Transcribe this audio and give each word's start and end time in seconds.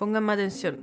pónganme 0.00 0.32
atención. 0.32 0.78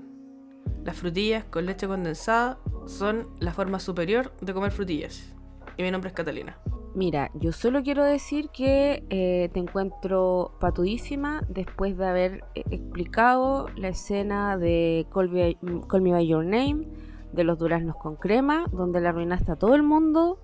Las 0.85 0.95
frutillas 0.95 1.43
con 1.45 1.65
leche 1.65 1.87
condensada 1.87 2.59
son 2.85 3.27
la 3.39 3.51
forma 3.51 3.79
superior 3.79 4.31
de 4.41 4.53
comer 4.53 4.71
frutillas. 4.71 5.35
Y 5.75 5.81
mi 5.81 5.89
nombre 5.89 6.09
es 6.09 6.13
Catalina. 6.13 6.59
Mira, 6.93 7.31
yo 7.33 7.51
solo 7.51 7.81
quiero 7.81 8.03
decir 8.03 8.49
que 8.49 9.03
eh, 9.09 9.49
te 9.53 9.59
encuentro 9.59 10.55
patudísima 10.59 11.41
después 11.49 11.97
de 11.97 12.05
haber 12.05 12.43
eh, 12.53 12.63
explicado 12.69 13.69
la 13.75 13.87
escena 13.87 14.55
de 14.55 15.07
Call 15.11 15.31
Me, 15.31 15.57
Call 15.89 16.03
Me 16.03 16.11
By 16.11 16.27
Your 16.27 16.45
Name, 16.45 16.87
de 17.33 17.43
los 17.43 17.57
duraznos 17.57 17.95
con 17.95 18.17
crema, 18.17 18.65
donde 18.71 19.01
le 19.01 19.07
arruinaste 19.07 19.51
a 19.51 19.55
todo 19.55 19.73
el 19.73 19.81
mundo 19.81 20.39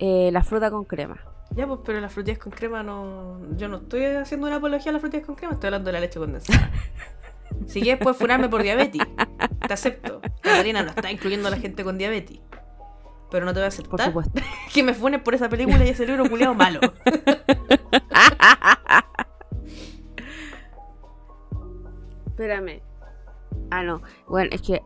eh, 0.00 0.30
la 0.32 0.42
fruta 0.42 0.72
con 0.72 0.86
crema. 0.86 1.20
Ya, 1.54 1.68
pues, 1.68 1.78
pero 1.84 2.00
las 2.00 2.12
frutillas 2.12 2.40
con 2.40 2.50
crema 2.50 2.82
no. 2.82 3.38
Yo 3.56 3.68
no 3.68 3.76
estoy 3.76 4.06
haciendo 4.06 4.48
una 4.48 4.56
apología 4.56 4.90
a 4.90 4.92
las 4.92 5.00
frutillas 5.00 5.24
con 5.24 5.36
crema, 5.36 5.52
estoy 5.52 5.68
hablando 5.68 5.86
de 5.86 5.92
la 5.92 6.00
leche 6.00 6.18
condensada. 6.18 6.68
si 7.66 7.80
quieres, 7.80 8.02
puedes 8.02 8.18
furarme 8.18 8.48
por 8.48 8.62
diabetes. 8.62 9.02
Te 9.66 9.72
acepto. 9.72 10.20
Catalina 10.40 10.82
no 10.82 10.90
está 10.90 11.10
incluyendo 11.10 11.48
a 11.48 11.50
la 11.50 11.56
gente 11.58 11.84
con 11.84 11.98
diabetes. 11.98 12.38
Pero 13.30 13.46
no 13.46 13.52
te 13.52 13.60
voy 13.60 13.64
a 13.64 13.68
aceptar 13.68 13.90
Por 13.90 14.02
supuesto. 14.02 14.40
que 14.74 14.82
me 14.82 14.94
funes 14.94 15.22
por 15.22 15.34
esa 15.34 15.48
película 15.48 15.84
y 15.84 15.88
ese 15.88 16.06
libro 16.06 16.28
culiado 16.28 16.54
malo. 16.54 16.80
Espérame. 22.26 22.82
Ah, 23.70 23.82
no. 23.82 24.02
Bueno, 24.26 24.50
es 24.52 24.60
que 24.62 24.82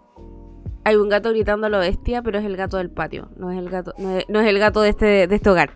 hay 0.84 0.95
un 0.95 1.08
gato 1.08 1.30
gritando 1.30 1.66
a 1.66 1.70
lo 1.70 1.80
bestia, 1.80 2.22
pero 2.22 2.38
es 2.38 2.45
el 2.45 2.56
gato 2.56 2.76
del 2.76 2.90
patio. 2.90 3.30
No 3.36 3.50
es 3.50 3.58
el 3.58 3.68
gato, 3.68 3.92
no 3.98 4.16
es, 4.16 4.28
no 4.28 4.40
es 4.40 4.46
el 4.46 4.60
gato 4.60 4.82
de 4.82 4.90
este, 4.90 5.26
de 5.26 5.34
este 5.34 5.50
hogar. 5.50 5.70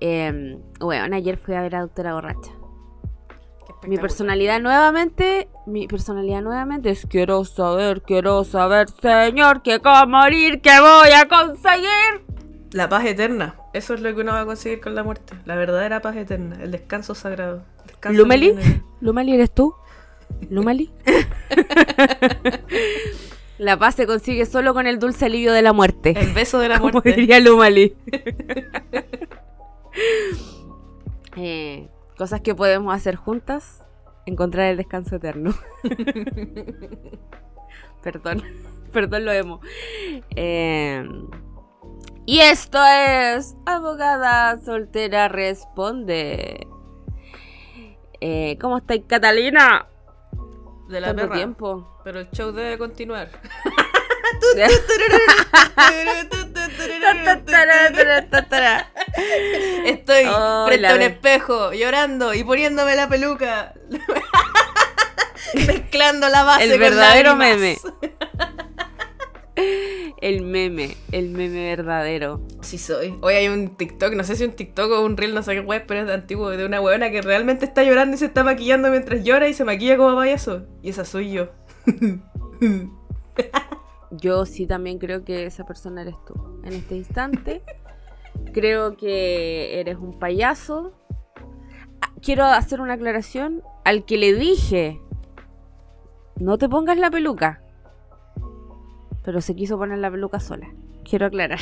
Eh, 0.00 0.58
bueno, 0.80 1.14
ayer 1.14 1.36
fui 1.36 1.54
a 1.54 1.60
ver 1.60 1.74
a 1.76 1.80
Doctora 1.80 2.14
Borracha. 2.14 2.57
Mi 3.86 3.96
personalidad 3.96 4.60
nuevamente, 4.60 5.48
mi 5.66 5.86
personalidad 5.86 6.42
nuevamente 6.42 6.90
es 6.90 7.06
quiero 7.08 7.44
saber, 7.44 8.02
quiero 8.02 8.44
saber, 8.44 8.88
señor, 9.00 9.62
que 9.62 9.80
con 9.80 10.10
morir, 10.10 10.60
que 10.60 10.78
voy 10.80 11.10
a 11.16 11.28
conseguir. 11.28 12.26
La 12.72 12.88
paz 12.88 13.06
eterna. 13.06 13.54
Eso 13.72 13.94
es 13.94 14.00
lo 14.00 14.14
que 14.14 14.20
uno 14.20 14.32
va 14.32 14.40
a 14.40 14.46
conseguir 14.46 14.80
con 14.80 14.94
la 14.94 15.04
muerte. 15.04 15.34
La 15.46 15.54
verdadera 15.54 16.00
paz 16.02 16.16
eterna. 16.16 16.56
El 16.60 16.70
descanso 16.70 17.14
sagrado. 17.14 17.62
Descanso 17.86 18.18
¿Lumeli? 18.18 18.48
eterno. 18.48 18.84
¿Lumali 19.00 19.34
eres 19.34 19.54
tú? 19.54 19.74
¿Lumali? 20.50 20.90
la 23.58 23.78
paz 23.78 23.94
se 23.94 24.06
consigue 24.06 24.44
solo 24.44 24.74
con 24.74 24.86
el 24.86 24.98
dulce 24.98 25.26
alivio 25.26 25.52
de 25.52 25.62
la 25.62 25.72
muerte. 25.72 26.14
El 26.18 26.32
beso 26.34 26.58
de 26.58 26.68
la 26.68 26.78
como 26.78 26.92
muerte. 26.92 27.12
diría 27.14 27.40
Lumali. 27.40 27.94
Eh, 31.40 31.88
cosas 32.18 32.42
que 32.42 32.54
podemos 32.54 32.94
hacer 32.94 33.16
juntas. 33.16 33.82
Encontrar 34.26 34.66
el 34.66 34.76
descanso 34.76 35.16
eterno. 35.16 35.54
perdón. 38.02 38.42
Perdón 38.92 39.24
lo 39.26 39.32
emo. 39.32 39.60
Eh, 40.34 41.06
y 42.24 42.40
esto 42.40 42.78
es 42.82 43.54
Abogada 43.66 44.58
Soltera 44.60 45.28
Responde. 45.28 46.66
Eh, 48.20 48.56
¿Cómo 48.60 48.78
estáis, 48.78 49.02
Catalina? 49.06 49.86
De 50.88 51.00
la 51.02 51.08
Tanto 51.08 51.22
perra. 51.22 51.34
tiempo. 51.36 52.00
Pero 52.02 52.20
el 52.20 52.30
show 52.30 52.50
debe 52.52 52.78
continuar. 52.78 53.28
Estoy 59.86 60.24
Oh, 60.28 60.66
frente 60.66 60.86
a 60.86 60.94
un 60.94 61.02
espejo, 61.02 61.72
llorando 61.72 62.34
y 62.34 62.44
poniéndome 62.44 62.94
la 62.96 63.08
peluca. 63.08 63.72
Mezclando 65.54 66.28
la 66.28 66.44
base 66.44 66.64
El 66.64 66.70
con 66.72 66.80
verdadero 66.80 67.36
lágrimas. 67.36 67.80
El 70.20 70.42
meme, 70.42 70.96
el 71.12 71.30
meme 71.30 71.76
verdadero. 71.76 72.42
Sí 72.60 72.78
soy. 72.78 73.16
Hoy 73.22 73.34
hay 73.34 73.48
un 73.48 73.76
TikTok, 73.76 74.14
no 74.14 74.24
sé 74.24 74.36
si 74.36 74.44
un 74.44 74.52
TikTok 74.52 74.90
o 74.92 75.04
un 75.04 75.16
reel, 75.16 75.34
no 75.34 75.42
sé 75.42 75.54
qué 75.54 75.60
web, 75.60 75.84
pero 75.86 76.00
es 76.00 76.06
de 76.06 76.14
antiguo, 76.14 76.50
de 76.50 76.66
una 76.66 76.80
weona 76.80 77.10
que 77.10 77.22
realmente 77.22 77.64
está 77.64 77.82
llorando 77.82 78.16
y 78.16 78.18
se 78.18 78.26
está 78.26 78.44
maquillando 78.44 78.90
mientras 78.90 79.24
llora 79.24 79.48
y 79.48 79.54
se 79.54 79.64
maquilla 79.64 79.96
como 79.96 80.16
payaso. 80.16 80.66
Y 80.82 80.90
esa 80.90 81.04
soy 81.04 81.32
yo. 81.32 81.48
Yo 84.10 84.46
sí 84.46 84.66
también 84.66 84.98
creo 84.98 85.24
que 85.24 85.46
esa 85.46 85.64
persona 85.64 86.02
eres 86.02 86.16
tú. 86.26 86.60
En 86.64 86.72
este 86.72 86.96
instante, 86.96 87.62
creo 88.52 88.96
que 88.96 89.80
eres 89.80 89.96
un 89.96 90.18
payaso. 90.18 90.92
Ah, 92.00 92.12
Quiero 92.22 92.44
hacer 92.44 92.80
una 92.80 92.94
aclaración 92.94 93.62
al 93.84 94.04
que 94.04 94.16
le 94.16 94.34
dije, 94.34 95.00
no 96.36 96.58
te 96.58 96.68
pongas 96.68 96.98
la 96.98 97.10
peluca. 97.10 97.62
Pero 99.24 99.40
se 99.40 99.54
quiso 99.54 99.76
poner 99.76 99.98
la 99.98 100.10
peluca 100.10 100.40
sola. 100.40 100.68
Quiero 101.04 101.26
aclarar. 101.26 101.60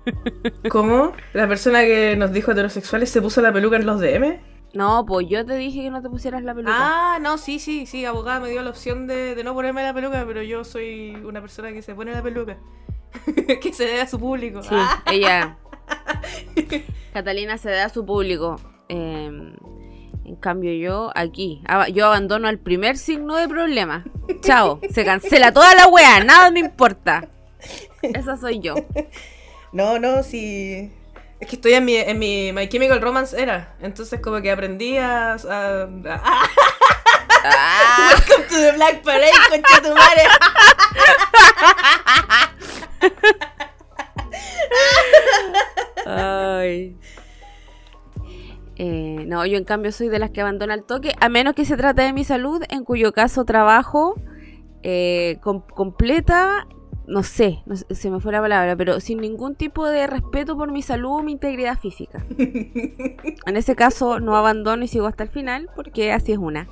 ¿Cómo? 0.70 1.12
¿La 1.32 1.46
persona 1.48 1.82
que 1.82 2.16
nos 2.16 2.32
dijo 2.32 2.52
heterosexuales 2.52 3.10
se 3.10 3.20
puso 3.20 3.42
la 3.42 3.52
peluca 3.52 3.76
en 3.76 3.86
los 3.86 4.00
DM? 4.00 4.40
No, 4.74 5.06
pues 5.06 5.28
yo 5.28 5.46
te 5.46 5.54
dije 5.54 5.82
que 5.82 5.90
no 5.90 6.02
te 6.02 6.10
pusieras 6.10 6.42
la 6.42 6.54
peluca. 6.54 6.74
Ah, 6.76 7.18
no, 7.20 7.38
sí, 7.38 7.58
sí, 7.58 7.86
sí, 7.86 8.04
abogada 8.04 8.40
me 8.40 8.50
dio 8.50 8.60
la 8.62 8.70
opción 8.70 9.06
de, 9.06 9.34
de 9.34 9.44
no 9.44 9.54
ponerme 9.54 9.82
la 9.82 9.94
peluca, 9.94 10.24
pero 10.26 10.42
yo 10.42 10.64
soy 10.64 11.14
una 11.24 11.40
persona 11.40 11.72
que 11.72 11.80
se 11.82 11.94
pone 11.94 12.12
la 12.12 12.22
peluca. 12.22 12.56
que 13.60 13.72
se 13.72 13.84
dé 13.84 14.00
a 14.00 14.06
su 14.08 14.18
público. 14.18 14.62
Sí, 14.62 14.68
Ah, 14.72 15.02
ella. 15.10 15.56
Catalina 17.12 17.58
se 17.58 17.70
da 17.70 17.84
a 17.84 17.88
su 17.88 18.04
público. 18.04 18.56
Eh, 18.88 19.30
en 20.24 20.36
cambio, 20.36 20.72
yo 20.72 21.12
aquí, 21.14 21.62
yo 21.92 22.06
abandono 22.06 22.48
al 22.48 22.58
primer 22.58 22.96
signo 22.96 23.36
de 23.36 23.46
problema. 23.48 24.04
Chao, 24.40 24.80
se 24.90 25.04
cancela 25.04 25.52
toda 25.52 25.74
la 25.74 25.86
wea, 25.86 26.24
nada 26.24 26.50
me 26.50 26.60
importa. 26.60 27.28
Esa 28.02 28.36
soy 28.36 28.58
yo. 28.60 28.74
No, 29.72 29.98
no, 29.98 30.22
sí. 30.22 30.92
Es 31.40 31.48
que 31.48 31.56
estoy 31.56 31.74
en 31.74 31.84
mi, 31.84 31.96
en 31.96 32.18
mi 32.18 32.52
My 32.52 32.68
Chemical 32.68 33.00
Romance 33.00 33.40
era. 33.40 33.74
Entonces 33.80 34.20
como 34.20 34.40
que 34.40 34.50
aprendí 34.50 34.96
a... 34.98 35.32
a- 35.34 35.82
a- 36.06 36.42
Ah, 37.46 38.08
Welcome 38.10 38.44
to 38.48 38.54
the 38.54 38.72
Black 38.72 39.02
Parade, 39.02 39.30
concha 39.50 39.82
tu 39.82 39.90
madre. 39.94 40.22
ay. 46.06 46.96
Eh, 48.76 49.24
no, 49.26 49.46
yo 49.46 49.56
en 49.56 49.64
cambio 49.64 49.92
soy 49.92 50.08
de 50.08 50.18
las 50.18 50.30
que 50.30 50.40
abandona 50.40 50.74
el 50.74 50.82
toque, 50.84 51.14
a 51.20 51.28
menos 51.28 51.54
que 51.54 51.64
se 51.64 51.76
trate 51.76 52.02
de 52.02 52.12
mi 52.12 52.24
salud, 52.24 52.62
en 52.68 52.84
cuyo 52.84 53.12
caso 53.12 53.44
trabajo 53.44 54.16
eh, 54.82 55.38
com- 55.42 55.62
completa, 55.74 56.66
no 57.06 57.22
sé, 57.22 57.62
no 57.66 57.76
sé, 57.76 57.86
se 57.94 58.10
me 58.10 58.20
fue 58.20 58.32
la 58.32 58.40
palabra, 58.40 58.76
pero 58.76 59.00
sin 59.00 59.18
ningún 59.20 59.54
tipo 59.54 59.86
de 59.86 60.06
respeto 60.06 60.56
por 60.56 60.72
mi 60.72 60.82
salud 60.82 61.10
o 61.20 61.22
mi 61.22 61.32
integridad 61.32 61.78
física. 61.78 62.24
En 63.46 63.56
ese 63.56 63.76
caso 63.76 64.20
no 64.20 64.36
abandono 64.36 64.84
y 64.84 64.88
sigo 64.88 65.06
hasta 65.06 65.22
el 65.22 65.28
final, 65.28 65.68
porque 65.76 66.12
así 66.12 66.32
es 66.32 66.38
una. 66.38 66.68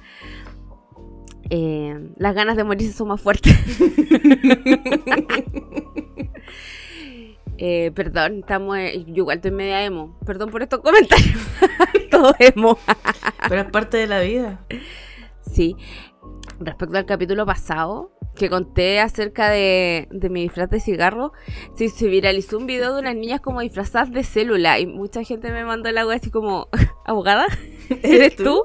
Eh, 1.51 2.11
las 2.17 2.35
ganas 2.35 2.57
de 2.57 2.65
morirse 2.65 2.93
son 2.95 3.09
más 3.09 3.21
fuertes. 3.21 3.55
Eh, 7.65 7.93
perdón, 7.95 8.41
estamos. 8.41 8.77
eh, 8.77 9.05
yo 9.07 9.19
igual 9.23 9.37
estoy 9.37 9.53
media 9.53 9.85
emo. 9.85 10.19
Perdón 10.27 10.51
por 10.51 10.63
estos 10.63 10.81
comentarios. 10.81 11.39
Todo 12.11 12.35
emo. 12.41 12.77
Pero 13.49 13.61
es 13.61 13.71
parte 13.71 13.99
de 13.99 14.09
la 14.09 14.21
vida. 14.21 14.65
Sí. 15.49 15.77
Respecto 16.59 16.99
al 16.99 17.07
capítulo 17.07 17.47
pasado, 17.47 18.11
que 18.43 18.51
conté 18.51 18.99
acerca 18.99 19.49
de, 19.51 20.09
de 20.11 20.29
mi 20.29 20.43
disfraz 20.43 20.69
de 20.69 20.81
cigarro, 20.81 21.33
sí, 21.77 21.89
se 21.89 22.09
viralizó 22.09 22.59
un 22.59 22.67
video 22.67 22.93
de 22.95 23.01
unas 23.01 23.15
niñas 23.15 23.41
como 23.41 23.61
disfrazadas 23.61 24.11
de 24.11 24.25
célula 24.25 24.81
y 24.81 24.87
mucha 24.87 25.23
gente 25.23 25.53
me 25.53 25.65
mandó 25.65 25.89
el 25.89 25.99
agua 25.99 26.15
así 26.17 26.31
como, 26.31 26.69
¿abogada? 27.07 27.47
¿Eres 28.03 28.35
tú? 28.35 28.65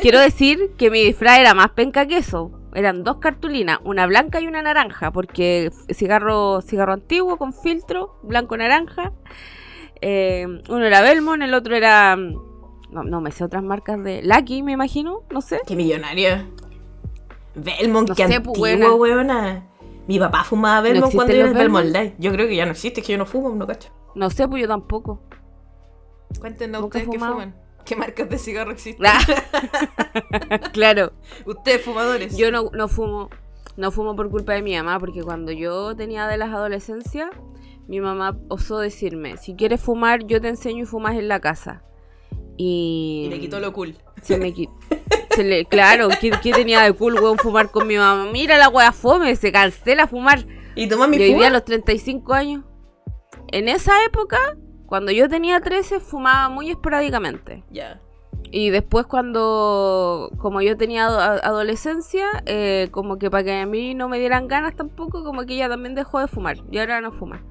Quiero 0.00 0.18
decir 0.18 0.72
que 0.76 0.90
mi 0.90 1.04
disfraz 1.04 1.38
era 1.38 1.54
más 1.54 1.70
penca 1.70 2.06
que 2.06 2.16
eso. 2.16 2.50
Eran 2.74 3.04
dos 3.04 3.18
cartulinas, 3.18 3.78
una 3.84 4.06
blanca 4.06 4.40
y 4.40 4.46
una 4.48 4.62
naranja, 4.62 5.12
porque 5.12 5.70
cigarro, 5.92 6.62
cigarro 6.62 6.94
antiguo 6.94 7.36
con 7.36 7.52
filtro, 7.52 8.18
blanco-naranja. 8.22 9.12
Eh, 10.00 10.46
uno 10.68 10.84
era 10.84 11.00
Belmont, 11.00 11.42
el 11.42 11.54
otro 11.54 11.76
era... 11.76 12.16
mm, 12.16 12.34
No, 12.90 13.04
no 13.04 13.20
me 13.20 13.30
sé 13.30 13.44
otras 13.44 13.62
marcas 13.62 14.02
de... 14.02 14.22
Lucky, 14.22 14.62
me 14.62 14.72
imagino, 14.72 15.20
no 15.30 15.40
sé. 15.42 15.60
Qué 15.66 15.76
millonaria. 15.76 16.48
Belmont, 17.54 18.08
No 18.08 18.14
qué 18.14 18.26
sé, 18.26 18.40
pues, 18.40 18.74
antiguo, 18.74 18.96
weona. 18.96 19.68
Mi 20.06 20.18
papá 20.18 20.44
fumaba 20.44 20.80
Belmont 20.80 21.04
existen 21.06 21.18
cuando 21.18 21.36
iba 21.36 21.48
en 21.48 21.54
Belmont? 21.54 21.86
Light. 21.86 22.14
Yo 22.18 22.32
creo 22.32 22.48
que 22.48 22.56
ya 22.56 22.64
no 22.64 22.72
existe, 22.72 23.00
es 23.00 23.06
que 23.06 23.12
yo 23.12 23.18
no 23.18 23.26
fumo, 23.26 23.50
no 23.50 23.66
cacho. 23.66 23.90
No 24.14 24.30
sé, 24.30 24.48
pues 24.48 24.62
yo 24.62 24.68
tampoco. 24.68 25.22
Cuéntenos 26.40 26.82
ustedes 26.82 27.08
qué 27.08 27.18
fuman. 27.18 27.54
¿Qué 27.84 27.96
marcas 27.96 28.28
de 28.28 28.38
cigarro 28.38 28.70
existen? 28.70 29.04
claro. 30.72 31.12
ustedes 31.46 31.82
fumadores. 31.82 32.36
Yo 32.36 32.50
no, 32.50 32.70
no 32.72 32.88
fumo. 32.88 33.28
No 33.76 33.90
fumo 33.90 34.14
por 34.14 34.30
culpa 34.30 34.52
de 34.52 34.62
mi 34.62 34.76
mamá, 34.76 34.98
porque 34.98 35.22
cuando 35.22 35.50
yo 35.50 35.96
tenía 35.96 36.26
de 36.26 36.36
las 36.36 36.50
adolescencias, 36.50 37.30
mi 37.88 38.00
mamá 38.00 38.38
osó 38.48 38.78
decirme, 38.78 39.38
si 39.38 39.54
quieres 39.54 39.80
fumar, 39.80 40.26
yo 40.26 40.40
te 40.40 40.48
enseño 40.48 40.82
y 40.82 40.86
fumas 40.86 41.16
en 41.16 41.28
la 41.28 41.40
casa. 41.40 41.82
Y... 42.56 43.24
Y 43.26 43.30
le 43.30 43.40
quitó 43.40 43.60
lo 43.60 43.72
cool. 43.72 43.96
Se 44.22 44.38
me, 44.38 44.52
qui- 44.54 44.70
Se 45.30 45.42
le- 45.44 45.64
claro, 45.64 46.08
¿qué, 46.20 46.30
qué 46.42 46.52
tenía 46.52 46.82
de 46.82 46.92
cool, 46.92 47.14
weón, 47.14 47.38
fumar 47.38 47.70
con 47.70 47.86
mi 47.86 47.96
mamá? 47.96 48.26
Mira 48.30 48.58
la 48.58 48.68
wea 48.68 48.92
fome, 48.92 49.34
se 49.36 49.50
cancela 49.52 50.06
fumar. 50.06 50.44
¿Y 50.74 50.86
tomás 50.88 51.08
mi 51.08 51.16
Y 51.16 51.22
hoy 51.22 51.34
día 51.34 51.46
a 51.48 51.50
los 51.50 51.64
35 51.64 52.32
años. 52.34 52.64
En 53.48 53.68
esa 53.68 53.92
época, 54.06 54.38
cuando 54.86 55.10
yo 55.12 55.28
tenía 55.28 55.60
13, 55.60 56.00
fumaba 56.00 56.48
muy 56.48 56.70
esporádicamente. 56.70 57.64
Ya. 57.70 58.00
Y 58.50 58.68
después 58.70 59.06
cuando, 59.06 60.30
como 60.38 60.60
yo 60.60 60.76
tenía 60.76 61.06
adolescencia, 61.06 62.26
eh, 62.44 62.88
como 62.90 63.18
que 63.18 63.30
para 63.30 63.44
que 63.44 63.52
a 63.60 63.66
mí 63.66 63.94
no 63.94 64.08
me 64.08 64.18
dieran 64.18 64.48
ganas 64.48 64.76
tampoco, 64.76 65.24
como 65.24 65.44
que 65.46 65.54
ella 65.54 65.68
también 65.70 65.94
dejó 65.94 66.20
de 66.20 66.26
fumar. 66.28 66.58
Y 66.70 66.78
ahora 66.78 67.00
no 67.00 67.12
fuma. 67.12 67.42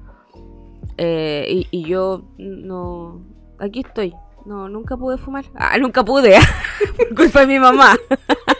Eh, 0.98 1.46
y, 1.48 1.66
y 1.70 1.84
yo 1.84 2.22
no... 2.38 3.24
Aquí 3.58 3.80
estoy. 3.80 4.12
No, 4.44 4.68
nunca 4.68 4.96
pude 4.96 5.18
fumar. 5.18 5.44
Ah, 5.54 5.78
nunca 5.78 6.04
pude. 6.04 6.36
Por 6.96 7.14
culpa 7.14 7.40
de 7.40 7.46
mi 7.46 7.58
mamá. 7.58 7.96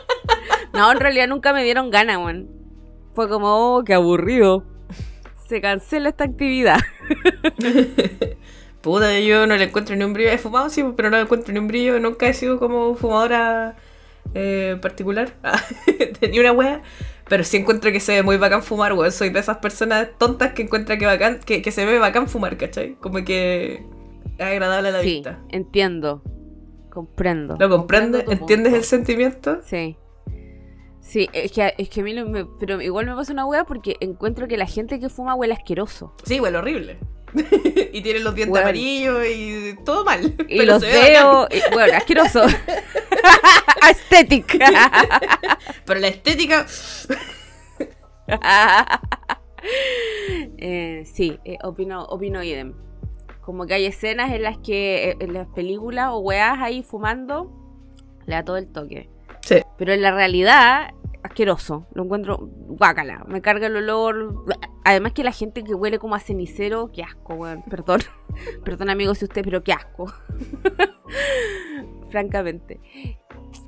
no, 0.72 0.92
en 0.92 1.00
realidad 1.00 1.26
nunca 1.28 1.52
me 1.52 1.64
dieron 1.64 1.90
ganas, 1.90 2.18
weón. 2.18 2.48
Fue 3.14 3.28
como, 3.28 3.76
oh, 3.76 3.84
qué 3.84 3.94
aburrido. 3.94 4.64
Se 5.48 5.60
cancela 5.60 6.08
esta 6.08 6.24
actividad. 6.24 6.78
Puta, 8.80 9.18
yo 9.20 9.46
no 9.46 9.56
le 9.56 9.64
encuentro 9.64 9.94
ni 9.96 10.04
un 10.04 10.12
brillo. 10.12 10.30
He 10.30 10.38
fumado, 10.38 10.70
sí, 10.70 10.84
pero 10.96 11.10
no 11.10 11.16
le 11.16 11.24
encuentro 11.24 11.52
ni 11.52 11.58
un 11.58 11.68
brillo. 11.68 12.00
Nunca 12.00 12.26
he 12.26 12.34
sido 12.34 12.58
como 12.58 12.94
fumadora 12.94 13.76
eh, 14.34 14.78
particular. 14.80 15.32
Tenía 16.20 16.40
una 16.40 16.52
wea. 16.52 16.82
Pero 17.28 17.44
sí 17.44 17.58
encuentro 17.58 17.92
que 17.92 18.00
se 18.00 18.12
ve 18.12 18.22
muy 18.22 18.36
bacán 18.38 18.62
fumar, 18.62 18.92
weón. 18.92 19.12
Soy 19.12 19.30
de 19.30 19.40
esas 19.40 19.58
personas 19.58 20.08
tontas 20.18 20.52
que 20.52 20.62
encuentra 20.62 20.96
que 20.96 21.06
bacán, 21.06 21.40
que, 21.40 21.60
que 21.60 21.70
se 21.70 21.84
ve 21.84 21.98
bacán 21.98 22.28
fumar, 22.28 22.56
¿cachai? 22.56 22.94
Como 23.00 23.24
que 23.24 23.84
es 24.42 24.52
agradable 24.52 24.88
a 24.88 24.92
la 24.92 25.00
sí, 25.02 25.14
vista. 25.14 25.40
entiendo. 25.50 26.22
Comprendo. 26.90 27.56
¿Lo 27.58 27.68
comprendes? 27.70 28.24
¿Entiendes 28.28 28.72
punto. 28.72 28.76
el 28.76 28.84
sentimiento? 28.84 29.58
Sí. 29.64 29.96
Sí, 31.00 31.28
es 31.32 31.50
que, 31.52 31.74
es 31.78 31.88
que 31.88 32.00
a 32.00 32.04
mí 32.04 32.14
no 32.14 32.26
me, 32.26 32.44
pero 32.60 32.80
igual 32.80 33.06
me 33.06 33.14
pasa 33.14 33.32
una 33.32 33.44
wea 33.46 33.64
porque 33.64 33.96
encuentro 34.00 34.46
que 34.46 34.56
la 34.56 34.66
gente 34.66 35.00
que 35.00 35.08
fuma 35.08 35.34
huele 35.34 35.54
asqueroso. 35.54 36.14
Sí, 36.24 36.38
huele 36.38 36.58
horrible. 36.58 36.98
y 37.92 38.02
tiene 38.02 38.20
los 38.20 38.34
dientes 38.34 38.60
amarillos 38.60 39.24
y 39.26 39.74
todo 39.84 40.04
mal. 40.04 40.24
Y 40.48 40.58
pero 40.58 40.74
los 40.74 40.82
veo, 40.82 41.48
y- 41.50 41.74
bueno, 41.74 41.96
asqueroso. 41.96 42.42
Aesthetic. 43.82 44.58
Pero 45.86 46.00
la 46.00 46.08
estética. 46.08 46.66
Eh, 50.58 51.04
sí, 51.12 51.38
eh, 51.44 51.58
opino, 51.62 52.04
opino 52.04 52.42
idem. 52.42 52.74
Como 53.42 53.66
que 53.66 53.74
hay 53.74 53.86
escenas 53.86 54.32
en 54.32 54.42
las 54.42 54.58
que 54.58 55.10
eh, 55.10 55.16
en 55.20 55.34
las 55.34 55.48
películas 55.48 56.08
o 56.12 56.18
weas 56.18 56.58
ahí 56.60 56.82
fumando 56.82 57.52
le 58.26 58.34
da 58.34 58.44
todo 58.44 58.56
el 58.56 58.68
toque. 58.68 59.10
Sí. 59.42 59.56
Pero 59.76 59.92
en 59.92 60.02
la 60.02 60.12
realidad, 60.12 60.94
asqueroso. 61.22 61.86
Lo 61.94 62.04
encuentro 62.04 62.38
guácala. 62.40 63.24
Me 63.26 63.42
carga 63.42 63.66
el 63.66 63.76
olor. 63.76 64.44
Además 64.84 65.12
que 65.12 65.24
la 65.24 65.32
gente 65.32 65.64
que 65.64 65.74
huele 65.74 65.98
como 65.98 66.14
a 66.14 66.20
cenicero, 66.20 66.90
qué 66.92 67.02
asco, 67.02 67.34
weón. 67.34 67.62
Perdón. 67.68 68.00
Perdón, 68.64 68.90
amigos, 68.90 69.18
si 69.18 69.24
usted, 69.24 69.42
pero 69.44 69.62
qué 69.62 69.72
asco. 69.72 70.12
Francamente. 72.10 72.80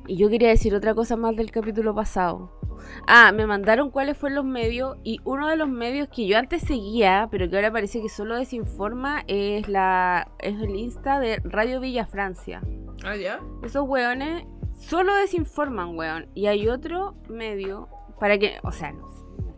Y 0.06 0.16
yo 0.16 0.28
quería 0.28 0.48
decir 0.48 0.74
otra 0.74 0.94
cosa 0.94 1.16
más 1.16 1.34
del 1.36 1.50
capítulo 1.50 1.94
pasado. 1.94 2.60
Ah, 3.06 3.32
me 3.32 3.46
mandaron 3.46 3.90
cuáles 3.90 4.16
fueron 4.16 4.36
los 4.36 4.44
medios 4.44 4.96
y 5.04 5.20
uno 5.24 5.48
de 5.48 5.56
los 5.56 5.68
medios 5.68 6.08
que 6.08 6.26
yo 6.26 6.38
antes 6.38 6.62
seguía, 6.62 7.28
pero 7.30 7.48
que 7.48 7.56
ahora 7.56 7.72
parece 7.72 8.00
que 8.00 8.08
solo 8.08 8.36
desinforma, 8.36 9.24
es 9.26 9.68
la 9.68 10.30
es 10.38 10.60
el 10.60 10.74
Insta 10.76 11.20
de 11.20 11.40
Radio 11.44 11.80
Villa 11.80 12.06
Francia. 12.06 12.62
Ah, 13.04 13.16
ya. 13.16 13.40
Esos 13.62 13.88
weones 13.88 14.44
solo 14.78 15.14
desinforman, 15.14 15.96
weón. 15.96 16.28
Y 16.34 16.46
hay 16.46 16.68
otro 16.68 17.14
medio 17.28 17.88
para 18.18 18.38
que, 18.38 18.58
o 18.62 18.72
sea, 18.72 18.92
no, 18.92 19.10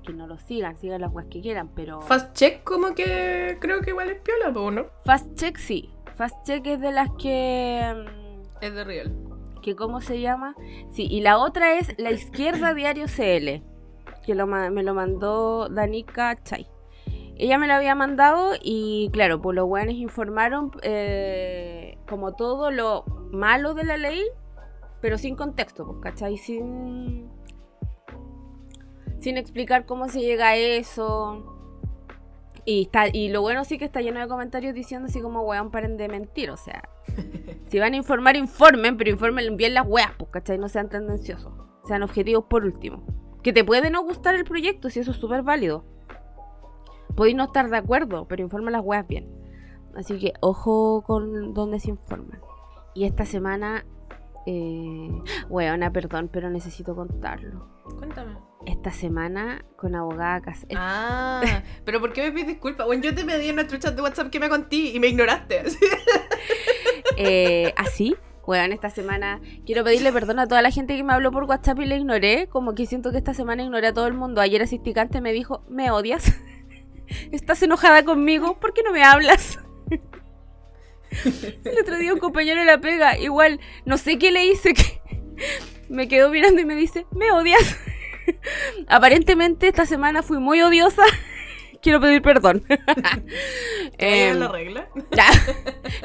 que 0.07 0.13
no 0.13 0.27
lo 0.27 0.39
sigan, 0.39 0.77
sigan 0.77 1.01
las 1.01 1.13
weas 1.13 1.29
que 1.29 1.41
quieran, 1.41 1.69
pero 1.75 2.01
Fast 2.01 2.33
check, 2.35 2.65
como 2.65 2.95
que 2.95 3.59
creo 3.61 3.81
que 3.83 3.91
igual 3.91 4.11
es 4.11 4.21
piola, 4.21 4.51
¿no? 4.51 4.87
Fast 5.05 5.35
Check 5.35 5.59
sí. 5.59 5.91
Fast 6.17 6.47
Check 6.47 6.67
es 6.67 6.81
de 6.81 6.93
las 6.93 7.11
que 7.19 7.93
mm, 7.95 8.65
Es 8.65 8.75
de 8.75 8.85
real. 8.85 9.36
Que 9.67 9.75
cómo 9.75 10.01
se 10.01 10.21
llama. 10.21 10.55
Sí, 10.91 11.09
y 11.11 11.21
la 11.21 11.39
otra 11.39 11.75
es 11.75 11.93
La 11.99 12.13
Izquierda 12.13 12.73
Diario 12.73 13.07
CL, 13.07 13.63
que 14.25 14.35
lo 14.37 14.47
me 14.47 14.83
lo 14.85 14.95
mandó 14.95 15.69
Danica 15.69 16.41
Chay. 16.45 16.69
Ella 17.37 17.59
me 17.59 17.67
lo 17.67 17.75
había 17.75 17.97
mandado 17.97 18.53
y 18.63 19.11
claro, 19.13 19.43
pues 19.43 19.57
los 19.57 19.69
weones 19.69 19.97
informaron 19.97 20.71
eh, 20.83 21.99
como 22.09 22.35
todo 22.35 22.71
lo 22.71 23.05
malo 23.33 23.75
de 23.75 23.85
la 23.85 23.97
ley, 23.97 24.23
pero 25.01 25.19
sin 25.19 25.35
contexto, 25.35 25.85
pues, 25.85 25.99
¿cachai? 26.01 26.37
Sin, 26.37 27.29
sin 29.19 29.37
explicar 29.37 29.85
cómo 29.85 30.09
se 30.09 30.21
llega 30.21 30.51
a 30.51 30.57
eso. 30.57 31.56
Y, 32.69 32.83
está, 32.83 33.07
y 33.07 33.29
lo 33.29 33.43
bueno 33.43 33.65
sí 33.65 33.79
que 33.79 33.85
está 33.85 34.01
lleno 34.01 34.19
de 34.19 34.27
comentarios 34.27 34.75
diciendo 34.75 35.07
así 35.07 35.21
como, 35.21 35.43
weón, 35.43 35.71
paren 35.71 35.97
de 35.97 36.09
mentir, 36.09 36.51
o 36.51 36.57
sea, 36.57 36.83
si 37.69 37.79
van 37.79 37.93
a 37.93 37.97
informar, 37.97 38.35
informen, 38.35 38.97
pero 38.97 39.09
informen 39.09 39.57
bien 39.57 39.73
las 39.73 39.87
weas, 39.87 40.11
pues, 40.19 40.33
¿cachai? 40.33 40.59
No 40.59 40.69
sean 40.69 40.89
tendenciosos. 40.89 41.53
Sean 41.87 42.03
objetivos 42.03 42.45
por 42.51 42.65
último. 42.65 43.05
Que 43.45 43.53
te 43.53 43.65
puede 43.65 43.91
no 43.91 44.03
gustar 44.03 44.35
el 44.35 44.45
proyecto, 44.45 44.91
si 44.91 44.99
eso 44.99 45.13
es 45.13 45.17
súper 45.17 45.43
válido. 45.43 45.85
Podéis 47.15 47.37
no 47.37 47.45
estar 47.45 47.71
de 47.71 47.77
acuerdo, 47.77 48.27
pero 48.27 48.43
informa 48.43 48.73
las 48.73 48.83
weas 48.85 49.07
bien. 49.07 49.31
Así 49.95 50.19
que 50.19 50.33
ojo 50.41 51.05
con 51.07 51.55
dónde 51.55 51.79
se 51.79 51.91
informan. 51.91 52.41
Y 52.95 53.05
esta 53.05 53.25
semana, 53.25 53.87
eh... 54.47 55.11
weona, 55.49 55.93
perdón, 55.93 56.29
pero 56.33 56.49
necesito 56.51 56.95
contarlo. 56.95 57.69
Cuéntame. 57.99 58.37
Esta 58.65 58.91
semana 58.91 59.65
con 59.77 59.95
abogada 59.95 60.41
cas- 60.41 60.67
Ah, 60.75 61.43
pero 61.85 62.01
¿por 62.01 62.13
qué 62.13 62.23
me 62.25 62.33
pides 62.33 62.49
disculpas? 62.49 62.87
Bueno, 62.87 63.03
yo 63.03 63.15
te 63.15 63.25
pedí 63.25 63.49
en 63.49 63.55
nuestro 63.57 63.79
chat 63.79 63.95
de 63.95 64.03
WhatsApp 64.03 64.29
que 64.31 64.41
me 64.41 64.49
conté 64.49 64.77
y 64.77 65.01
me 65.01 65.09
ignoraste. 65.09 65.63
Eh, 67.19 67.73
así, 67.77 68.15
weón, 68.47 68.73
esta 68.73 68.91
semana 68.91 69.41
quiero 69.65 69.85
pedirle 69.85 70.13
perdón 70.13 70.39
a 70.39 70.47
toda 70.47 70.61
la 70.61 70.71
gente 70.71 70.95
que 70.97 71.03
me 71.03 71.15
habló 71.15 71.31
por 71.31 71.45
WhatsApp 71.45 71.79
y 71.81 71.87
le 71.87 71.97
ignoré. 71.97 72.49
Como 72.49 72.75
que 72.75 72.85
siento 72.85 73.11
que 73.11 73.17
esta 73.19 73.33
semana 73.33 73.63
ignoré 73.63 73.87
a 73.87 73.95
todo 73.95 74.07
el 74.07 74.13
mundo. 74.15 74.41
Ayer 74.43 74.61
Asisticante 74.61 75.21
me 75.23 75.33
dijo, 75.33 75.65
¿me 75.69 75.91
odias? 75.91 76.35
¿Estás 77.33 77.63
enojada 77.63 78.05
conmigo? 78.05 78.59
¿Por 78.61 78.75
qué 78.75 78.83
no 78.83 78.93
me 78.93 79.03
hablas? 79.03 79.59
El 81.65 81.79
otro 81.81 81.97
día 81.99 82.13
un 82.13 82.19
compañero 82.19 82.61
de 82.61 82.67
la 82.67 82.81
pega, 82.81 83.19
igual, 83.19 83.61
no 83.85 83.97
sé 83.99 84.19
qué 84.19 84.31
le 84.33 84.45
hice, 84.47 84.75
que 84.75 85.01
me 85.89 86.09
quedó 86.09 86.31
mirando 86.31 86.61
y 86.61 86.65
me 86.65 86.75
dice, 86.75 87.07
¿me 87.13 87.31
odias? 87.33 87.77
Aparentemente 88.89 89.69
esta 89.69 89.87
semana 89.87 90.23
fui 90.23 90.39
muy 90.39 90.61
odiosa. 90.63 91.03
Quiero 91.83 92.01
pedir 92.01 92.23
perdón. 92.23 92.65
¿Te 93.99 94.29
Em, 94.29 94.39
la 94.41 94.49
regla? 94.49 94.89
ya. 95.13 95.27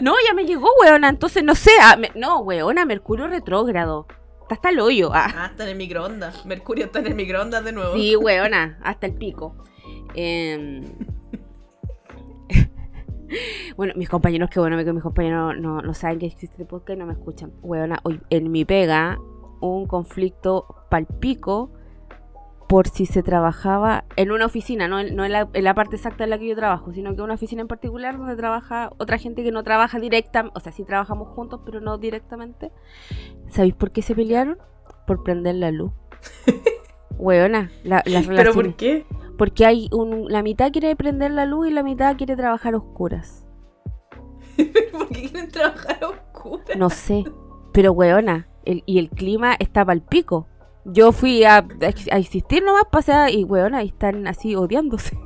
No, 0.01 0.13
ya 0.27 0.34
me 0.34 0.46
llegó, 0.46 0.70
weona. 0.81 1.10
Entonces 1.10 1.43
no 1.43 1.55
sé. 1.55 1.72
ah, 1.81 1.96
me- 1.98 2.12
no, 2.13 2.39
weona, 2.41 2.86
Mercurio 2.86 3.27
retrógrado. 3.27 4.05
Está 4.41 4.55
hasta 4.55 4.70
el 4.70 4.79
hoyo. 4.79 5.12
Ah. 5.13 5.31
Ah, 5.36 5.48
está 5.51 5.63
en 5.63 5.70
el 5.70 5.75
microondas. 5.77 6.46
Mercurio 6.46 6.86
está 6.86 7.00
en 7.00 7.08
el 7.08 7.15
microondas 7.15 7.63
de 7.63 7.72
nuevo. 7.72 7.96
Sí, 7.96 8.15
weona, 8.15 8.77
hasta 8.84 9.08
el 9.08 9.13
pico. 9.15 9.55
Em, 10.13 10.84
Bueno, 13.77 13.93
mis 13.95 14.09
compañeros, 14.09 14.50
que 14.50 14.59
bueno 14.59 14.77
que 14.77 14.93
mis 14.93 15.03
compañeros 15.03 15.55
no, 15.57 15.81
no 15.81 15.93
saben 15.93 16.19
que 16.19 16.25
existe 16.27 16.47
este 16.47 16.65
podcast 16.65 16.97
y 16.97 17.00
no 17.00 17.05
me 17.05 17.13
escuchan. 17.13 17.51
Weona, 17.61 18.00
hoy 18.03 18.21
en 18.29 18.51
mi 18.51 18.65
pega, 18.65 19.19
un 19.61 19.88
conflicto 19.88 20.75
palpico 20.89 21.71
por 22.67 22.88
si 22.88 23.05
se 23.05 23.21
trabajaba 23.21 24.05
en 24.15 24.31
una 24.31 24.45
oficina, 24.45 24.88
no, 24.88 25.00
en, 25.01 25.13
no 25.13 25.25
en, 25.25 25.33
la, 25.33 25.50
en 25.51 25.63
la 25.65 25.73
parte 25.73 25.97
exacta 25.97 26.23
en 26.23 26.29
la 26.29 26.39
que 26.39 26.47
yo 26.47 26.55
trabajo, 26.55 26.93
sino 26.93 27.13
que 27.13 27.21
una 27.21 27.33
oficina 27.33 27.61
en 27.61 27.67
particular 27.67 28.17
donde 28.17 28.38
trabaja 28.38 28.91
otra 28.97 29.17
gente 29.17 29.43
que 29.43 29.51
no 29.51 29.61
trabaja 29.63 30.00
directamente, 30.00 30.57
o 30.57 30.61
sea, 30.61 30.71
sí 30.71 30.85
trabajamos 30.85 31.27
juntos, 31.29 31.59
pero 31.65 31.81
no 31.81 31.97
directamente. 31.97 32.71
¿Sabéis 33.50 33.73
por 33.73 33.91
qué 33.91 34.01
se 34.01 34.15
pelearon? 34.15 34.57
Por 35.05 35.21
prender 35.23 35.55
la 35.55 35.71
luz. 35.71 35.91
Weona, 37.17 37.71
la, 37.83 38.03
las 38.05 38.25
¿Pero 38.25 38.38
relaciones. 38.38 38.53
por 38.53 38.75
qué? 38.75 39.05
Porque 39.41 39.65
hay 39.65 39.89
un, 39.91 40.31
la 40.31 40.43
mitad 40.43 40.71
quiere 40.71 40.95
prender 40.95 41.31
la 41.31 41.48
luz 41.48 41.67
y 41.67 41.71
la 41.71 41.81
mitad 41.81 42.15
quiere 42.15 42.36
trabajar 42.36 42.75
a 42.75 42.77
oscuras. 42.77 43.43
¿Por 44.91 45.07
qué 45.07 45.31
quieren 45.31 45.50
trabajar 45.50 45.98
a 46.00 46.10
oscuras? 46.10 46.77
No 46.77 46.91
sé. 46.91 47.24
Pero 47.74 47.91
weona, 47.91 48.48
el, 48.65 48.83
y 48.86 49.00
el 49.00 49.10
clima 49.10 49.55
está 49.57 49.83
pal 49.83 50.03
pico. 50.03 50.48
Yo 50.86 51.12
fui 51.12 51.43
a, 51.43 51.65
a 52.12 52.19
insistir 52.19 52.63
nomás, 52.63 52.83
pasé 52.91 53.31
y 53.31 53.43
weona, 53.43 53.83
y 53.83 53.88
están 53.88 54.27
así 54.27 54.55
odiándose. 54.55 55.17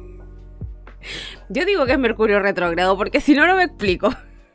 Yo 1.50 1.66
digo 1.66 1.86
que 1.86 1.92
es 1.92 2.00
Mercurio 2.00 2.40
retrógrado, 2.40 2.96
porque 2.96 3.20
si 3.20 3.36
no, 3.36 3.46
no 3.46 3.58
me 3.58 3.66
explico. 3.66 4.12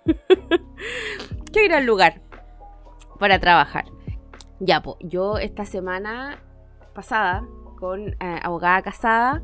Qué 1.52 1.69
gran 1.69 1.85
lugar 1.85 2.23
para 3.19 3.38
trabajar. 3.38 3.85
Ya, 4.59 4.81
pues, 4.81 4.97
yo 5.00 5.37
esta 5.37 5.67
semana 5.67 6.38
pasada, 6.95 7.47
con 7.81 8.11
eh, 8.21 8.41
abogada 8.43 8.83
casada, 8.83 9.43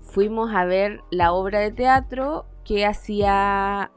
fuimos 0.00 0.52
a 0.54 0.64
ver 0.64 1.02
la 1.10 1.32
obra 1.32 1.60
de 1.60 1.70
teatro 1.70 2.46
que 2.64 2.86
hacía 2.86 3.92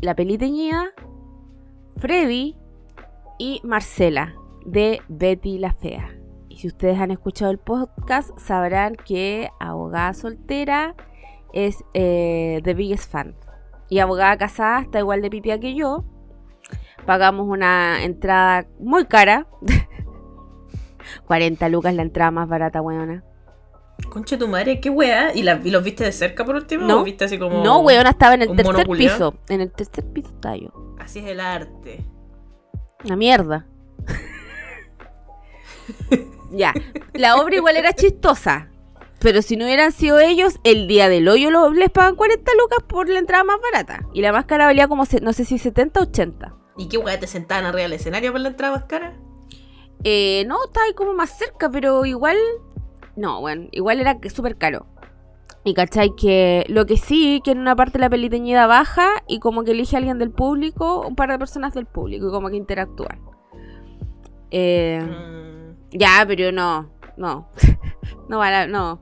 la 0.00 0.14
Peli 0.14 0.38
Teñida, 0.38 0.92
Freddy 1.96 2.56
y 3.38 3.60
Marcela. 3.64 4.34
de 4.64 5.02
Betty 5.08 5.58
la 5.58 5.72
Fea. 5.72 6.16
Y 6.48 6.56
si 6.56 6.68
ustedes 6.68 6.98
han 6.98 7.10
escuchado 7.10 7.50
el 7.50 7.58
podcast, 7.58 8.30
sabrán 8.38 8.94
que 8.94 9.50
abogada 9.60 10.14
soltera 10.14 10.94
es 11.52 11.84
eh, 11.92 12.60
The 12.64 12.74
Biggest 12.74 13.10
Fan. 13.10 13.34
Y 13.90 13.98
abogada 13.98 14.38
casada 14.38 14.80
está 14.80 15.00
igual 15.00 15.20
de 15.20 15.30
pipia 15.30 15.60
que 15.60 15.74
yo. 15.74 16.04
Pagamos 17.04 17.46
una 17.46 18.04
entrada 18.04 18.66
muy 18.78 19.04
cara. 19.04 19.46
40 21.26 21.68
lucas 21.68 21.94
la 21.94 22.02
entrada 22.02 22.30
más 22.30 22.48
barata, 22.48 22.80
weona. 22.82 23.22
Concha 24.10 24.36
tu 24.36 24.48
madre, 24.48 24.80
qué 24.80 24.90
weá. 24.90 25.32
¿Y, 25.34 25.42
la- 25.42 25.60
y 25.62 25.70
los 25.70 25.84
viste 25.84 26.02
de 26.04 26.12
cerca 26.12 26.44
por 26.44 26.56
último? 26.56 26.86
No. 26.86 27.00
¿O 27.00 27.04
viste 27.04 27.24
así 27.26 27.38
como.? 27.38 27.62
No, 27.62 27.78
weona, 27.80 28.10
estaba 28.10 28.34
en 28.34 28.42
el 28.42 28.56
tercer 28.56 28.86
piso. 28.88 29.34
En 29.48 29.60
el 29.60 29.70
tercer 29.70 30.04
piso 30.12 30.28
estaba 30.28 30.56
yo. 30.56 30.70
Así 30.98 31.20
es 31.20 31.26
el 31.26 31.40
arte. 31.40 32.04
Una 33.04 33.16
mierda. 33.16 33.66
ya, 36.50 36.72
la 37.12 37.36
obra 37.36 37.56
igual 37.56 37.76
era 37.76 37.92
chistosa. 37.92 38.68
Pero 39.20 39.40
si 39.42 39.56
no 39.56 39.64
hubieran 39.64 39.92
sido 39.92 40.18
ellos, 40.20 40.56
el 40.64 40.86
día 40.86 41.08
del 41.08 41.28
hoyo 41.28 41.50
lo- 41.50 41.70
les 41.70 41.90
pagan 41.90 42.14
40 42.14 42.52
lucas 42.60 42.78
por 42.86 43.08
la 43.08 43.18
entrada 43.18 43.42
más 43.44 43.56
barata. 43.60 44.06
Y 44.12 44.20
la 44.20 44.32
máscara 44.32 44.66
valía 44.66 44.86
como, 44.86 45.06
se- 45.06 45.20
no 45.20 45.32
sé 45.32 45.44
si 45.46 45.58
70 45.58 46.00
o 46.00 46.02
80. 46.04 46.54
¿Y 46.76 46.88
qué 46.88 46.98
weá 46.98 47.18
te 47.18 47.26
sentaban 47.26 47.64
arriba 47.64 47.84
del 47.84 47.94
escenario 47.94 48.32
por 48.32 48.40
la 48.40 48.48
entrada 48.48 48.74
más 48.74 48.84
cara? 48.84 49.16
Eh, 50.04 50.44
no, 50.46 50.56
estaba 50.64 50.86
ahí 50.86 50.94
como 50.94 51.14
más 51.14 51.36
cerca, 51.38 51.70
pero 51.70 52.04
igual. 52.04 52.36
No, 53.16 53.40
bueno, 53.40 53.68
igual 53.72 54.00
era 54.00 54.18
súper 54.34 54.56
caro. 54.56 54.86
Y 55.64 55.72
cachai 55.72 56.14
que 56.14 56.64
lo 56.68 56.84
que 56.84 56.96
sí, 56.98 57.40
que 57.42 57.52
en 57.52 57.58
una 57.58 57.74
parte 57.74 57.98
la 57.98 58.10
peli 58.10 58.28
teñida 58.28 58.66
baja 58.66 59.08
y 59.26 59.38
como 59.38 59.64
que 59.64 59.70
elige 59.70 59.96
a 59.96 59.98
alguien 59.98 60.18
del 60.18 60.30
público, 60.30 61.06
un 61.06 61.16
par 61.16 61.30
de 61.30 61.38
personas 61.38 61.72
del 61.72 61.86
público 61.86 62.28
y 62.28 62.30
como 62.30 62.50
que 62.50 62.56
interactúan. 62.56 63.20
Eh, 64.50 65.00
Mm, 65.02 65.54
Ya, 65.96 66.24
pero 66.26 66.50
no, 66.52 66.90
no. 67.16 67.48
no 68.28 68.38
vale, 68.38 68.70
no. 68.70 69.00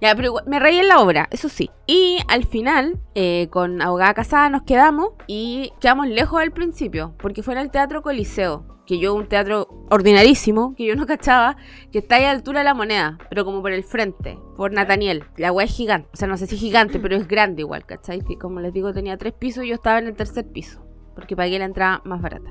Ya, 0.00 0.14
pero 0.14 0.28
igual- 0.28 0.44
me 0.46 0.58
reí 0.58 0.78
en 0.78 0.88
la 0.88 1.00
obra, 1.00 1.28
eso 1.30 1.48
sí. 1.48 1.70
Y 1.86 2.18
al 2.28 2.44
final, 2.44 2.98
eh, 3.14 3.48
con 3.50 3.80
Abogada 3.82 4.14
Casada 4.14 4.48
nos 4.50 4.62
quedamos 4.62 5.10
y 5.26 5.72
quedamos 5.80 6.08
lejos 6.08 6.40
al 6.40 6.50
principio, 6.52 7.14
porque 7.18 7.42
fue 7.42 7.54
en 7.54 7.60
el 7.60 7.70
Teatro 7.70 8.02
Coliseo, 8.02 8.64
que 8.90 8.98
yo 8.98 9.14
un 9.14 9.28
teatro 9.28 9.68
ordinarísimo, 9.88 10.74
que 10.74 10.84
yo 10.84 10.96
no 10.96 11.06
cachaba, 11.06 11.56
que 11.92 11.98
está 12.00 12.16
ahí 12.16 12.24
a 12.24 12.32
altura 12.32 12.58
de 12.58 12.64
la 12.64 12.74
moneda, 12.74 13.18
pero 13.28 13.44
como 13.44 13.62
por 13.62 13.70
el 13.70 13.84
frente, 13.84 14.36
por 14.56 14.72
Nathaniel. 14.72 15.22
La 15.36 15.52
weá 15.52 15.64
es 15.64 15.72
gigante, 15.72 16.08
o 16.12 16.16
sea, 16.16 16.26
no 16.26 16.36
sé 16.36 16.48
si 16.48 16.56
gigante, 16.56 16.98
pero 16.98 17.14
es 17.14 17.28
grande 17.28 17.62
igual, 17.62 17.86
¿cachai? 17.86 18.20
Que 18.22 18.36
como 18.36 18.58
les 18.58 18.72
digo, 18.72 18.92
tenía 18.92 19.16
tres 19.16 19.32
pisos 19.32 19.62
y 19.62 19.68
yo 19.68 19.76
estaba 19.76 20.00
en 20.00 20.08
el 20.08 20.16
tercer 20.16 20.44
piso, 20.44 20.84
porque 21.14 21.36
pagué 21.36 21.56
la 21.60 21.66
entrada 21.66 22.02
más 22.04 22.20
barata. 22.20 22.50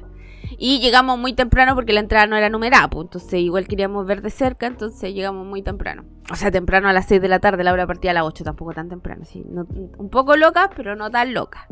Y 0.57 0.79
llegamos 0.79 1.19
muy 1.19 1.33
temprano 1.33 1.75
porque 1.75 1.91
la 1.91 1.99
entrada 1.99 2.25
no 2.25 2.37
era 2.37 2.47
numerada, 2.47 2.89
pues, 2.89 3.07
entonces 3.07 3.41
igual 3.41 3.67
queríamos 3.67 4.05
ver 4.05 4.21
de 4.21 4.29
cerca, 4.29 4.65
entonces 4.65 5.13
llegamos 5.13 5.45
muy 5.45 5.61
temprano. 5.61 6.05
O 6.31 6.37
sea, 6.37 6.51
temprano 6.51 6.87
a 6.87 6.93
las 6.93 7.05
6 7.07 7.21
de 7.21 7.27
la 7.27 7.39
tarde, 7.39 7.65
la 7.65 7.73
hora 7.73 7.85
partía 7.85 8.11
a 8.11 8.13
las 8.13 8.23
8, 8.23 8.45
tampoco 8.45 8.71
tan 8.71 8.87
temprano, 8.87 9.25
sí. 9.25 9.43
un 9.45 10.09
poco 10.09 10.37
loca, 10.37 10.69
pero 10.73 10.95
no 10.95 11.11
tan 11.11 11.33
loca. 11.33 11.67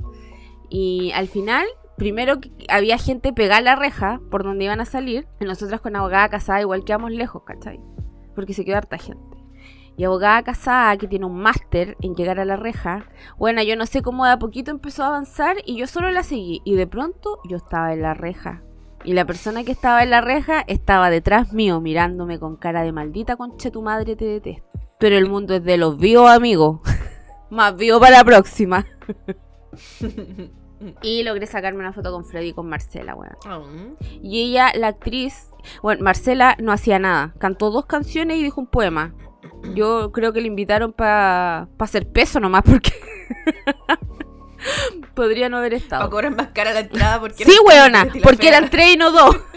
Y 0.70 1.14
al 1.14 1.30
final, 1.30 1.66
primero 1.98 2.40
había 2.70 2.98
gente 2.98 3.34
pegada 3.34 3.58
a 3.58 3.62
la 3.62 3.76
reja 3.76 4.22
por 4.32 4.44
donde 4.44 4.66
iban 4.66 4.80
a 4.80 4.86
salir, 4.86 5.28
y 5.42 5.46
nosotras 5.46 5.82
con 5.82 5.96
abogada 5.96 6.30
casada 6.30 6.62
igual 6.62 6.86
quedamos 6.86 7.12
lejos, 7.12 7.44
¿cachai? 7.44 7.80
Porque 8.36 8.54
se 8.54 8.64
quedó 8.64 8.78
harta 8.78 8.98
gente. 8.98 9.38
Y 9.98 10.04
abogada 10.04 10.44
casada 10.44 10.96
que 10.98 11.08
tiene 11.08 11.26
un 11.26 11.40
máster 11.40 11.98
en 12.02 12.16
llegar 12.16 12.40
a 12.40 12.46
la 12.46 12.56
reja, 12.56 13.10
bueno, 13.38 13.64
yo 13.64 13.76
no 13.76 13.88
sé 13.88 14.04
cómo 14.04 14.26
de 14.26 14.32
a 14.32 14.40
poquito 14.40 14.70
empezó 14.70 15.04
a 15.04 15.08
avanzar 15.08 15.58
y 15.66 15.76
yo 15.76 15.88
solo 15.88 16.12
la 16.12 16.22
seguí. 16.22 16.62
Y 16.64 16.76
de 16.76 16.86
pronto 16.86 17.40
yo 17.50 17.58
estaba 17.58 17.92
en 17.94 18.04
la 18.04 18.14
reja. 18.14 18.62
Y 19.04 19.14
la 19.14 19.26
persona 19.26 19.64
que 19.64 19.72
estaba 19.72 20.04
en 20.04 20.12
la 20.12 20.22
reja 20.22 20.64
estaba 20.68 21.10
detrás 21.10 21.52
mío 21.52 21.82
mirándome 21.82 22.40
con 22.40 22.58
cara 22.58 22.84
de 22.84 22.92
maldita 22.92 23.38
conche 23.38 23.72
tu 23.72 23.82
madre 23.82 24.16
te 24.16 24.26
detesto. 24.26 24.70
Pero 25.00 25.18
el 25.18 25.30
mundo 25.30 25.56
es 25.56 25.64
de 25.64 25.78
los 25.78 25.98
vivos 25.98 26.30
amigos. 26.30 26.80
Más 27.50 27.76
vivo 27.76 28.00
para 28.00 28.18
la 28.18 28.24
próxima. 28.24 28.86
Y 31.02 31.24
logré 31.24 31.48
sacarme 31.48 31.80
una 31.80 31.92
foto 31.94 32.12
con 32.12 32.24
Freddy 32.24 32.50
y 32.50 32.54
con 32.54 32.70
Marcela, 32.70 33.16
weón. 33.16 33.98
Y 34.22 34.44
ella, 34.44 34.72
la 34.76 34.90
actriz, 34.90 35.50
bueno, 35.82 36.04
Marcela 36.04 36.56
no 36.60 36.72
hacía 36.72 37.00
nada. 37.00 37.34
Cantó 37.40 37.72
dos 37.72 37.88
canciones 37.88 38.38
y 38.38 38.44
dijo 38.44 38.62
un 38.62 38.68
poema. 38.68 39.16
Yo 39.74 40.12
creo 40.12 40.34
que 40.34 40.42
le 40.42 40.48
invitaron 40.48 40.94
para 40.94 41.68
hacer 41.80 42.08
peso 42.08 42.40
nomás 42.40 42.62
porque 42.64 42.92
podría 45.16 45.50
no 45.50 45.58
haber 45.58 45.72
Para 45.74 45.84
estado. 45.84 46.10
cobrar 46.10 46.36
más 46.36 46.48
cara 46.50 46.74
la 46.74 46.82
entrada 46.82 47.20
porque 47.20 47.46
Sí, 47.46 47.56
weona, 47.66 48.08
porque 48.24 48.48
eran 48.50 48.70
tres 48.70 48.94
y 48.94 48.98
no 48.98 49.12
dos. 49.12 49.38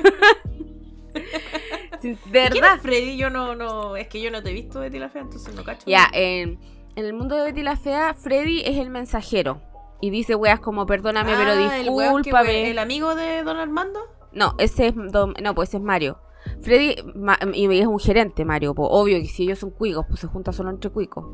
De 2.02 2.12
¿Y 2.12 2.16
quién 2.16 2.32
verdad. 2.32 2.76
es 2.76 2.82
Freddy? 2.82 3.16
Yo 3.18 3.28
no, 3.28 3.54
no, 3.54 3.94
es 3.96 4.08
que 4.08 4.22
yo 4.22 4.30
no 4.30 4.42
te 4.42 4.50
he 4.50 4.52
visto 4.54 4.80
Betty 4.80 4.98
la 4.98 5.10
Fea, 5.10 5.20
entonces 5.22 5.54
no 5.54 5.64
cacho. 5.64 5.82
Ya, 5.86 6.08
en, 6.14 6.58
en 6.96 7.04
el 7.04 7.12
mundo 7.12 7.36
de 7.36 7.44
Betty 7.44 7.62
la 7.62 7.76
Fea, 7.76 8.14
Freddy 8.14 8.62
es 8.64 8.78
el 8.78 8.88
mensajero. 8.88 9.60
Y 10.00 10.10
dice 10.10 10.34
weas 10.34 10.60
como 10.60 10.86
perdóname, 10.86 11.32
pero 11.36 11.50
Ah, 11.52 11.78
el 11.78 11.90
weón 11.90 12.22
que 12.22 12.30
discúlpame. 12.30 12.70
¿El 12.70 12.78
amigo 12.78 13.14
de 13.14 13.42
Don 13.42 13.56
Armando? 13.58 14.00
No, 14.32 14.54
ese 14.58 14.88
es 14.88 14.94
Dom- 14.94 15.38
no, 15.42 15.54
pues 15.54 15.68
ese 15.70 15.76
es 15.78 15.82
Mario. 15.82 16.18
Freddy 16.62 16.94
ma- 17.14 17.38
y 17.52 17.78
es 17.78 17.86
un 17.86 17.98
gerente, 17.98 18.44
Mario. 18.44 18.74
Pues 18.74 18.88
obvio 18.90 19.18
que 19.18 19.26
si 19.26 19.42
ellos 19.42 19.58
son 19.58 19.70
cuicos, 19.70 20.06
pues 20.08 20.20
se 20.20 20.26
juntan 20.26 20.54
solo 20.54 20.70
entre 20.70 20.90
cuicos. 20.90 21.24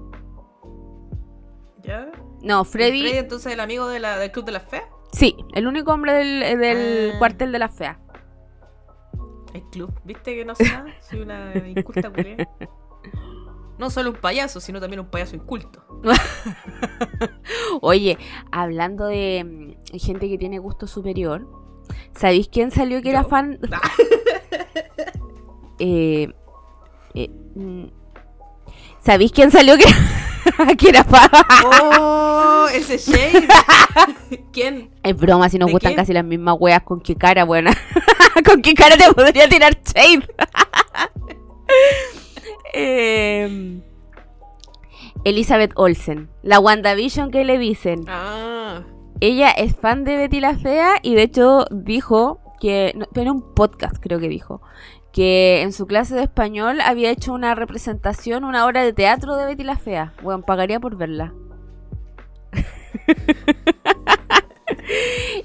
¿Ya? 1.82 2.10
No, 2.42 2.64
Freddy. 2.64 3.02
Freddy, 3.02 3.18
entonces 3.18 3.52
el 3.52 3.60
amigo 3.60 3.86
de 3.88 4.00
la, 4.00 4.18
del 4.18 4.32
Club 4.32 4.44
de 4.46 4.52
la 4.52 4.60
Fea? 4.60 4.82
sí, 5.12 5.36
el 5.54 5.66
único 5.68 5.92
hombre 5.92 6.12
del, 6.12 6.58
del 6.58 7.12
Ah. 7.14 7.18
cuartel 7.18 7.52
de 7.52 7.58
la 7.60 7.68
fea. 7.68 8.00
El 9.54 9.62
club. 9.70 9.90
¿Viste 10.04 10.34
que 10.34 10.44
no 10.44 10.54
sé 10.54 10.64
nada? 10.64 10.86
Soy 11.00 11.20
una 11.20 11.52
inculta 11.56 12.10
culia. 12.10 12.36
No 13.78 13.90
solo 13.90 14.10
un 14.10 14.16
payaso, 14.16 14.60
sino 14.60 14.80
también 14.80 15.00
un 15.00 15.06
payaso 15.06 15.36
inculto. 15.36 15.84
Oye, 17.80 18.18
hablando 18.50 19.06
de 19.06 19.44
mm, 19.44 19.98
gente 19.98 20.28
que 20.28 20.38
tiene 20.38 20.58
gusto 20.58 20.86
superior, 20.86 21.46
¿sabéis 22.14 22.48
quién 22.48 22.70
salió 22.70 23.02
que 23.02 23.10
era 23.10 23.24
fan? 23.24 23.58
Eh, 25.78 26.32
eh, 27.12 27.28
mm, 27.54 27.84
¿Sabéis 29.04 29.30
quién 29.30 29.50
salió 29.50 29.74
que, 29.76 29.84
que 30.78 30.88
era 30.88 31.04
fan? 31.04 31.28
¡Oh! 31.66 32.66
¡Ese 32.72 32.96
Shade! 32.96 33.46
¿Quién? 34.52 34.90
Es 35.02 35.14
broma, 35.14 35.50
si 35.50 35.58
nos 35.58 35.66
¿De 35.66 35.72
gustan 35.72 35.90
quién? 35.90 35.96
casi 36.00 36.14
las 36.14 36.24
mismas 36.24 36.56
weas, 36.58 36.82
¿con 36.82 37.00
qué 37.00 37.14
cara, 37.14 37.44
buena? 37.44 37.76
¿Con 38.46 38.62
qué 38.62 38.72
cara 38.72 38.96
te 38.96 39.12
podría 39.12 39.48
tirar 39.50 39.76
shade? 39.84 40.26
Em, 42.72 43.82
Elizabeth 45.24 45.72
Olsen, 45.76 46.28
la 46.42 46.58
WandaVision 46.60 47.30
que 47.30 47.44
le 47.44 47.58
dicen. 47.58 48.04
Ah. 48.08 48.82
Ella 49.20 49.50
es 49.50 49.74
fan 49.74 50.04
de 50.04 50.16
Betty 50.16 50.40
la 50.40 50.56
Fea 50.56 50.96
y 51.02 51.14
de 51.14 51.22
hecho 51.22 51.64
dijo 51.70 52.40
que, 52.60 52.92
no, 52.94 53.06
en 53.14 53.30
un 53.30 53.54
podcast 53.54 53.96
creo 54.00 54.18
que 54.20 54.28
dijo, 54.28 54.60
que 55.12 55.62
en 55.62 55.72
su 55.72 55.86
clase 55.86 56.14
de 56.14 56.22
español 56.24 56.80
había 56.82 57.10
hecho 57.10 57.32
una 57.32 57.54
representación, 57.54 58.44
una 58.44 58.66
obra 58.66 58.82
de 58.84 58.92
teatro 58.92 59.36
de 59.36 59.46
Betty 59.46 59.64
la 59.64 59.78
Fea. 59.78 60.12
Bueno, 60.22 60.42
pagaría 60.42 60.80
por 60.80 60.96
verla. 60.96 61.32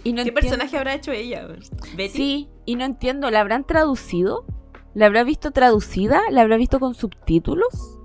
y 0.04 0.14
no 0.14 0.24
¿Qué 0.24 0.30
entiendo- 0.30 0.34
personaje 0.34 0.78
habrá 0.78 0.94
hecho 0.96 1.12
ella? 1.12 1.48
¿Betty? 1.96 2.10
Sí, 2.10 2.50
y 2.66 2.76
no 2.76 2.84
entiendo, 2.86 3.30
¿la 3.32 3.40
habrán 3.40 3.64
traducido? 3.66 4.46
¿La 4.94 5.06
habrá 5.06 5.24
visto 5.24 5.52
traducida? 5.52 6.22
¿La 6.32 6.42
habrá 6.42 6.58
visto 6.58 6.80
con 6.80 6.94
subtítulos? 6.94 7.98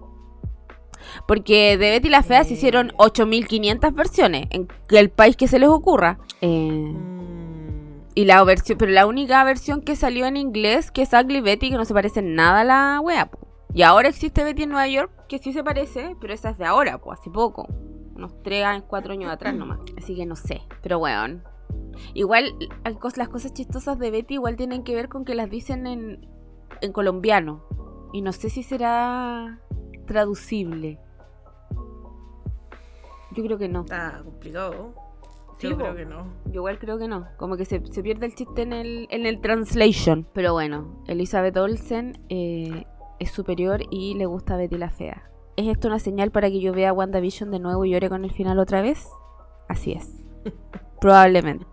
Porque 1.26 1.76
de 1.78 1.90
Betty 1.90 2.08
la 2.08 2.22
Fea 2.22 2.44
se 2.44 2.54
Eh. 2.54 2.56
hicieron 2.56 2.92
8500 2.98 3.94
versiones 3.94 4.46
en 4.50 4.68
el 4.90 5.10
país 5.10 5.36
que 5.36 5.48
se 5.48 5.58
les 5.58 5.68
ocurra. 5.68 6.18
Eh, 6.40 6.92
Mm, 6.94 8.02
y 8.14 8.24
la 8.24 8.42
versión, 8.44 8.78
pero 8.78 8.92
la 8.92 9.06
única 9.06 9.42
versión 9.44 9.82
que 9.82 9.96
salió 9.96 10.26
en 10.26 10.36
inglés 10.36 10.90
que 10.90 11.02
es 11.02 11.12
Ugly 11.12 11.40
Betty, 11.40 11.70
que 11.70 11.76
no 11.76 11.84
se 11.84 11.94
parece 11.94 12.20
en 12.20 12.34
nada 12.34 12.60
a 12.60 12.64
la 12.64 13.00
wea. 13.00 13.26
po. 13.30 13.38
Y 13.74 13.82
ahora 13.82 14.08
existe 14.08 14.42
Betty 14.42 14.62
en 14.62 14.70
Nueva 14.70 14.88
York, 14.88 15.10
que 15.28 15.38
sí 15.38 15.52
se 15.52 15.62
parece, 15.62 16.16
pero 16.20 16.32
esa 16.32 16.50
es 16.50 16.58
de 16.58 16.64
ahora, 16.64 16.98
pues 16.98 17.18
hace 17.20 17.30
poco. 17.30 17.66
Unos 18.14 18.42
3 18.42 18.64
años, 18.64 18.84
4 18.88 19.12
años 19.12 19.30
atrás 19.30 19.54
nomás. 19.54 19.80
Así 19.98 20.14
que 20.14 20.24
no 20.24 20.34
sé. 20.36 20.62
Pero 20.82 20.98
weón. 20.98 21.42
Igual 22.14 22.54
las 23.16 23.28
cosas 23.28 23.52
chistosas 23.52 23.98
de 23.98 24.10
Betty 24.10 24.34
igual 24.34 24.56
tienen 24.56 24.82
que 24.82 24.94
ver 24.94 25.08
con 25.10 25.24
que 25.26 25.34
las 25.34 25.50
dicen 25.50 25.86
en, 25.86 26.26
en 26.80 26.92
colombiano. 26.92 27.64
Y 28.12 28.22
no 28.22 28.32
sé 28.32 28.50
si 28.50 28.62
será 28.62 29.60
traducible. 30.06 31.00
Yo 33.32 33.44
creo 33.44 33.58
que 33.58 33.68
no. 33.68 33.80
Está 33.80 34.22
complicado. 34.24 34.94
Sí, 35.58 35.68
Yo 35.68 35.76
creo 35.76 35.94
que 35.94 36.04
no. 36.04 36.26
Yo 36.46 36.54
igual 36.54 36.78
creo 36.78 36.98
que 36.98 37.08
no. 37.08 37.26
Como 37.36 37.56
que 37.56 37.64
se, 37.64 37.84
se 37.86 38.02
pierde 38.02 38.26
el 38.26 38.34
chiste 38.34 38.62
en 38.62 38.72
el, 38.72 39.06
en 39.10 39.26
el 39.26 39.40
translation. 39.40 40.26
Pero 40.32 40.52
bueno, 40.52 41.02
Elizabeth 41.06 41.56
Olsen 41.56 42.18
eh, 42.28 42.84
es 43.18 43.30
superior 43.30 43.80
y 43.90 44.14
le 44.14 44.26
gusta 44.26 44.56
Betty 44.56 44.76
la 44.76 44.90
Fea. 44.90 45.30
¿Es 45.56 45.66
esto 45.68 45.88
una 45.88 45.98
señal 45.98 46.30
para 46.30 46.50
que 46.50 46.60
yo 46.60 46.74
vea 46.74 46.92
WandaVision 46.92 47.50
de 47.50 47.58
nuevo 47.58 47.84
y 47.84 47.90
llore 47.90 48.10
con 48.10 48.24
el 48.24 48.32
final 48.32 48.58
otra 48.58 48.82
vez? 48.82 49.08
Así 49.68 49.92
es. 49.92 50.26
Probablemente. 51.00 51.66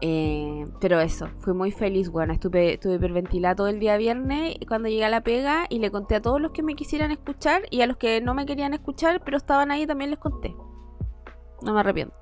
Eh, 0.00 0.64
pero 0.80 1.00
eso, 1.00 1.26
fui 1.40 1.54
muy 1.54 1.72
feliz, 1.72 2.08
bueno, 2.08 2.32
estuve, 2.32 2.74
estuve 2.74 2.94
hiperventilada 2.94 3.56
todo 3.56 3.66
el 3.66 3.80
día 3.80 3.96
viernes 3.96 4.54
cuando 4.68 4.88
llegué 4.88 5.04
a 5.04 5.08
la 5.08 5.22
pega 5.22 5.66
y 5.70 5.80
le 5.80 5.90
conté 5.90 6.14
a 6.14 6.22
todos 6.22 6.40
los 6.40 6.52
que 6.52 6.62
me 6.62 6.76
quisieran 6.76 7.10
escuchar 7.10 7.62
y 7.70 7.80
a 7.80 7.86
los 7.88 7.96
que 7.96 8.20
no 8.20 8.32
me 8.32 8.46
querían 8.46 8.74
escuchar, 8.74 9.22
pero 9.24 9.36
estaban 9.36 9.72
ahí 9.72 9.86
también 9.88 10.10
les 10.10 10.20
conté. 10.20 10.54
No 11.62 11.74
me 11.74 11.80
arrepiento. 11.80 12.14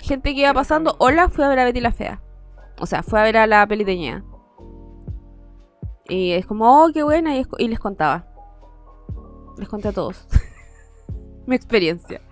Gente 0.00 0.34
que 0.34 0.40
iba 0.40 0.54
pasando, 0.54 0.96
hola, 0.98 1.28
fui 1.28 1.44
a 1.44 1.48
ver 1.48 1.58
a 1.58 1.64
Betty 1.64 1.80
la 1.80 1.92
Fea. 1.92 2.22
O 2.78 2.86
sea, 2.86 3.02
fue 3.02 3.20
a 3.20 3.24
ver 3.24 3.36
a 3.36 3.46
la 3.46 3.66
peliteña. 3.66 4.24
Y 6.08 6.32
es 6.32 6.46
como, 6.46 6.82
oh, 6.84 6.90
qué 6.94 7.02
buena, 7.02 7.36
y, 7.36 7.40
es- 7.40 7.48
y 7.58 7.68
les 7.68 7.78
contaba. 7.78 8.26
Les 9.58 9.68
conté 9.68 9.88
a 9.88 9.92
todos. 9.92 10.26
Mi 11.46 11.54
experiencia. 11.56 12.22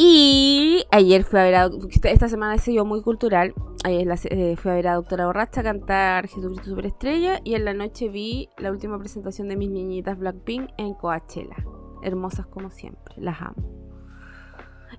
Y 0.00 0.84
ayer 0.92 1.24
fui 1.24 1.40
a 1.40 1.42
ver 1.42 1.54
a. 1.56 1.70
Esta 2.04 2.28
semana 2.28 2.54
he 2.54 2.58
sido 2.60 2.84
muy 2.84 3.02
cultural. 3.02 3.52
Ayer 3.84 4.06
la 4.06 4.16
eh, 4.30 4.54
fui 4.56 4.70
a 4.70 4.74
ver 4.74 4.86
a 4.86 4.94
Doctora 4.94 5.26
Borracha 5.26 5.64
cantar 5.64 6.28
Jesucristo 6.28 6.70
Superestrella. 6.70 7.40
Y 7.42 7.54
en 7.54 7.64
la 7.64 7.74
noche 7.74 8.08
vi 8.08 8.48
la 8.58 8.70
última 8.70 8.96
presentación 8.96 9.48
de 9.48 9.56
mis 9.56 9.70
niñitas 9.70 10.16
Blackpink 10.20 10.70
en 10.78 10.94
Coachella. 10.94 11.56
Hermosas 12.04 12.46
como 12.46 12.70
siempre. 12.70 13.12
Las 13.16 13.42
amo. 13.42 13.56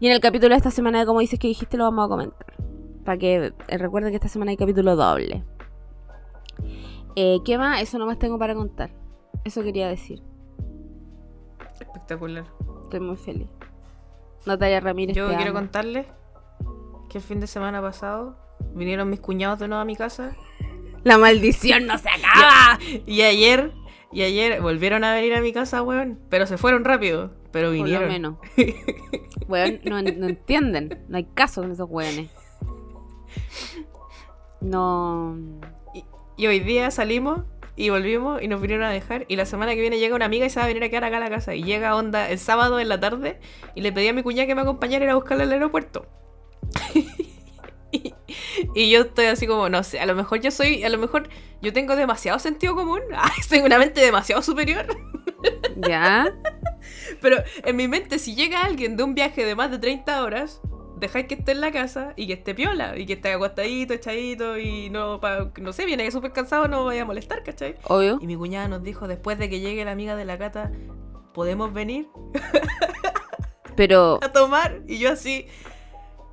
Y 0.01 0.07
en 0.07 0.11
el 0.11 0.19
capítulo 0.19 0.53
de 0.53 0.57
esta 0.57 0.71
semana 0.71 1.05
Como 1.05 1.21
dices 1.21 1.39
que 1.39 1.47
dijiste 1.47 1.77
lo 1.77 1.85
vamos 1.85 2.05
a 2.05 2.09
comentar. 2.09 2.53
Para 3.05 3.17
que 3.17 3.53
eh, 3.69 3.77
recuerden 3.77 4.11
que 4.11 4.17
esta 4.17 4.27
semana 4.27 4.51
hay 4.51 4.57
capítulo 4.57 4.97
doble. 4.97 5.45
Eh, 7.15 7.37
¿Qué 7.45 7.57
más? 7.57 7.81
Eso 7.81 7.97
nomás 7.99 8.19
tengo 8.19 8.37
para 8.37 8.53
contar. 8.53 8.91
Eso 9.45 9.63
quería 9.63 9.87
decir. 9.87 10.21
Espectacular. 11.79 12.45
Estoy 12.83 12.99
muy 12.99 13.15
feliz. 13.15 13.47
Natalia 14.45 14.79
Ramírez. 14.79 15.15
Yo 15.15 15.27
quiero 15.35 15.53
contarles 15.53 16.05
que 17.09 17.17
el 17.17 17.23
fin 17.23 17.39
de 17.39 17.47
semana 17.47 17.81
pasado 17.81 18.37
vinieron 18.73 19.09
mis 19.09 19.19
cuñados 19.19 19.59
de 19.59 19.67
nuevo 19.67 19.81
a 19.81 19.85
mi 19.85 19.95
casa 19.95 20.35
La 21.03 21.17
maldición 21.17 21.85
no 21.87 21.97
se 21.97 22.09
acaba. 22.09 22.77
y 23.05 23.21
ayer 23.21 23.71
y 24.11 24.23
ayer 24.23 24.59
volvieron 24.61 25.03
a 25.03 25.13
venir 25.13 25.35
a 25.35 25.41
mi 25.41 25.53
casa, 25.53 25.81
weón, 25.83 26.19
pero 26.29 26.47
se 26.47 26.57
fueron 26.57 26.83
rápido, 26.83 27.31
pero 27.51 27.67
Por 27.67 27.77
lo 27.77 27.83
vinieron. 27.83 28.07
menos. 28.09 28.35
Weón, 29.47 29.79
no, 29.83 30.01
no 30.01 30.27
entienden. 30.27 31.03
No 31.07 31.17
hay 31.17 31.23
caso 31.25 31.61
con 31.61 31.71
esos 31.71 31.89
weones. 31.89 32.29
No. 34.61 35.37
Y, 35.93 36.03
y 36.37 36.47
hoy 36.47 36.59
día 36.59 36.91
salimos 36.91 37.41
y 37.79 37.89
volvimos 37.91 38.41
y 38.41 38.49
nos 38.49 38.59
vinieron 38.59 38.85
a 38.85 38.89
dejar 38.89 39.23
y 39.29 39.37
la 39.37 39.45
semana 39.45 39.73
que 39.73 39.79
viene 39.79 39.99
llega 39.99 40.13
una 40.13 40.25
amiga 40.25 40.45
y 40.45 40.49
se 40.49 40.59
va 40.59 40.65
a 40.65 40.67
venir 40.67 40.83
a 40.83 40.89
quedar 40.89 41.05
acá 41.05 41.15
a 41.15 41.21
la 41.21 41.29
casa 41.29 41.55
y 41.55 41.63
llega 41.63 41.95
onda 41.95 42.29
el 42.29 42.37
sábado 42.37 42.77
en 42.77 42.89
la 42.89 42.99
tarde 42.99 43.39
y 43.73 43.79
le 43.79 43.93
pedí 43.93 44.09
a 44.09 44.13
mi 44.13 44.21
cuñada 44.21 44.47
que 44.47 44.53
me 44.53 44.61
acompañara 44.61 45.03
a 45.03 45.05
ir 45.05 45.11
a 45.11 45.15
buscarla 45.15 45.45
al 45.45 45.53
aeropuerto. 45.53 46.05
y, 47.93 48.13
y 48.75 48.91
yo 48.91 49.03
estoy 49.03 49.27
así 49.27 49.47
como, 49.47 49.69
no 49.69 49.81
sé, 49.83 50.01
a 50.01 50.05
lo 50.05 50.13
mejor 50.13 50.41
yo 50.41 50.51
soy, 50.51 50.83
a 50.83 50.89
lo 50.89 50.97
mejor 50.97 51.29
yo 51.61 51.71
tengo 51.71 51.95
demasiado 51.95 52.37
sentido 52.37 52.75
común, 52.75 52.99
tengo 53.49 53.65
una 53.65 53.79
mente 53.79 54.01
demasiado 54.01 54.41
superior. 54.41 54.85
¿Ya? 55.77 56.33
Pero 57.21 57.37
en 57.63 57.75
mi 57.77 57.87
mente, 57.87 58.19
si 58.19 58.35
llega 58.35 58.61
alguien 58.61 58.97
de 58.97 59.03
un 59.03 59.15
viaje 59.15 59.45
de 59.45 59.55
más 59.55 59.71
de 59.71 59.79
30 59.79 60.21
horas, 60.21 60.59
dejáis 60.99 61.27
que 61.27 61.35
esté 61.35 61.51
en 61.53 61.61
la 61.61 61.71
casa 61.71 62.13
y 62.15 62.27
que 62.27 62.33
esté 62.33 62.53
piola, 62.55 62.97
y 62.97 63.05
que 63.05 63.13
esté 63.13 63.31
acostadito, 63.33 63.93
echadito, 63.93 64.57
y 64.57 64.89
no, 64.89 65.19
pa- 65.19 65.51
no 65.59 65.73
sé, 65.73 65.85
viene 65.85 66.09
súper 66.11 66.31
cansado, 66.33 66.67
no 66.67 66.85
vaya 66.85 67.03
a 67.03 67.05
molestar, 67.05 67.43
¿cachai? 67.43 67.75
Obvio. 67.85 68.19
Y 68.21 68.27
mi 68.27 68.35
cuñada 68.35 68.67
nos 68.67 68.83
dijo, 68.83 69.07
después 69.07 69.37
de 69.39 69.49
que 69.49 69.59
llegue 69.59 69.85
la 69.85 69.91
amiga 69.91 70.15
de 70.15 70.25
la 70.25 70.37
cata, 70.37 70.71
¿podemos 71.33 71.71
venir 71.73 72.07
Pero. 73.75 74.19
a 74.21 74.31
tomar? 74.31 74.81
Y 74.87 74.97
yo 74.99 75.11
así, 75.11 75.47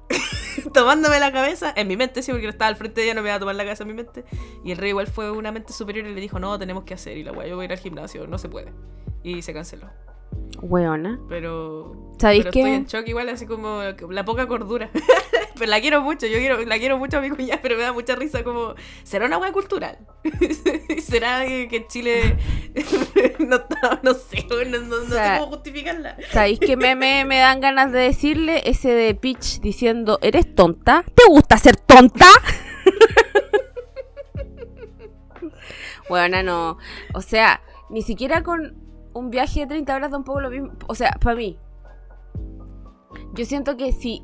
tomándome 0.75 1.20
la 1.20 1.32
cabeza, 1.32 1.73
en 1.76 1.87
mi 1.88 1.96
mente, 1.96 2.23
sí, 2.23 2.32
porque 2.32 2.46
no 2.46 2.50
estaba 2.50 2.68
al 2.68 2.76
frente 2.76 3.00
de 3.00 3.06
ella, 3.06 3.14
no 3.14 3.23
me 3.23 3.28
iba 3.28 3.37
a 3.37 3.40
tomar 3.40 3.54
la 3.54 3.64
cabeza 3.64 3.85
en 3.85 3.88
mi 3.88 3.94
mente. 3.94 4.25
Y 4.64 4.73
el 4.73 4.78
rey 4.78 4.90
igual 4.90 5.06
fue 5.06 5.30
una 5.30 5.52
mente 5.52 5.73
superior 5.73 6.06
y 6.06 6.14
le 6.14 6.20
dijo, 6.20 6.38
no, 6.40 6.58
tenemos 6.58 6.85
que 6.85 6.94
hacer, 6.94 7.16
y 7.16 7.23
la 7.23 7.32
weá, 7.32 7.46
yo 7.46 7.56
voy 7.56 7.64
a 7.64 7.66
ir 7.66 7.73
al 7.73 7.78
gimnasio, 7.78 8.26
no 8.26 8.38
se 8.38 8.49
puede. 8.49 8.73
Y 9.23 9.42
se 9.42 9.52
canceló. 9.52 9.88
Weona. 10.62 11.18
Pero, 11.28 12.15
¿Sabéis 12.19 12.45
pero 12.45 12.52
qué? 12.52 12.60
estoy 12.60 12.73
en 12.75 12.86
shock 12.86 13.08
igual, 13.08 13.28
así 13.28 13.47
como 13.47 13.80
la 14.10 14.25
poca 14.25 14.47
cordura. 14.47 14.91
pero 15.58 15.71
la 15.71 15.80
quiero 15.80 16.00
mucho, 16.02 16.26
yo 16.26 16.39
quiero, 16.39 16.62
la 16.65 16.78
quiero 16.78 16.99
mucho 16.99 17.19
a 17.19 17.21
mi 17.21 17.30
cuñada, 17.30 17.60
pero 17.62 17.76
me 17.76 17.82
da 17.82 17.93
mucha 17.93 18.15
risa 18.17 18.43
como, 18.43 18.75
¿será 19.04 19.26
una 19.26 19.39
hueá 19.39 19.52
cultural? 19.52 19.99
¿Será 21.02 21.45
que, 21.47 21.69
que 21.69 21.86
Chile 21.86 22.36
no, 23.39 23.58
no 24.02 24.15
sé, 24.15 24.47
no, 24.49 24.78
no- 24.78 24.86
no 24.86 24.97
O 25.04 25.08
sea, 25.08 25.34
sé 25.36 25.41
cómo 25.41 25.52
justificarla? 25.52 26.17
¿Sabéis 26.30 26.58
qué 26.58 26.76
meme 26.76 27.25
me 27.26 27.39
dan 27.39 27.60
ganas 27.60 27.93
de 27.93 27.99
decirle? 28.00 28.62
Ese 28.65 28.89
de 28.91 29.15
Peach 29.15 29.60
diciendo: 29.60 30.19
¿Eres 30.23 30.54
tonta? 30.54 31.04
¿Te 31.15 31.25
gusta 31.28 31.58
ser 31.58 31.76
tonta? 31.76 32.26
Weona, 36.08 36.43
no. 36.43 36.78
O 37.15 37.21
sea, 37.21 37.60
ni 37.91 38.02
siquiera 38.02 38.43
con 38.43 38.75
un 39.17 39.31
viaje 39.31 39.61
de 39.61 39.67
30 39.67 39.95
horas 39.95 40.11
da 40.11 40.19
un 40.19 40.25
poco 40.25 40.41
lo 40.41 40.50
mismo. 40.50 40.73
O 40.89 40.95
sea, 40.95 41.13
para 41.23 41.37
mí. 41.37 41.59
Yo 43.35 43.45
siento 43.45 43.76
que 43.76 43.93
si 43.93 44.23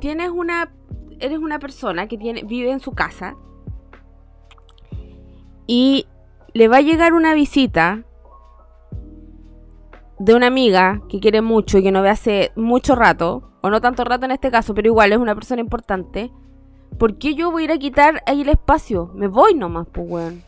tienes 0.00 0.30
una. 0.30 0.74
Eres 1.20 1.38
una 1.38 1.58
persona 1.58 2.08
que 2.08 2.18
tiene, 2.18 2.42
vive 2.42 2.70
en 2.72 2.80
su 2.80 2.92
casa 2.92 3.36
y 5.68 6.06
le 6.52 6.66
va 6.68 6.78
a 6.78 6.80
llegar 6.80 7.12
una 7.14 7.32
visita 7.34 8.02
de 10.18 10.34
una 10.34 10.48
amiga 10.48 11.00
que 11.08 11.20
quiere 11.20 11.40
mucho 11.42 11.78
y 11.78 11.82
que 11.82 11.92
no 11.92 12.02
ve 12.02 12.10
hace 12.10 12.52
mucho 12.56 12.94
rato, 12.94 13.50
o 13.60 13.70
no 13.70 13.80
tanto 13.80 14.04
rato 14.04 14.24
en 14.24 14.32
este 14.32 14.50
caso, 14.50 14.74
pero 14.74 14.88
igual 14.88 15.12
es 15.12 15.18
una 15.18 15.34
persona 15.34 15.60
importante, 15.60 16.32
¿por 16.98 17.18
qué 17.18 17.34
yo 17.34 17.50
voy 17.52 17.62
a 17.62 17.64
ir 17.66 17.72
a 17.72 17.78
quitar 17.78 18.22
ahí 18.26 18.42
el 18.42 18.48
espacio? 18.48 19.10
Me 19.14 19.28
voy 19.28 19.54
nomás, 19.54 19.86
pues, 19.92 20.08
weón. 20.10 20.42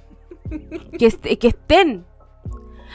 Que, 0.99 1.07
est- 1.07 1.39
que 1.39 1.49
estén. 1.49 2.05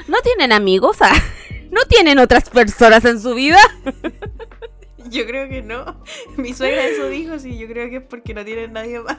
¿No 0.08 0.18
tienen 0.22 0.52
amigos? 0.52 0.98
Ah, 1.02 1.14
¿No 1.72 1.82
tienen 1.88 2.20
otras 2.20 2.50
personas 2.50 3.06
en 3.06 3.20
su 3.22 3.34
vida? 3.36 3.60
Yo 5.10 5.26
creo 5.26 5.50
que 5.50 5.62
no. 5.62 6.04
Mi 6.38 6.54
suegra 6.54 6.86
eso 6.86 7.08
dijo, 7.08 7.40
sí, 7.40 7.58
yo 7.58 7.68
creo 7.68 7.90
que 7.90 7.96
es 7.98 8.04
porque 8.04 8.34
no 8.36 8.46
tienen 8.46 8.74
nadie 8.74 9.00
más. 9.00 9.18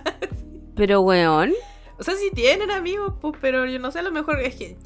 Pero, 0.77 1.01
weón. 1.01 1.53
O 1.99 2.03
sea, 2.05 2.15
sí 2.15 2.31
tienen 2.33 2.71
amigos, 2.71 3.15
pues, 3.21 3.35
pero 3.41 3.67
yo 3.67 3.79
no 3.81 3.91
sé, 3.91 3.99
a 3.99 4.03
lo 4.03 4.13
mejor 4.13 4.41
es 4.41 4.55
que. 4.55 4.77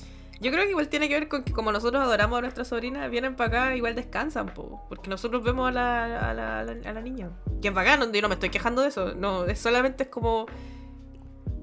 Yo 0.40 0.50
creo 0.50 0.64
que 0.64 0.70
igual 0.70 0.88
tiene 0.88 1.08
que 1.08 1.14
ver 1.14 1.28
con 1.28 1.42
que 1.44 1.52
como 1.52 1.72
nosotros 1.72 2.02
adoramos 2.02 2.38
a 2.38 2.42
nuestra 2.42 2.64
sobrina, 2.64 3.06
vienen 3.08 3.36
para 3.36 3.64
acá, 3.64 3.76
igual 3.76 3.94
descansan, 3.94 4.46
pues. 4.54 4.68
Porque 4.88 5.10
nosotros 5.10 5.42
vemos 5.42 5.68
a 5.68 5.72
la, 5.72 6.30
a 6.30 6.32
la, 6.34 6.60
a 6.60 6.64
la- 6.64 6.90
a 6.90 6.92
la 6.92 7.00
niña. 7.02 7.30
Que 7.60 7.68
es 7.68 7.74
bacán, 7.74 8.10
yo 8.12 8.22
no 8.22 8.28
me 8.28 8.34
estoy 8.34 8.50
quejando 8.50 8.80
de 8.82 8.88
eso. 8.88 9.14
No, 9.14 9.44
es 9.44 9.58
solamente 9.58 10.04
es 10.04 10.08
como. 10.08 10.46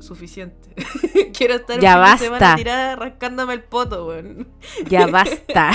Suficiente. 0.02 0.74
Quiero 1.38 1.56
estar 1.56 1.80
Ya 1.80 2.00
un 2.00 2.06
fin 2.06 2.14
de 2.14 2.18
semana 2.26 2.40
basta. 2.40 2.56
tirada 2.56 2.96
rascándome 2.96 3.54
el 3.54 3.64
poto, 3.64 4.08
weón. 4.08 4.48
Ya 4.90 5.08
basta. 5.08 5.72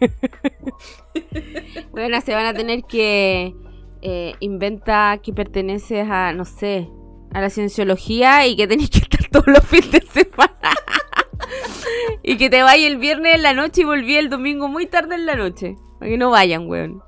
bueno, 1.90 2.20
se 2.20 2.34
van 2.34 2.46
a 2.46 2.54
tener 2.54 2.84
que 2.84 3.54
eh, 4.02 4.34
inventa 4.40 5.18
que 5.22 5.32
perteneces 5.32 6.08
a, 6.08 6.32
no 6.32 6.44
sé, 6.44 6.88
a 7.32 7.40
la 7.40 7.50
cienciología 7.50 8.46
y 8.46 8.56
que 8.56 8.66
tenés 8.66 8.90
que 8.90 8.98
estar 8.98 9.26
todos 9.30 9.46
los 9.46 9.64
fines 9.66 9.90
de 9.90 10.00
semana. 10.02 10.74
y 12.22 12.36
que 12.36 12.50
te 12.50 12.62
vayas 12.62 12.90
el 12.90 12.98
viernes 12.98 13.34
en 13.34 13.42
la 13.42 13.54
noche 13.54 13.82
y 13.82 13.84
volví 13.84 14.16
el 14.16 14.28
domingo 14.30 14.68
muy 14.68 14.86
tarde 14.86 15.14
en 15.14 15.26
la 15.26 15.34
noche. 15.34 15.76
Para 15.98 16.10
que 16.10 16.18
no 16.18 16.30
vayan, 16.30 16.68
weón. 16.68 17.02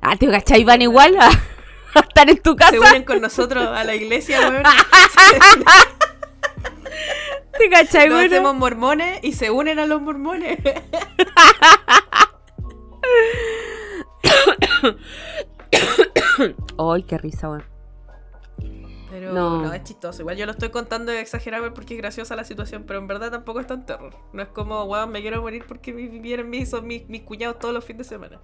Ah, 0.00 0.16
¿te 0.16 0.28
cachai? 0.28 0.64
Van 0.64 0.82
igual 0.82 1.16
estar 2.08 2.28
en 2.30 2.40
tu 2.42 2.56
casa. 2.56 2.70
Se 2.72 2.78
unen 2.80 3.04
con 3.04 3.20
nosotros 3.20 3.66
a 3.66 3.84
la 3.84 3.94
iglesia, 3.94 4.40
weón. 4.48 4.62
¿Te 7.58 7.68
cachai, 7.70 8.08
Nos 8.08 8.24
hacemos 8.24 8.54
mormones 8.54 9.20
y 9.22 9.32
se 9.32 9.50
unen 9.50 9.78
a 9.78 9.86
los 9.86 10.00
mormones. 10.00 10.58
Ay, 16.78 17.02
qué 17.04 17.18
risa, 17.18 17.48
weón. 17.48 17.64
Pero 19.10 19.32
No. 19.32 19.62
no. 19.62 19.72
es 19.74 19.82
chistoso. 19.84 20.22
Igual 20.22 20.36
yo 20.36 20.46
lo 20.46 20.52
estoy 20.52 20.70
contando 20.70 21.12
de 21.12 21.20
exagerar 21.20 21.74
porque 21.74 21.94
es 21.94 22.00
graciosa 22.00 22.34
la 22.34 22.44
situación, 22.44 22.84
pero 22.86 22.98
en 22.98 23.06
verdad 23.06 23.30
tampoco 23.30 23.60
es 23.60 23.66
tan 23.66 23.84
terror. 23.84 24.14
No 24.32 24.42
es 24.42 24.48
como, 24.48 24.84
weón, 24.84 25.10
me 25.10 25.20
quiero 25.20 25.42
morir 25.42 25.64
porque 25.68 25.92
vi- 25.92 26.08
vienen 26.20 26.48
mis, 26.48 26.72
mis, 26.82 27.06
mis 27.08 27.22
cuñados 27.22 27.58
todos 27.58 27.74
los 27.74 27.84
fines 27.84 28.08
de 28.08 28.14
semana. 28.14 28.40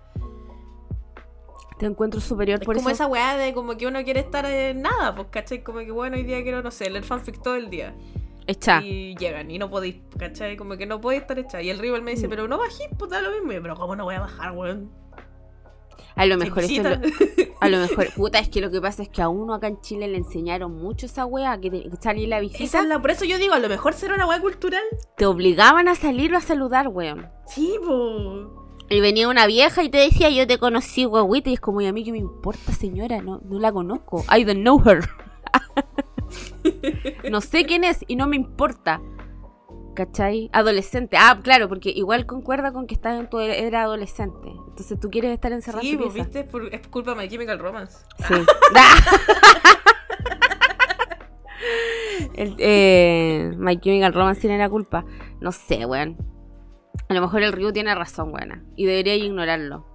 Te 1.78 1.86
encuentro 1.86 2.20
superior 2.20 2.58
Es 2.60 2.66
por 2.66 2.76
como 2.76 2.88
eso. 2.88 2.94
esa 3.04 3.06
weá 3.06 3.36
de 3.36 3.54
como 3.54 3.76
que 3.76 3.86
uno 3.86 4.02
quiere 4.04 4.20
estar 4.20 4.44
en 4.46 4.82
nada, 4.82 5.14
pues, 5.14 5.28
¿cachai? 5.30 5.62
Como 5.62 5.78
que, 5.80 5.90
bueno, 5.92 6.16
hoy 6.16 6.24
día 6.24 6.42
quiero, 6.42 6.62
no 6.62 6.70
sé, 6.70 6.90
leer 6.90 7.04
fanfic 7.04 7.40
todo 7.42 7.54
el 7.54 7.70
día. 7.70 7.94
Echa. 8.46 8.82
Y 8.82 9.14
llegan 9.16 9.50
y 9.50 9.58
no 9.58 9.68
podéis, 9.70 9.96
¿cachai? 10.18 10.56
Como 10.56 10.76
que 10.76 10.86
no 10.86 11.00
podéis 11.00 11.22
estar 11.22 11.38
hecha. 11.38 11.60
Y 11.62 11.70
el 11.70 11.78
rival 11.78 12.02
me 12.02 12.12
dice, 12.12 12.26
Mm. 12.26 12.30
pero 12.30 12.48
no 12.48 12.58
bajís, 12.58 12.88
pues 12.98 13.10
da 13.10 13.20
lo 13.20 13.30
mismo. 13.30 13.52
Yo, 13.52 13.62
pero 13.62 13.76
¿cómo 13.76 13.94
no 13.94 14.04
voy 14.04 14.14
a 14.16 14.20
bajar, 14.20 14.52
weón? 14.52 14.90
A 16.16 16.26
lo 16.26 16.36
mejor 16.36 16.64
eso 16.64 16.82
lo- 16.82 16.96
A 17.60 17.68
lo 17.68 17.78
mejor, 17.78 18.08
puta, 18.16 18.38
es 18.40 18.48
que 18.48 18.60
lo 18.60 18.70
que 18.70 18.80
pasa 18.80 19.02
es 19.02 19.08
que 19.08 19.22
a 19.22 19.28
uno 19.28 19.54
acá 19.54 19.68
en 19.68 19.80
Chile 19.80 20.08
le 20.08 20.16
enseñaron 20.18 20.72
mucho 20.74 21.06
esa 21.06 21.26
wea, 21.26 21.60
que, 21.60 21.70
te- 21.70 21.82
que 21.88 21.96
salir 22.00 22.28
la 22.28 22.40
visita, 22.40 22.64
Esa 22.64 22.80
es 22.80 22.86
la- 22.88 23.00
por 23.00 23.10
eso 23.12 23.24
yo 23.24 23.38
digo, 23.38 23.54
a 23.54 23.58
lo 23.60 23.68
mejor 23.68 23.92
será 23.94 24.14
una 24.14 24.26
weá 24.26 24.40
cultural. 24.40 24.82
te 25.16 25.26
obligaban 25.26 25.86
a 25.86 25.94
salir 25.94 26.34
o 26.34 26.38
a 26.38 26.40
saludar, 26.40 26.88
weón. 26.88 27.28
Sí, 27.46 27.74
po. 27.84 28.67
Y 28.90 29.00
venía 29.00 29.28
una 29.28 29.46
vieja 29.46 29.82
y 29.82 29.90
te 29.90 29.98
decía, 29.98 30.30
yo 30.30 30.46
te 30.46 30.58
conocí, 30.58 31.04
guaguita. 31.04 31.50
Y 31.50 31.54
es 31.54 31.60
como, 31.60 31.80
¿y 31.80 31.86
a 31.86 31.92
mí 31.92 32.04
qué 32.04 32.12
me 32.12 32.18
importa, 32.18 32.72
señora? 32.72 33.20
No, 33.20 33.40
no 33.44 33.58
la 33.58 33.72
conozco. 33.72 34.24
I 34.34 34.44
don't 34.44 34.60
know 34.60 34.80
her. 34.86 35.08
no 37.30 37.40
sé 37.40 37.64
quién 37.64 37.84
es 37.84 38.04
y 38.08 38.16
no 38.16 38.26
me 38.26 38.36
importa. 38.36 39.00
¿Cachai? 39.94 40.48
Adolescente. 40.52 41.16
Ah, 41.18 41.40
claro, 41.42 41.68
porque 41.68 41.90
igual 41.90 42.24
concuerda 42.24 42.72
con 42.72 42.86
que 42.86 42.94
estás 42.94 43.18
en 43.18 43.28
tu 43.28 43.40
era 43.40 43.82
adolescente. 43.82 44.48
Entonces 44.68 44.98
tú 45.00 45.10
quieres 45.10 45.32
estar 45.32 45.52
encerrado 45.52 45.82
Sí, 45.82 45.96
tu 45.96 46.04
pues, 46.04 46.14
viste, 46.14 46.44
por- 46.44 46.72
es 46.72 46.86
culpa 46.86 47.14
de 47.14 47.22
My 47.22 47.28
Chemical 47.28 47.58
Romance. 47.58 47.98
Sí. 48.28 48.34
el, 52.34 52.54
eh, 52.58 53.50
My 53.56 53.78
Chemical 53.80 54.14
Romance 54.14 54.40
tiene 54.40 54.56
la 54.58 54.68
culpa. 54.70 55.04
No 55.40 55.50
sé, 55.52 55.84
weón. 55.84 56.16
A 57.08 57.14
lo 57.14 57.20
mejor 57.20 57.42
el 57.42 57.52
Ryu 57.52 57.72
tiene 57.72 57.94
razón, 57.94 58.32
weón. 58.34 58.66
Y 58.76 58.86
debería 58.86 59.14
ignorarlo. 59.16 59.86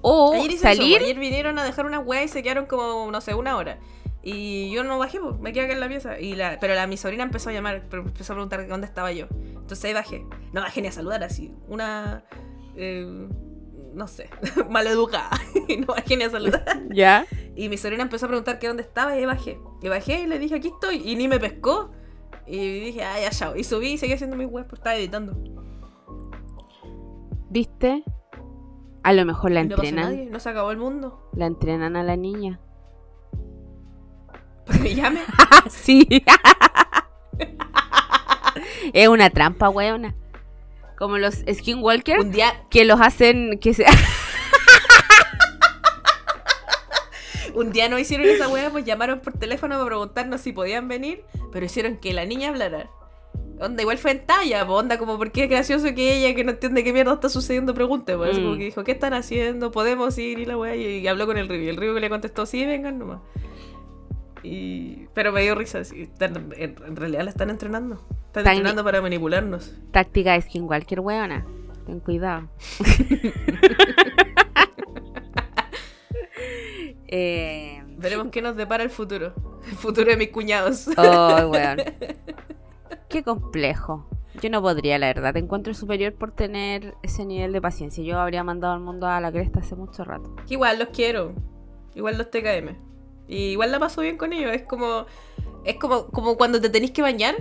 O 0.00 0.32
Ayer 0.34 0.50
eso, 0.52 0.62
salir. 0.62 0.98
pues, 0.98 1.02
ayer 1.10 1.18
vinieron 1.18 1.58
a 1.58 1.64
dejar 1.64 1.86
una 1.86 1.98
weá 2.00 2.22
y 2.24 2.28
se 2.28 2.42
quedaron 2.42 2.66
como, 2.66 3.10
no 3.10 3.20
sé, 3.20 3.34
una 3.34 3.56
hora. 3.56 3.78
Y 4.22 4.70
yo 4.70 4.84
no 4.84 4.98
bajé, 4.98 5.20
pues, 5.20 5.38
me 5.38 5.52
quedé 5.52 5.64
acá 5.64 5.74
en 5.74 5.80
la 5.80 5.88
pieza. 5.88 6.18
Y 6.20 6.34
la, 6.34 6.58
pero 6.60 6.74
la, 6.74 6.86
mi 6.86 6.96
sobrina 6.96 7.22
empezó 7.22 7.50
a 7.50 7.52
llamar, 7.52 7.84
pero 7.88 8.02
empezó 8.02 8.32
a 8.32 8.36
preguntar 8.36 8.66
dónde 8.68 8.86
estaba 8.86 9.12
yo. 9.12 9.26
Entonces 9.32 9.84
ahí 9.84 9.94
bajé. 9.94 10.24
No 10.52 10.60
bajé 10.60 10.82
ni 10.82 10.88
a 10.88 10.92
saludar 10.92 11.22
así. 11.24 11.52
Una. 11.68 12.24
eh, 12.76 13.28
no 13.94 14.06
sé, 14.06 14.28
maleducada. 14.70 15.30
no 15.78 15.86
bajé 15.86 16.16
ni 16.16 16.24
a 16.24 16.30
saludar. 16.30 16.64
Ya. 16.90 17.26
Y 17.56 17.68
mi 17.68 17.76
sobrina 17.76 18.02
empezó 18.02 18.26
a 18.26 18.28
preguntar 18.28 18.58
que 18.58 18.68
dónde 18.68 18.82
estaba 18.82 19.14
y 19.14 19.20
ahí 19.20 19.24
bajé. 19.26 19.58
Y 19.82 19.88
bajé 19.88 20.20
y 20.22 20.26
le 20.26 20.38
dije, 20.38 20.54
aquí 20.56 20.68
estoy. 20.68 21.02
Y 21.04 21.16
ni 21.16 21.26
me 21.28 21.40
pescó. 21.40 21.90
Y 22.46 22.80
dije, 22.80 23.02
ah, 23.04 23.20
ya, 23.20 23.30
chao. 23.30 23.56
Y 23.56 23.64
subí 23.64 23.88
y 23.92 23.98
seguí 23.98 24.12
haciendo 24.12 24.36
mis 24.36 24.46
webs, 24.48 24.66
porque 24.68 24.80
estaba 24.80 24.96
editando. 24.96 25.36
¿Viste? 27.50 28.04
A 29.02 29.12
lo 29.12 29.24
mejor 29.24 29.52
la 29.52 29.64
no 29.64 29.74
entrenan. 29.74 30.04
nadie, 30.04 30.26
no 30.26 30.40
se 30.40 30.48
acabó 30.50 30.70
el 30.70 30.76
mundo. 30.76 31.30
La 31.32 31.46
entrenan 31.46 31.96
a 31.96 32.02
la 32.02 32.16
niña. 32.16 32.60
Me 34.82 34.94
llame. 34.94 35.20
sí. 35.70 36.06
es 38.92 39.08
una 39.08 39.30
trampa, 39.30 39.68
weona. 39.70 40.14
Como 40.98 41.16
los 41.16 41.44
skinwalkers 41.50 42.24
Un 42.24 42.32
día, 42.32 42.52
que 42.70 42.84
los 42.84 43.00
hacen 43.00 43.58
que 43.60 43.72
se 43.72 43.84
un 47.54 47.72
día 47.72 47.88
no 47.88 47.98
hicieron 47.98 48.28
esa 48.28 48.48
wea, 48.48 48.70
pues 48.70 48.84
llamaron 48.84 49.20
por 49.20 49.32
teléfono 49.32 49.74
para 49.76 49.86
preguntarnos 49.86 50.40
si 50.40 50.52
podían 50.52 50.86
venir, 50.88 51.24
pero 51.52 51.66
hicieron 51.66 51.96
que 51.96 52.12
la 52.12 52.24
niña 52.24 52.50
hablara. 52.50 52.90
Onda, 53.60 53.82
igual 53.82 53.98
fue 53.98 54.12
en 54.12 54.24
talla, 54.24 54.64
pues, 54.66 54.78
onda, 54.78 54.98
como 54.98 55.18
porque 55.18 55.44
es 55.44 55.50
gracioso 55.50 55.92
que 55.94 56.16
ella, 56.18 56.34
que 56.34 56.44
no 56.44 56.52
entiende 56.52 56.84
qué 56.84 56.92
mierda 56.92 57.14
está 57.14 57.28
sucediendo, 57.28 57.74
pregunte, 57.74 58.16
pues, 58.16 58.30
así 58.30 58.40
Mm. 58.40 58.44
como 58.44 58.56
que 58.58 58.64
dijo, 58.64 58.84
¿qué 58.84 58.92
están 58.92 59.14
haciendo? 59.14 59.70
¿Podemos 59.72 60.16
ir? 60.18 60.38
Y 60.38 60.46
la 60.46 60.56
wea, 60.56 60.76
y, 60.76 60.98
y 60.98 61.08
habló 61.08 61.26
con 61.26 61.36
el 61.38 61.48
Río, 61.48 61.62
y 61.62 61.68
el 61.68 61.76
Río 61.76 61.92
que 61.94 62.00
le 62.00 62.08
contestó, 62.08 62.46
sí, 62.46 62.64
vengan 62.64 62.98
nomás. 62.98 63.18
Y... 64.44 65.06
Pero 65.14 65.32
me 65.32 65.42
dio 65.42 65.54
risa, 65.56 65.82
sí, 65.84 66.02
están- 66.02 66.52
en, 66.56 66.76
en 66.86 66.96
realidad 66.96 67.24
la 67.24 67.30
están 67.30 67.50
entrenando. 67.50 68.00
Están 68.26 68.46
entrenando 68.46 68.84
para 68.84 69.00
manipularnos. 69.02 69.74
táctica 69.90 70.34
de 70.34 70.42
skinwalker, 70.42 71.00
weona. 71.00 71.44
Ten 71.86 71.98
cuidado. 72.00 72.48
eh, 77.08 77.82
Veremos 77.96 78.28
qué 78.30 78.42
nos 78.42 78.56
depara 78.56 78.84
el 78.84 78.90
futuro. 78.90 79.32
El 79.66 79.76
futuro 79.76 80.08
de 80.10 80.16
mis 80.16 80.28
cuñados. 80.30 80.88
oh, 80.96 81.48
weón. 81.50 81.78
Qué 83.08 83.22
complejo. 83.22 84.06
Yo 84.42 84.50
no 84.50 84.62
podría, 84.62 84.98
la 84.98 85.06
verdad. 85.06 85.32
Te 85.32 85.38
encuentro 85.38 85.74
superior 85.74 86.14
por 86.14 86.32
tener 86.32 86.94
ese 87.02 87.24
nivel 87.24 87.52
de 87.52 87.60
paciencia. 87.60 88.04
Yo 88.04 88.18
habría 88.18 88.44
mandado 88.44 88.74
al 88.74 88.80
mundo 88.80 89.06
a 89.06 89.20
la 89.20 89.32
cresta 89.32 89.60
hace 89.60 89.74
mucho 89.74 90.04
rato. 90.04 90.36
Igual 90.48 90.78
los 90.78 90.88
quiero. 90.88 91.34
Igual 91.94 92.18
los 92.18 92.30
TKM. 92.30 92.76
Y 93.26 93.50
igual 93.50 93.72
la 93.72 93.80
paso 93.80 94.02
bien 94.02 94.16
con 94.16 94.32
ellos. 94.32 94.52
Es 94.52 94.62
como. 94.62 95.06
Es 95.64 95.76
como, 95.76 96.06
como 96.08 96.36
cuando 96.36 96.60
te 96.60 96.70
tenés 96.70 96.90
que 96.90 97.02
bañar. 97.02 97.34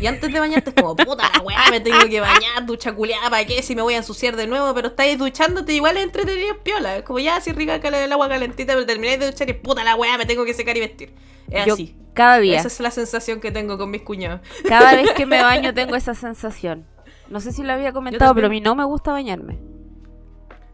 Y 0.00 0.06
antes 0.06 0.32
de 0.32 0.38
bañarte 0.40 0.70
es 0.70 0.76
como, 0.76 0.94
puta 0.94 1.28
la 1.34 1.40
weá, 1.42 1.58
me 1.70 1.80
tengo 1.80 1.98
que 2.08 2.20
bañar, 2.20 2.64
ducha 2.66 2.92
culiada, 2.94 3.30
¿para 3.30 3.44
qué? 3.44 3.62
Si 3.62 3.74
me 3.74 3.82
voy 3.82 3.94
a 3.94 3.98
ensuciar 3.98 4.36
de 4.36 4.46
nuevo, 4.46 4.72
pero 4.74 4.88
estáis 4.88 5.18
duchándote, 5.18 5.72
igual 5.72 5.96
es 5.96 6.04
entretenido, 6.04 6.52
es 6.52 6.58
piola. 6.58 6.96
Es 6.96 7.02
como 7.02 7.18
ya, 7.18 7.36
así 7.36 7.52
rica 7.52 7.76
el 7.76 8.12
agua 8.12 8.28
calentita, 8.28 8.74
pero 8.74 8.86
termináis 8.86 9.18
de 9.18 9.26
duchar 9.30 9.48
y 9.50 9.54
puta 9.54 9.82
la 9.84 9.96
weá, 9.96 10.16
me 10.18 10.26
tengo 10.26 10.44
que 10.44 10.54
secar 10.54 10.76
y 10.76 10.80
vestir. 10.80 11.12
Es 11.50 11.66
Yo 11.66 11.74
así. 11.74 11.96
cada 12.14 12.38
día, 12.38 12.58
Esa 12.58 12.68
es 12.68 12.78
la 12.80 12.90
sensación 12.90 13.40
que 13.40 13.50
tengo 13.50 13.76
con 13.78 13.90
mis 13.90 14.02
cuñados. 14.02 14.40
cada 14.68 14.94
vez 14.94 15.10
que 15.12 15.26
me 15.26 15.42
baño 15.42 15.74
tengo 15.74 15.96
esa 15.96 16.14
sensación. 16.14 16.86
No 17.28 17.40
sé 17.40 17.52
si 17.52 17.62
lo 17.62 17.72
había 17.72 17.92
comentado, 17.92 18.34
pero 18.34 18.46
a 18.46 18.50
mí 18.50 18.60
no 18.60 18.74
me 18.74 18.84
gusta 18.84 19.12
bañarme. 19.12 19.58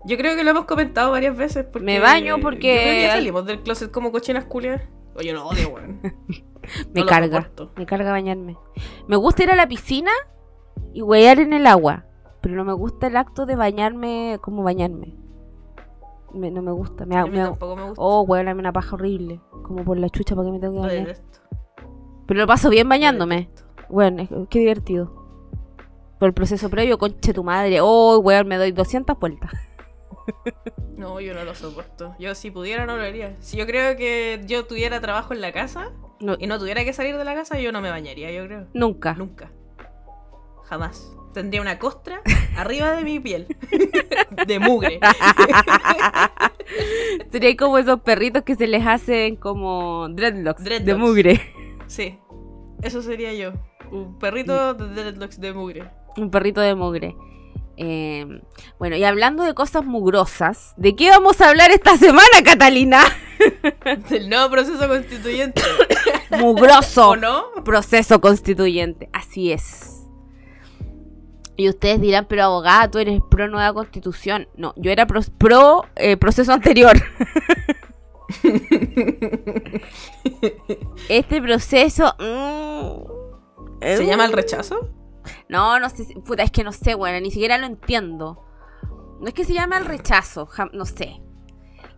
Yo 0.07 0.17
creo 0.19 0.37
que 0.37 0.45
lo 0.45 0.51
hemos 0.51 0.67
comentado 0.67 1.11
varias 1.13 1.35
veces. 1.37 1.65
Porque 1.65 1.85
Me 1.87 1.99
baño 1.99 2.39
porque- 2.41 2.75
yo 2.75 2.81
creo 2.83 2.93
que 2.95 3.03
ya 3.03 3.13
salimos 3.15 3.47
del 3.47 3.61
closet 3.63 3.91
como 3.91 4.13
cochinas 4.13 4.45
culias. 4.45 4.83
Oye, 5.17 5.33
lo 5.33 5.47
odio, 5.47 5.69
weón. 5.71 6.01
Me 6.95 7.01
No 7.03 7.07
carga, 7.07 7.51
me 7.77 7.85
carga 7.85 8.11
bañarme. 8.11 8.57
Me 9.07 9.17
gusta 9.17 9.43
ir 9.43 9.51
a 9.51 9.55
la 9.57 9.69
piscina 9.69 10.11
y 10.95 11.03
huear 11.03 11.39
en 11.39 11.53
el 11.53 11.67
agua, 11.67 12.07
pero 12.41 12.55
no 12.55 12.65
me 12.65 12.73
gusta 12.73 13.07
el 13.07 13.19
acto 13.19 13.45
de 13.45 13.55
bañarme 13.55 14.39
como 14.41 14.63
bañarme. 14.63 15.15
Me- 16.33 16.51
no 16.51 16.63
me 16.63 16.73
gusta, 16.73 17.05
me, 17.05 17.17
A 17.19 17.25
mí 17.25 17.33
me 17.33 17.45
tampoco 17.45 17.77
me 17.77 17.83
gusta. 17.85 18.01
Oh, 18.03 18.23
weón, 18.23 18.49
una 18.59 18.73
paja 18.73 18.95
horrible. 18.95 19.41
Como 19.63 19.85
por 19.85 19.99
la 19.99 20.09
chucha, 20.09 20.35
¿para 20.35 20.47
qué 20.47 20.53
me 20.53 20.59
tengo 20.59 20.81
que 20.81 20.89
bañar? 20.89 21.17
Pero 22.27 22.41
lo 22.41 22.47
paso 22.47 22.71
bien 22.71 22.89
bañándome. 22.89 23.51
Bueno, 23.91 24.23
es- 24.23 24.31
qué 24.49 24.61
divertido. 24.61 25.13
Por 26.19 26.29
el 26.29 26.35
proceso 26.35 26.71
previo, 26.71 26.97
conche 26.97 27.35
tu 27.35 27.45
madre. 27.45 27.81
Oh, 27.83 28.19
weón, 28.21 28.49
me 28.49 28.57
doy 28.57 28.73
200 28.73 29.19
vueltas. 29.19 29.51
No, 30.97 31.21
yo 31.21 31.35
no 31.35 31.45
lo 31.45 31.55
soporto. 31.55 32.15
Yo 32.19 32.35
si 32.35 32.51
pudiera 32.51 32.87
no 32.87 32.97
lo 32.97 33.03
haría. 33.03 33.37
Si 33.41 33.57
yo 33.57 33.67
creo 33.67 33.97
que 33.97 34.43
yo 34.47 34.65
tuviera 34.67 35.01
trabajo 35.01 35.35
en 35.35 35.41
la 35.41 35.53
casa 35.53 35.91
No, 36.21 36.37
y 36.39 36.47
no 36.47 36.59
tuviera 36.59 36.85
que 36.85 36.93
salir 36.93 37.17
de 37.17 37.25
la 37.25 37.35
casa, 37.35 37.59
yo 37.59 37.73
no 37.73 37.81
me 37.81 37.91
bañaría, 37.91 38.31
yo 38.31 38.45
creo. 38.47 38.67
nunca. 38.75 39.15
Nunca. 39.15 39.51
Jamás. 40.65 41.11
Tendría 41.33 41.61
una 41.61 41.79
costra 41.81 42.21
arriba 42.57 42.93
de 42.93 43.03
mi 43.05 43.19
piel. 43.19 43.49
de 44.47 44.59
mugre. 44.61 45.01
Sería 47.31 47.57
como 47.57 47.79
esos 47.79 48.01
perritos 48.01 48.43
que 48.45 48.55
se 48.55 48.67
les 48.67 48.87
hacen 48.87 49.37
como 49.37 50.09
dreadlocks, 50.11 50.65
de 50.65 50.95
mugre. 50.95 51.41
Sí. 51.87 52.19
Eso 52.83 53.03
sería 53.03 53.33
yo. 53.35 53.53
Un 53.91 54.19
perrito 54.19 54.75
de 54.75 54.89
dreadlocks 54.95 55.41
de 55.41 55.53
mugre. 55.53 55.91
Un 56.17 56.31
perrito 56.31 56.61
de 56.61 56.75
mugre. 56.75 57.15
Eh, 57.77 58.41
bueno, 58.79 58.97
y 58.97 59.05
hablando 59.05 59.45
de 59.45 59.55
cosas 59.55 59.85
mugrosas, 59.85 60.75
¿de 60.77 60.95
qué 60.95 61.11
vamos 61.11 61.41
a 61.41 61.49
hablar 61.49 61.71
esta 61.71 61.97
semana, 61.97 62.43
Catalina? 62.45 63.03
Del 64.09 64.29
nuevo 64.29 64.51
proceso 64.51 64.87
constituyente. 64.89 65.63
Mugroso. 66.39 67.11
¿O 67.11 67.17
no? 67.17 67.47
Proceso 67.65 68.21
constituyente. 68.21 69.09
Así 69.13 69.53
es. 69.53 69.95
Y 71.57 71.69
ustedes 71.69 72.01
dirán, 72.01 72.27
pero 72.29 72.45
abogada, 72.45 72.91
tú 72.91 72.99
eres 72.99 73.21
pro 73.31 73.49
nueva 73.49 73.73
constitución. 73.73 74.49
No, 74.57 74.75
yo 74.77 74.91
era 74.91 75.07
pro, 75.07 75.21
pro, 75.39 75.85
eh, 75.95 76.17
proceso 76.17 76.53
anterior. 76.53 76.97
este 81.09 81.41
proceso... 81.41 82.15
mm, 82.19 83.15
¿Se 83.83 84.07
llama 84.07 84.25
el 84.25 84.33
rechazo? 84.33 84.91
No, 85.49 85.79
no 85.81 85.89
sé, 85.89 86.05
puta, 86.25 86.43
es 86.43 86.51
que 86.51 86.65
no 86.65 86.73
sé, 86.73 86.95
bueno, 86.95 87.21
ni 87.21 87.31
siquiera 87.31 87.59
lo 87.59 87.67
entiendo. 87.67 88.45
No 89.21 89.27
es 89.27 89.35
que 89.35 89.45
se 89.45 89.55
llame 89.55 89.77
al 89.77 89.85
rechazo, 89.85 90.49
no 90.73 90.85
sé. 90.85 91.21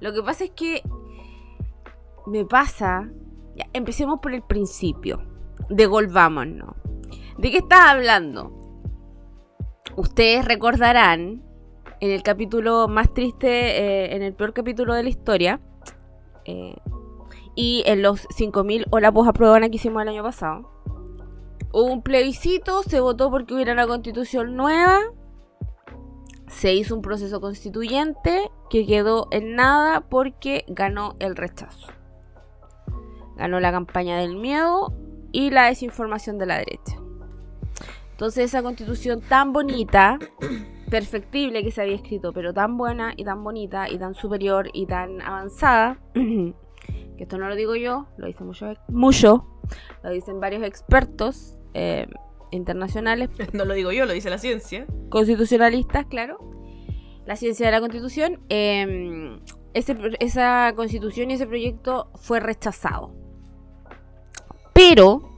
Lo 0.01 0.13
que 0.13 0.23
pasa 0.23 0.45
es 0.45 0.51
que 0.51 0.83
me 2.27 2.45
pasa, 2.45 3.09
empecemos 3.73 4.21
por 4.21 4.35
el 4.35 4.43
principio, 4.43 5.23
devolvámonos. 5.69 6.77
¿De 7.39 7.51
qué 7.51 7.59
estás 7.59 7.87
hablando? 7.87 8.53
Ustedes 9.97 10.45
recordarán 10.45 11.43
en 12.01 12.11
el 12.11 12.23
capítulo 12.23 12.89
más 12.89 13.13
triste, 13.15 13.49
eh, 13.49 14.15
en 14.15 14.23
el 14.23 14.35
peor 14.35 14.53
capítulo 14.53 14.95
de 14.95 15.03
la 15.03 15.09
historia, 15.09 15.61
eh, 16.45 16.77
y 17.55 17.83
en 17.87 18.03
los 18.03 18.29
5.000 18.29 18.87
hola 18.91 19.11
pues 19.11 19.29
aprueban 19.29 19.63
que 19.71 19.77
hicimos 19.77 20.03
el 20.03 20.09
año 20.09 20.23
pasado. 20.23 20.76
Hubo 21.79 21.93
un 21.93 22.01
plebiscito, 22.01 22.83
se 22.85 23.01
votó 23.01 23.31
porque 23.31 23.53
hubiera 23.53 23.75
una 23.75 23.87
constitución 23.87 24.57
nueva. 24.57 24.99
Se 26.49 26.73
hizo 26.73 26.95
un 26.95 27.03
proceso 27.03 27.39
constituyente 27.39 28.51
que 28.71 28.87
quedó 28.87 29.29
en 29.31 29.57
nada 29.57 30.01
porque 30.01 30.65
ganó 30.69 31.17
el 31.19 31.37
rechazo. 31.37 31.89
Ganó 33.37 33.61
la 33.61 33.73
campaña 33.73 34.17
del 34.17 34.37
miedo 34.37 34.95
y 35.33 35.51
la 35.51 35.67
desinformación 35.67 36.39
de 36.39 36.47
la 36.47 36.57
derecha. 36.57 36.97
Entonces 38.13 38.47
esa 38.47 38.63
constitución 38.63 39.21
tan 39.21 39.53
bonita, 39.53 40.19
perfectible 40.91 41.63
que 41.63 41.73
se 41.73 41.83
había 41.83 41.97
escrito, 41.97 42.33
pero 42.33 42.55
tan 42.55 42.79
buena 42.79 43.13
y 43.15 43.25
tan 43.25 43.45
bonita 43.45 43.91
y 43.91 43.99
tan 43.99 44.15
superior 44.15 44.71
y 44.73 44.87
tan 44.87 45.21
avanzada, 45.21 45.99
que 46.15 46.55
esto 47.19 47.37
no 47.37 47.51
lo 47.51 47.55
digo 47.55 47.77
yo, 47.77 48.07
lo 48.17 48.29
dicen 48.29 48.47
mucho, 48.47 48.73
mucho 48.89 49.47
lo 50.03 50.11
dicen 50.11 50.41
varios 50.41 50.63
expertos 50.63 51.56
eh, 51.79 52.07
internacionales, 52.53 53.29
No 53.53 53.67
lo 53.67 53.75
digo 53.75 53.93
yo, 53.93 54.07
lo 54.07 54.15
dice 54.15 54.31
la 54.31 54.39
ciencia. 54.39 54.87
constitucionalistas, 55.11 56.07
claro. 56.07 56.39
la 57.27 57.37
ciencia 57.37 57.67
de 57.67 57.73
la 57.73 57.81
constitución, 57.81 58.41
em, 58.49 59.41
esa 59.75 60.73
constitución 60.75 61.31
y 61.31 61.35
ese 61.35 61.47
proyecto 61.47 62.09
fue 62.15 62.41
rechazado. 62.41 63.15
Pero, 64.73 65.31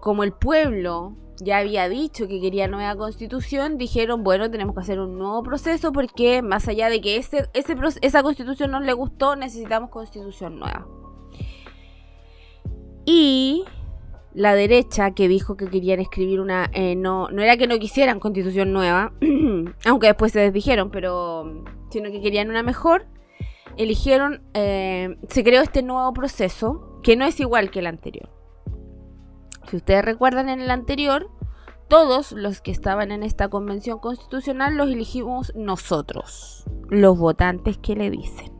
como 0.00 0.22
el 0.22 0.32
pueblo 0.32 1.16
ya 1.42 1.58
había 1.58 1.88
dicho 1.88 2.28
que 2.28 2.40
quería 2.40 2.68
nueva 2.68 2.94
constitución, 2.94 3.76
dijeron, 3.76 4.22
bueno, 4.22 4.50
tenemos 4.50 4.74
que 4.74 4.82
hacer 4.82 5.00
un 5.00 5.18
nuevo 5.18 5.42
proceso 5.42 5.90
porque 5.90 6.42
más 6.42 6.68
allá 6.68 6.88
de 6.90 7.00
que 7.00 7.16
ese, 7.16 7.48
esa 7.54 8.22
constitución 8.22 8.70
no 8.70 8.78
le 8.78 8.92
gustó, 8.92 9.34
necesitamos 9.34 9.90
constitución 9.90 10.60
nueva. 10.60 10.86
Y 13.04 13.64
la 14.32 14.54
derecha 14.54 15.12
que 15.12 15.28
dijo 15.28 15.56
que 15.56 15.68
querían 15.68 16.00
escribir 16.00 16.40
una... 16.40 16.70
Eh, 16.72 16.94
no, 16.96 17.28
no 17.30 17.42
era 17.42 17.56
que 17.56 17.66
no 17.66 17.78
quisieran 17.78 18.20
constitución 18.20 18.72
nueva, 18.72 19.12
aunque 19.86 20.06
después 20.06 20.32
se 20.32 20.40
desdijeron, 20.40 20.90
pero 20.90 21.64
sino 21.90 22.10
que 22.10 22.20
querían 22.20 22.50
una 22.50 22.62
mejor, 22.62 23.06
eligieron, 23.76 24.42
eh, 24.54 25.16
se 25.28 25.42
creó 25.42 25.62
este 25.62 25.82
nuevo 25.82 26.12
proceso 26.12 27.00
que 27.02 27.16
no 27.16 27.24
es 27.24 27.40
igual 27.40 27.70
que 27.70 27.80
el 27.80 27.86
anterior. 27.86 28.30
Si 29.68 29.76
ustedes 29.76 30.04
recuerdan 30.04 30.48
en 30.48 30.60
el 30.60 30.70
anterior, 30.70 31.30
todos 31.88 32.32
los 32.32 32.60
que 32.60 32.70
estaban 32.70 33.10
en 33.10 33.22
esta 33.22 33.48
convención 33.48 33.98
constitucional 33.98 34.76
los 34.76 34.88
elegimos 34.88 35.52
nosotros, 35.56 36.64
los 36.88 37.18
votantes 37.18 37.78
que 37.78 37.96
le 37.96 38.10
dicen. 38.10 38.52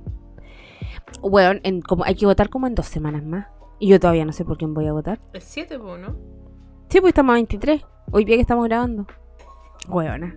Bueno, 1.21 1.61
en, 1.63 1.81
como, 1.81 2.05
hay 2.05 2.15
que 2.15 2.27
votar 2.27 2.49
como 2.49 2.67
en 2.67 2.75
dos 2.75 2.87
semanas 2.87 3.25
más. 3.25 3.47
Y 3.81 3.89
yo 3.89 3.99
todavía 3.99 4.27
no 4.27 4.33
sé 4.33 4.45
por 4.45 4.59
quién 4.59 4.75
voy 4.75 4.87
a 4.87 4.93
votar. 4.93 5.19
El 5.33 5.41
7, 5.41 5.79
¿no? 5.79 6.15
Sí, 6.91 7.01
pues 7.01 7.13
estamos 7.13 7.33
a 7.33 7.35
23. 7.35 7.83
Hoy 8.13 8.27
día 8.27 8.37
que 8.37 8.43
estamos 8.43 8.67
grabando. 8.67 9.07
Huevona. 9.89 10.37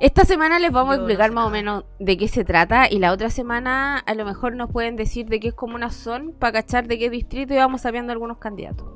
Esta 0.00 0.24
semana 0.24 0.58
les 0.58 0.72
vamos 0.72 0.94
a 0.94 0.96
explicar 0.96 1.30
más 1.30 1.46
o 1.46 1.50
menos 1.50 1.84
de 2.00 2.16
qué 2.16 2.26
se 2.26 2.44
trata 2.44 2.90
y 2.90 2.98
la 2.98 3.12
otra 3.12 3.30
semana 3.30 3.96
a 3.98 4.14
lo 4.14 4.24
mejor 4.24 4.56
nos 4.56 4.72
pueden 4.72 4.96
decir 4.96 5.26
de 5.26 5.38
qué 5.38 5.48
es 5.48 5.54
como 5.54 5.76
una 5.76 5.92
son 5.92 6.32
para 6.32 6.54
cachar 6.54 6.88
de 6.88 6.98
qué 6.98 7.08
distrito 7.08 7.54
y 7.54 7.58
vamos 7.58 7.82
sabiendo 7.82 8.10
algunos 8.10 8.38
candidatos. 8.38 8.88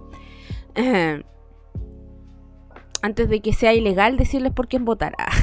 Antes 3.02 3.28
de 3.28 3.40
que 3.40 3.52
sea 3.52 3.72
ilegal 3.74 4.16
decirles 4.16 4.50
por 4.52 4.66
quién 4.66 4.84
votará. 4.84 5.28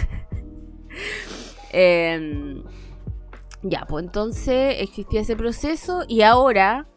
Em, 1.76 2.64
ya, 3.64 3.86
pues 3.88 4.06
entonces 4.06 4.76
existía 4.80 5.22
ese 5.22 5.36
proceso 5.36 6.04
y 6.08 6.22
ahora 6.22 6.88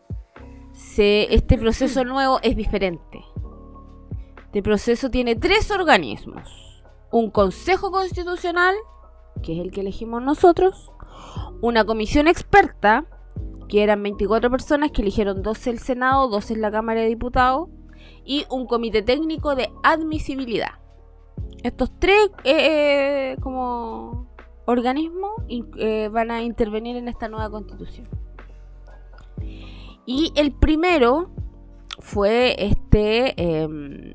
este 0.98 1.58
proceso 1.58 2.04
nuevo 2.04 2.38
es 2.42 2.56
diferente. 2.56 3.24
Este 4.46 4.62
proceso 4.62 5.10
tiene 5.10 5.36
tres 5.36 5.70
organismos. 5.70 6.82
Un 7.10 7.30
Consejo 7.30 7.90
Constitucional, 7.90 8.74
que 9.42 9.54
es 9.54 9.58
el 9.60 9.70
que 9.70 9.80
elegimos 9.80 10.22
nosotros. 10.22 10.90
Una 11.60 11.84
comisión 11.84 12.28
experta, 12.28 13.06
que 13.68 13.82
eran 13.82 14.02
24 14.02 14.50
personas 14.50 14.92
que 14.92 15.02
eligieron 15.02 15.42
12 15.42 15.70
el 15.70 15.78
Senado, 15.78 16.28
12 16.28 16.54
en 16.54 16.60
la 16.62 16.70
Cámara 16.70 17.00
de 17.00 17.08
Diputados. 17.08 17.68
Y 18.24 18.44
un 18.50 18.66
comité 18.66 19.02
técnico 19.02 19.54
de 19.54 19.70
admisibilidad. 19.82 20.80
Estos 21.62 21.90
tres 21.98 22.30
eh, 22.44 23.32
eh, 23.32 23.36
como 23.40 24.28
organismos 24.66 25.30
eh, 25.48 26.08
van 26.08 26.30
a 26.30 26.42
intervenir 26.42 26.96
en 26.96 27.08
esta 27.08 27.28
nueva 27.28 27.50
constitución. 27.50 28.08
Y 30.06 30.32
el 30.36 30.52
primero 30.52 31.30
fue 31.98 32.54
este, 32.58 33.34
em, 33.42 34.14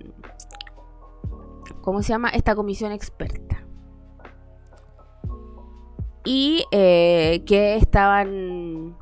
¿cómo 1.81 2.01
se 2.01 2.13
llama? 2.13 2.29
Esta 2.29 2.55
comisión 2.55 2.93
experta. 2.93 3.65
Y 6.23 6.63
eh, 6.71 7.43
que 7.45 7.75
estaban, 7.75 8.95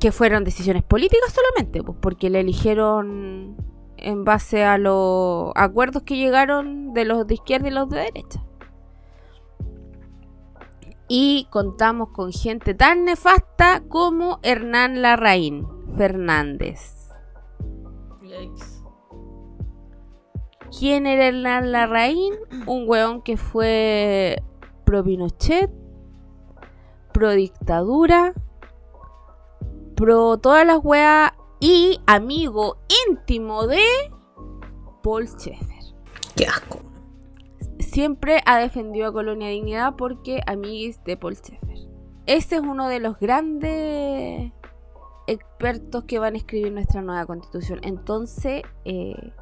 que 0.00 0.10
fueron 0.10 0.42
decisiones 0.42 0.82
políticas 0.82 1.32
solamente, 1.32 1.82
pues, 1.84 1.96
porque 2.00 2.28
le 2.28 2.40
eligieron 2.40 3.56
en 3.96 4.24
base 4.24 4.64
a 4.64 4.78
los 4.78 5.52
acuerdos 5.54 6.02
que 6.02 6.16
llegaron 6.16 6.92
de 6.92 7.04
los 7.04 7.26
de 7.26 7.34
izquierda 7.34 7.68
y 7.68 7.70
los 7.70 7.88
de 7.88 8.00
derecha. 8.00 8.42
Y 11.08 11.46
contamos 11.50 12.08
con 12.08 12.32
gente 12.32 12.74
tan 12.74 13.04
nefasta 13.04 13.84
como 13.88 14.40
Hernán 14.42 15.02
Larraín 15.02 15.75
Fernández. 15.96 16.96
¿Quién 20.78 21.06
era 21.06 21.26
Hernán 21.26 21.72
Larraín? 21.72 22.34
Un 22.66 22.88
weón 22.88 23.22
que 23.22 23.36
fue 23.36 24.42
pro 24.84 25.02
Pinochet, 25.02 25.70
pro 27.12 27.30
dictadura, 27.30 28.34
pro 29.94 30.38
todas 30.38 30.66
las 30.66 30.78
weas 30.82 31.32
y 31.60 32.00
amigo 32.06 32.78
íntimo 33.08 33.66
de 33.66 33.82
Paul 35.02 35.26
Schaeffer. 35.26 35.94
Qué 36.34 36.46
asco. 36.46 36.80
Siempre 37.78 38.40
ha 38.44 38.58
defendido 38.58 39.08
a 39.08 39.12
Colonia 39.12 39.48
Dignidad 39.48 39.96
porque 39.96 40.40
amiguis 40.46 41.02
de 41.04 41.16
Paul 41.16 41.36
Schaeffer. 41.36 41.78
Este 42.26 42.56
es 42.56 42.62
uno 42.62 42.88
de 42.88 43.00
los 43.00 43.18
grandes 43.18 44.52
expertos 45.26 46.04
que 46.04 46.18
van 46.18 46.34
a 46.34 46.38
escribir 46.38 46.72
nuestra 46.72 47.02
nueva 47.02 47.26
constitución. 47.26 47.80
Entonces, 47.82 48.62
eh, 48.84 49.32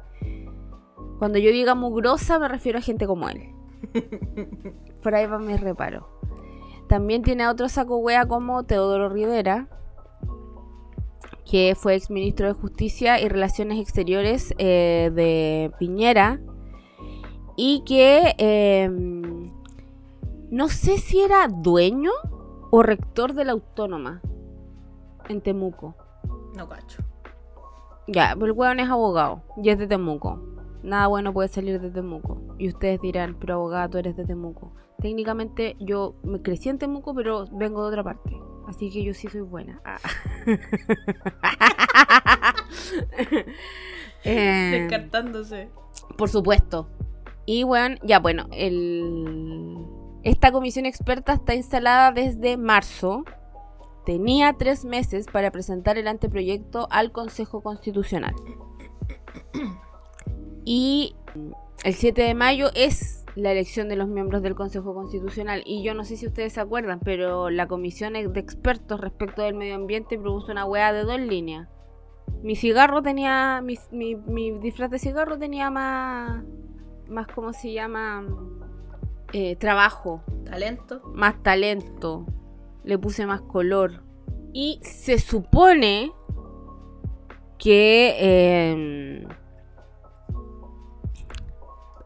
cuando 1.19 1.37
yo 1.37 1.51
diga 1.51 1.75
mugrosa, 1.75 2.39
me 2.39 2.47
refiero 2.47 2.79
a 2.79 2.81
gente 2.81 3.07
como 3.07 3.29
él. 3.29 3.51
Por 5.03 5.15
ahí 5.15 5.25
va 5.27 5.39
mi 5.39 5.55
reparo. 5.55 6.07
También 6.87 7.23
tiene 7.23 7.47
otro 7.47 7.69
saco 7.69 7.97
wea 7.97 8.27
como 8.27 8.63
Teodoro 8.63 9.09
Rivera, 9.09 9.67
que 11.49 11.73
fue 11.75 11.95
ex 11.95 12.09
ministro 12.09 12.47
de 12.47 12.53
Justicia 12.53 13.19
y 13.19 13.27
Relaciones 13.27 13.79
Exteriores 13.79 14.53
eh, 14.57 15.11
de 15.13 15.71
Piñera. 15.79 16.39
Y 17.57 17.83
que 17.85 18.35
em, 18.37 19.51
no 20.51 20.67
sé 20.67 20.97
si 20.97 21.21
era 21.21 21.47
dueño 21.47 22.11
o 22.69 22.83
rector 22.83 23.33
de 23.33 23.45
la 23.45 23.53
Autónoma 23.53 24.21
en 25.29 25.41
Temuco. 25.41 25.95
No 26.55 26.67
cacho. 26.67 27.03
Ya, 28.07 28.33
pero 28.33 28.45
el 28.45 28.51
weón 28.51 28.79
es 28.79 28.89
abogado 28.89 29.41
y 29.61 29.69
es 29.69 29.79
de 29.79 29.87
Temuco. 29.87 30.39
Nada 30.83 31.07
bueno 31.07 31.33
puede 31.33 31.49
salir 31.49 31.81
de 31.81 31.89
Temuco. 31.89 32.39
Y 32.59 32.67
ustedes 32.67 33.01
dirán, 33.01 33.35
pero 33.39 33.55
abogado, 33.55 33.89
tú 33.89 33.97
eres 33.97 34.15
de 34.15 34.25
Temuco. 34.25 34.73
Técnicamente 35.01 35.75
yo 35.79 36.15
me 36.23 36.41
crecí 36.41 36.69
en 36.69 36.77
Temuco, 36.77 37.15
pero 37.15 37.47
vengo 37.51 37.81
de 37.81 37.87
otra 37.87 38.03
parte. 38.03 38.37
Así 38.67 38.91
que 38.91 39.03
yo 39.03 39.13
sí 39.13 39.27
soy 39.27 39.41
buena. 39.41 39.81
Ah. 39.83 39.97
eh, 44.23 44.87
Descartándose. 44.89 45.69
Por 46.17 46.29
supuesto. 46.29 46.89
Y 47.45 47.63
bueno, 47.63 47.97
ya 48.03 48.19
bueno, 48.19 48.47
el... 48.51 49.85
esta 50.23 50.51
comisión 50.51 50.85
experta 50.85 51.33
está 51.33 51.53
instalada 51.53 52.11
desde 52.11 52.57
marzo 52.57 53.23
tenía 54.05 54.53
tres 54.53 54.85
meses 54.85 55.25
para 55.31 55.51
presentar 55.51 55.97
el 55.97 56.07
anteproyecto 56.07 56.87
al 56.91 57.11
Consejo 57.11 57.61
Constitucional. 57.61 58.35
Y 60.63 61.15
el 61.83 61.93
7 61.93 62.21
de 62.21 62.33
mayo 62.33 62.69
es 62.75 63.25
la 63.35 63.51
elección 63.51 63.89
de 63.89 63.95
los 63.95 64.07
miembros 64.07 64.41
del 64.41 64.55
Consejo 64.55 64.93
Constitucional. 64.93 65.61
Y 65.65 65.83
yo 65.83 65.93
no 65.93 66.03
sé 66.05 66.17
si 66.17 66.27
ustedes 66.27 66.53
se 66.53 66.61
acuerdan, 66.61 66.99
pero 66.99 67.49
la 67.49 67.67
comisión 67.67 68.13
de 68.13 68.21
expertos 68.39 69.01
respecto 69.01 69.41
del 69.41 69.55
medio 69.55 69.75
ambiente 69.75 70.17
propuso 70.17 70.51
una 70.51 70.65
hueá 70.65 70.93
de 70.93 71.03
dos 71.03 71.19
líneas. 71.19 71.67
Mi 72.41 72.55
cigarro 72.55 73.01
tenía, 73.01 73.61
mi, 73.61 73.77
mi, 73.91 74.51
disfraz 74.59 74.89
de 74.89 74.99
cigarro 74.99 75.37
tenía 75.37 75.69
más, 75.69 76.43
más, 77.07 77.27
¿cómo 77.27 77.53
se 77.53 77.73
llama? 77.73 78.25
Eh, 79.33 79.55
trabajo. 79.57 80.23
Talento. 80.45 81.01
Más 81.13 81.41
talento 81.43 82.25
le 82.85 82.97
puse 82.97 83.25
más 83.25 83.41
color. 83.41 84.03
Y 84.53 84.79
se 84.81 85.19
supone 85.19 86.13
que 87.57 88.15
em, 88.71 89.27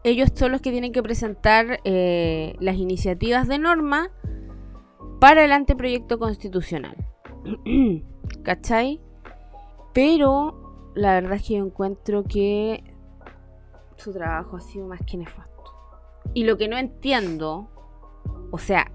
ellos 0.02 0.30
son 0.34 0.52
los 0.52 0.60
que 0.60 0.70
tienen 0.70 0.92
que 0.92 1.02
presentar 1.02 1.80
eh, 1.84 2.56
las 2.60 2.76
iniciativas 2.76 3.46
de 3.46 3.58
norma 3.58 4.10
para 5.20 5.44
el 5.44 5.52
anteproyecto 5.52 6.18
constitucional. 6.18 6.96
¿Cachai? 8.42 9.00
Pero 9.92 10.92
la 10.94 11.14
verdad 11.14 11.34
es 11.34 11.46
que 11.46 11.54
yo 11.54 11.64
encuentro 11.64 12.24
que 12.24 12.82
su 13.96 14.12
trabajo 14.12 14.56
ha 14.56 14.60
sido 14.60 14.86
más 14.86 15.00
que 15.06 15.18
nefasto. 15.18 15.50
Y 16.32 16.44
lo 16.44 16.56
que 16.56 16.68
no 16.68 16.78
entiendo, 16.78 17.68
o 18.50 18.58
sea, 18.58 18.90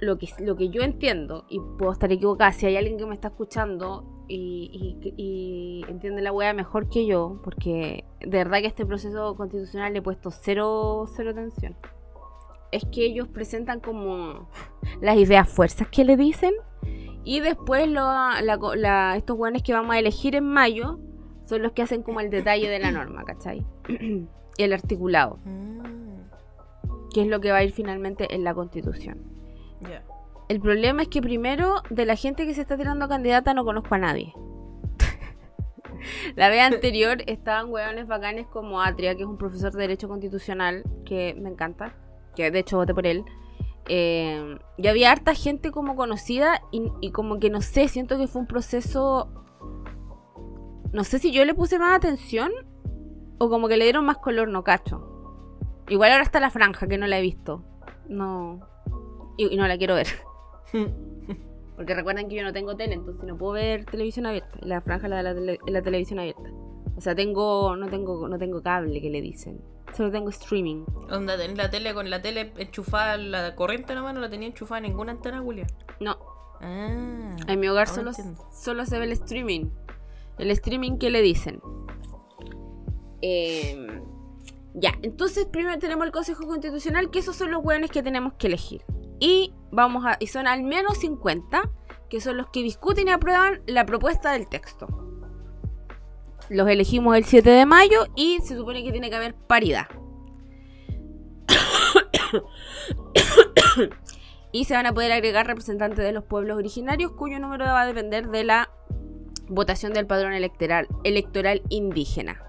lo 0.00 0.18
que, 0.18 0.28
lo 0.40 0.56
que 0.56 0.68
yo 0.68 0.82
entiendo, 0.82 1.46
y 1.48 1.60
puedo 1.78 1.92
estar 1.92 2.12
equivocada, 2.12 2.52
si 2.52 2.66
hay 2.66 2.76
alguien 2.76 2.98
que 2.98 3.06
me 3.06 3.14
está 3.14 3.28
escuchando 3.28 4.04
y, 4.28 5.84
entiende 5.88 6.22
la 6.22 6.32
weá 6.32 6.52
mejor 6.52 6.88
que 6.88 7.06
yo, 7.06 7.40
porque 7.42 8.04
de 8.20 8.38
verdad 8.38 8.58
que 8.60 8.66
este 8.66 8.84
proceso 8.84 9.36
constitucional 9.36 9.92
le 9.92 10.00
he 10.00 10.02
puesto 10.02 10.30
cero, 10.30 11.06
cero 11.14 11.30
atención. 11.30 11.76
es 12.72 12.84
que 12.92 13.04
ellos 13.04 13.28
presentan 13.28 13.80
como 13.80 14.48
las 15.00 15.16
ideas 15.16 15.48
fuerzas 15.48 15.88
que 15.88 16.04
le 16.04 16.16
dicen. 16.16 16.52
Y 17.24 17.40
después 17.40 17.88
estos 17.88 19.36
buenos 19.36 19.62
que 19.62 19.72
vamos 19.72 19.94
a 19.96 19.98
elegir 19.98 20.36
en 20.36 20.44
mayo 20.44 21.00
son 21.44 21.62
los 21.62 21.72
que 21.72 21.82
hacen 21.82 22.02
como 22.02 22.20
el 22.20 22.30
detalle 22.30 22.68
de 22.68 22.78
la 22.78 22.92
norma, 22.92 23.24
¿cachai? 23.24 23.64
el 24.58 24.72
articulado. 24.72 25.38
Mm. 25.44 25.76
Que 27.12 27.22
es 27.22 27.28
lo 27.28 27.40
que 27.40 27.50
va 27.50 27.58
a 27.58 27.64
ir 27.64 27.72
finalmente 27.72 28.34
en 28.34 28.44
la 28.44 28.54
constitución. 28.54 29.35
El 30.48 30.60
problema 30.60 31.02
es 31.02 31.08
que 31.08 31.20
primero, 31.20 31.82
de 31.90 32.06
la 32.06 32.14
gente 32.14 32.46
que 32.46 32.54
se 32.54 32.60
está 32.60 32.76
tirando 32.76 33.08
candidata 33.08 33.52
no 33.52 33.64
conozco 33.64 33.94
a 33.96 33.98
nadie. 33.98 34.32
la 36.36 36.48
vez 36.48 36.62
anterior 36.62 37.18
estaban 37.26 37.70
hueones 37.70 38.06
bacanes 38.06 38.46
como 38.46 38.80
Atria, 38.80 39.16
que 39.16 39.22
es 39.22 39.28
un 39.28 39.38
profesor 39.38 39.72
de 39.72 39.80
Derecho 39.80 40.08
Constitucional, 40.08 40.84
que 41.04 41.34
me 41.34 41.50
encanta, 41.50 41.96
que 42.36 42.50
de 42.50 42.58
hecho 42.60 42.76
voté 42.76 42.94
por 42.94 43.06
él. 43.06 43.24
Eh, 43.88 44.58
y 44.76 44.86
había 44.86 45.12
harta 45.12 45.34
gente 45.34 45.70
como 45.70 45.96
conocida 45.96 46.60
y, 46.72 47.10
como 47.12 47.38
que 47.38 47.50
no 47.50 47.60
sé, 47.60 47.88
siento 47.88 48.18
que 48.18 48.28
fue 48.28 48.40
un 48.40 48.46
proceso... 48.46 49.28
No 50.92 51.04
sé 51.04 51.18
si 51.18 51.32
yo 51.32 51.44
le 51.44 51.54
puse 51.54 51.78
más 51.78 51.96
atención 51.96 52.52
o 53.38 53.50
como 53.50 53.68
que 53.68 53.76
le 53.76 53.84
dieron 53.84 54.04
más 54.04 54.18
color, 54.18 54.48
no 54.48 54.64
cacho. 54.64 55.12
Igual 55.88 56.12
ahora 56.12 56.24
está 56.24 56.40
la 56.40 56.50
franja, 56.50 56.86
que 56.86 56.98
no 56.98 57.06
la 57.06 57.18
he 57.18 57.22
visto. 57.22 57.64
No. 58.08 58.60
Y 59.36 59.56
no 59.56 59.66
la 59.66 59.76
quiero 59.76 59.94
ver. 59.94 60.06
Porque 61.76 61.94
recuerden 61.94 62.28
que 62.28 62.36
yo 62.36 62.42
no 62.42 62.52
tengo 62.52 62.74
tele, 62.74 62.94
entonces 62.94 63.24
no 63.24 63.36
puedo 63.36 63.52
ver 63.52 63.84
televisión 63.84 64.26
abierta. 64.26 64.58
La 64.62 64.80
franja 64.80 65.08
la, 65.08 65.22
la, 65.22 65.34
la 65.34 65.82
televisión 65.82 66.18
abierta. 66.18 66.50
O 66.96 67.00
sea, 67.00 67.14
tengo 67.14 67.76
no 67.76 67.88
tengo 67.88 68.28
no 68.28 68.38
tengo 68.38 68.62
cable 68.62 69.00
que 69.00 69.10
le 69.10 69.20
dicen. 69.20 69.60
Solo 69.94 70.10
tengo 70.10 70.30
streaming. 70.30 70.84
Onda, 71.10 71.42
en 71.42 71.56
la 71.56 71.70
tele 71.70 71.94
con 71.94 72.08
la 72.10 72.20
tele 72.20 72.52
enchufada 72.56 73.16
la 73.18 73.54
corriente 73.54 73.94
nomás 73.94 74.14
no 74.14 74.20
la 74.20 74.30
tenía 74.30 74.48
enchufada 74.48 74.80
ninguna 74.80 75.12
antena, 75.12 75.40
Julia. 75.40 75.66
No. 76.00 76.16
Ah, 76.60 77.36
en 77.46 77.60
mi 77.60 77.68
hogar 77.68 77.88
solo, 77.88 78.12
solo 78.52 78.86
se 78.86 78.98
ve 78.98 79.04
el 79.04 79.12
streaming. 79.12 79.66
El 80.38 80.50
streaming 80.50 80.98
que 80.98 81.10
le 81.10 81.22
dicen. 81.22 81.60
Eh, 83.22 84.00
ya, 84.74 84.92
entonces 85.02 85.46
primero 85.46 85.78
tenemos 85.78 86.06
el 86.06 86.12
Consejo 86.12 86.46
Constitucional, 86.46 87.10
que 87.10 87.20
esos 87.20 87.36
son 87.36 87.50
los 87.50 87.64
hueones 87.64 87.90
que 87.90 88.02
tenemos 88.02 88.34
que 88.34 88.48
elegir. 88.48 88.82
Y 89.18 89.54
vamos 89.70 90.04
a. 90.04 90.16
Y 90.20 90.26
son 90.28 90.46
al 90.46 90.62
menos 90.62 90.98
50, 90.98 91.70
que 92.08 92.20
son 92.20 92.36
los 92.36 92.48
que 92.48 92.62
discuten 92.62 93.08
y 93.08 93.10
aprueban 93.10 93.62
la 93.66 93.86
propuesta 93.86 94.32
del 94.32 94.48
texto. 94.48 94.86
Los 96.48 96.68
elegimos 96.68 97.16
el 97.16 97.24
7 97.24 97.50
de 97.50 97.66
mayo 97.66 98.06
y 98.14 98.38
se 98.42 98.56
supone 98.56 98.84
que 98.84 98.92
tiene 98.92 99.10
que 99.10 99.16
haber 99.16 99.34
paridad. 99.34 99.88
y 104.52 104.64
se 104.64 104.74
van 104.74 104.86
a 104.86 104.94
poder 104.94 105.12
agregar 105.12 105.46
representantes 105.46 106.04
de 106.04 106.12
los 106.12 106.24
pueblos 106.24 106.56
originarios 106.56 107.12
cuyo 107.12 107.38
número 107.40 107.64
va 107.64 107.82
a 107.82 107.86
depender 107.86 108.28
de 108.28 108.44
la 108.44 108.70
votación 109.48 109.92
del 109.92 110.06
padrón 110.06 110.32
electoral, 110.32 110.88
electoral 111.04 111.62
indígena. 111.68 112.45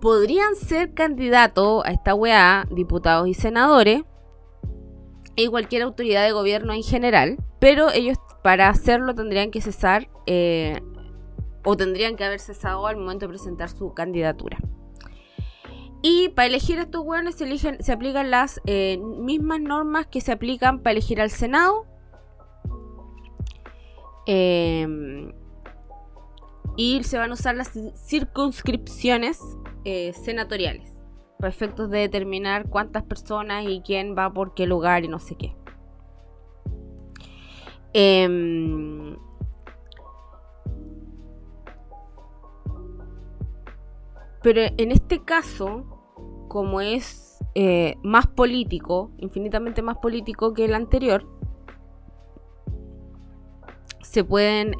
Podrían 0.00 0.54
ser 0.54 0.94
candidatos 0.94 1.84
a 1.84 1.90
esta 1.90 2.14
weá 2.14 2.66
diputados 2.70 3.28
y 3.28 3.34
senadores 3.34 4.02
y 5.36 5.46
cualquier 5.48 5.82
autoridad 5.82 6.24
de 6.24 6.32
gobierno 6.32 6.72
en 6.72 6.82
general, 6.82 7.36
pero 7.60 7.90
ellos 7.90 8.18
para 8.42 8.68
hacerlo 8.68 9.14
tendrían 9.14 9.50
que 9.50 9.60
cesar 9.60 10.08
eh, 10.26 10.80
o 11.64 11.76
tendrían 11.76 12.16
que 12.16 12.24
haber 12.24 12.40
cesado 12.40 12.86
al 12.86 12.96
momento 12.96 13.26
de 13.26 13.30
presentar 13.30 13.68
su 13.68 13.92
candidatura. 13.94 14.58
Y 16.00 16.28
para 16.30 16.46
elegir 16.46 16.78
a 16.78 16.82
estos 16.82 17.02
weones 17.04 17.34
se, 17.34 17.44
eligen, 17.44 17.82
se 17.82 17.92
aplican 17.92 18.30
las 18.30 18.60
eh, 18.66 18.98
mismas 18.98 19.60
normas 19.60 20.06
que 20.06 20.20
se 20.20 20.30
aplican 20.32 20.80
para 20.80 20.92
elegir 20.92 21.20
al 21.20 21.30
Senado. 21.30 21.86
Em, 24.26 25.32
y 26.76 27.02
se 27.02 27.18
van 27.18 27.30
a 27.30 27.34
usar 27.34 27.56
las 27.56 27.72
circunscripciones 28.06 29.40
eh, 29.90 30.12
senatoriales, 30.12 31.02
para 31.38 31.48
efectos 31.48 31.88
de 31.88 32.00
determinar 32.00 32.68
cuántas 32.68 33.04
personas 33.04 33.64
y 33.66 33.80
quién 33.80 34.14
va 34.14 34.30
por 34.30 34.52
qué 34.52 34.66
lugar 34.66 35.02
y 35.02 35.08
no 35.08 35.18
sé 35.18 35.34
qué. 35.34 35.56
Em, 37.94 39.16
pero 44.42 44.60
en 44.76 44.92
este 44.92 45.24
caso, 45.24 45.86
como 46.48 46.82
es 46.82 47.38
eh, 47.54 47.96
más 48.02 48.26
político, 48.26 49.10
infinitamente 49.16 49.80
más 49.80 49.96
político 49.96 50.52
que 50.52 50.66
el 50.66 50.74
anterior, 50.74 51.26
se 54.02 54.22
pueden 54.22 54.74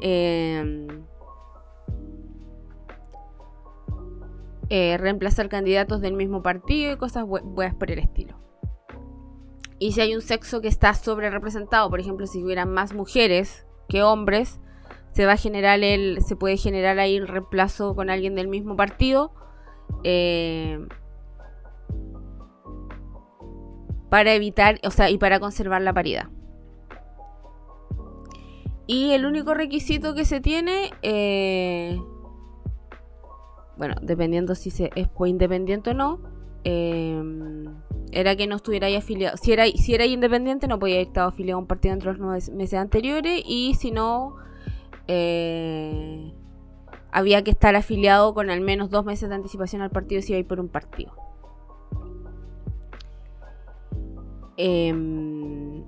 Eh, 4.69 4.97
reemplazar 4.97 5.49
candidatos 5.49 5.99
del 5.99 6.13
mismo 6.13 6.43
partido 6.43 6.93
y 6.93 6.97
cosas 6.97 7.25
buenas 7.25 7.75
por 7.75 7.89
el 7.89 7.99
estilo. 7.99 8.39
Y 9.79 9.93
si 9.93 10.01
hay 10.01 10.13
un 10.13 10.21
sexo 10.21 10.61
que 10.61 10.67
está 10.67 10.93
sobre 10.93 11.29
representado, 11.29 11.89
por 11.89 11.99
ejemplo, 11.99 12.27
si 12.27 12.43
hubieran 12.43 12.71
más 12.71 12.93
mujeres 12.93 13.65
que 13.87 14.03
hombres, 14.03 14.59
se 15.13 15.25
va 15.25 15.33
a 15.33 15.37
generar 15.37 15.83
el, 15.83 16.21
se 16.21 16.35
puede 16.35 16.57
generar 16.57 16.99
ahí 16.99 17.15
el 17.15 17.27
reemplazo 17.27 17.95
con 17.95 18.09
alguien 18.09 18.35
del 18.35 18.47
mismo 18.47 18.75
partido. 18.75 19.33
Eh, 20.03 20.79
para 24.09 24.33
evitar, 24.33 24.79
o 24.85 24.91
sea, 24.91 25.09
y 25.09 25.17
para 25.17 25.39
conservar 25.39 25.81
la 25.81 25.93
paridad. 25.93 26.29
Y 28.85 29.11
el 29.11 29.25
único 29.25 29.53
requisito 29.53 30.15
que 30.15 30.25
se 30.25 30.41
tiene 30.41 30.91
eh, 31.03 31.99
bueno, 33.79 33.95
dependiendo 34.01 34.55
si 34.55 34.71
se 34.71 34.91
es 34.95 35.07
independiente 35.25 35.91
o 35.91 35.93
no, 35.93 36.19
em, 36.65 37.65
era 38.11 38.35
que 38.35 38.45
no 38.45 38.57
estuviera 38.57 38.87
ahí 38.87 38.95
afiliado. 38.95 39.37
Si 39.37 39.53
era, 39.53 39.65
si 39.67 39.95
era 39.95 40.05
independiente, 40.05 40.67
no 40.67 40.77
podía 40.79 40.95
haber 40.95 41.07
estado 41.07 41.29
afiliado 41.29 41.57
a 41.57 41.61
un 41.61 41.67
partido 41.67 41.93
dentro 41.93 42.11
de 42.11 42.19
los 42.19 42.27
nueve 42.27 42.57
meses 42.57 42.77
anteriores. 42.77 43.41
Y 43.45 43.75
si 43.75 43.91
no, 43.91 44.35
eh, 45.07 46.33
había 47.09 47.41
que 47.43 47.51
estar 47.51 47.73
afiliado 47.77 48.33
con 48.33 48.49
al 48.49 48.59
menos 48.59 48.89
dos 48.89 49.05
meses 49.05 49.29
de 49.29 49.35
anticipación 49.35 49.81
al 49.81 49.91
partido 49.91 50.21
si 50.21 50.33
iba 50.33 50.37
a 50.37 50.39
ir 50.41 50.47
por 50.47 50.59
un 50.59 50.67
partido. 50.67 51.13
Eh, 54.57 55.78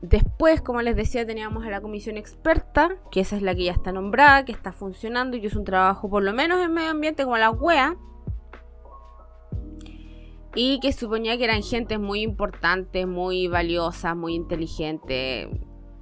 Después, 0.00 0.60
como 0.60 0.80
les 0.80 0.94
decía, 0.94 1.26
teníamos 1.26 1.66
a 1.66 1.70
la 1.70 1.80
comisión 1.80 2.16
experta, 2.16 2.96
que 3.10 3.20
esa 3.20 3.36
es 3.36 3.42
la 3.42 3.54
que 3.54 3.64
ya 3.64 3.72
está 3.72 3.90
nombrada, 3.90 4.44
que 4.44 4.52
está 4.52 4.72
funcionando 4.72 5.36
y 5.36 5.40
que 5.40 5.48
es 5.48 5.56
un 5.56 5.64
trabajo 5.64 6.08
por 6.08 6.22
lo 6.22 6.32
menos 6.32 6.60
en 6.60 6.72
medio 6.72 6.90
ambiente 6.90 7.24
como 7.24 7.36
la 7.36 7.50
wea. 7.50 7.96
Y 10.54 10.80
que 10.80 10.92
suponía 10.92 11.36
que 11.36 11.44
eran 11.44 11.62
gente 11.62 11.98
muy 11.98 12.22
importantes, 12.22 13.06
muy 13.06 13.48
valiosas, 13.48 14.16
muy 14.16 14.34
inteligentes, 14.34 15.48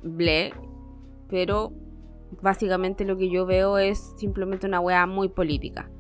ble. 0.03 0.53
Pero 1.29 1.73
básicamente 2.43 3.05
lo 3.05 3.17
que 3.17 3.31
yo 3.31 3.47
veo 3.47 3.79
es 3.79 3.99
simplemente 4.19 4.67
una 4.67 4.81
wea 4.81 5.07
muy 5.07 5.29
política. 5.29 5.91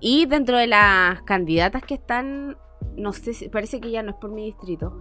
Y 0.00 0.26
dentro 0.26 0.58
de 0.58 0.66
las 0.66 1.22
candidatas 1.22 1.82
que 1.82 1.94
están, 1.94 2.56
no 2.96 3.12
sé, 3.12 3.34
si, 3.34 3.48
parece 3.48 3.80
que 3.80 3.90
ya 3.90 4.02
no 4.02 4.10
es 4.10 4.16
por 4.16 4.30
mi 4.30 4.44
distrito. 4.44 4.96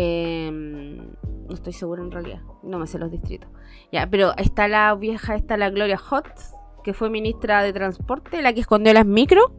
Eh, 0.00 0.48
no 0.52 1.54
estoy 1.54 1.72
seguro 1.72 2.04
en 2.04 2.12
realidad. 2.12 2.40
No 2.62 2.78
me 2.78 2.86
sé 2.86 2.98
los 2.98 3.10
distritos. 3.10 3.50
Ya, 3.90 4.08
pero 4.08 4.32
está 4.36 4.68
la 4.68 4.94
vieja, 4.94 5.34
está 5.34 5.56
la 5.56 5.70
Gloria 5.70 5.98
Hot, 5.98 6.32
que 6.84 6.94
fue 6.94 7.10
ministra 7.10 7.62
de 7.62 7.72
Transporte, 7.72 8.40
la 8.40 8.52
que 8.52 8.60
escondió 8.60 8.94
las 8.94 9.04
micro. 9.04 9.52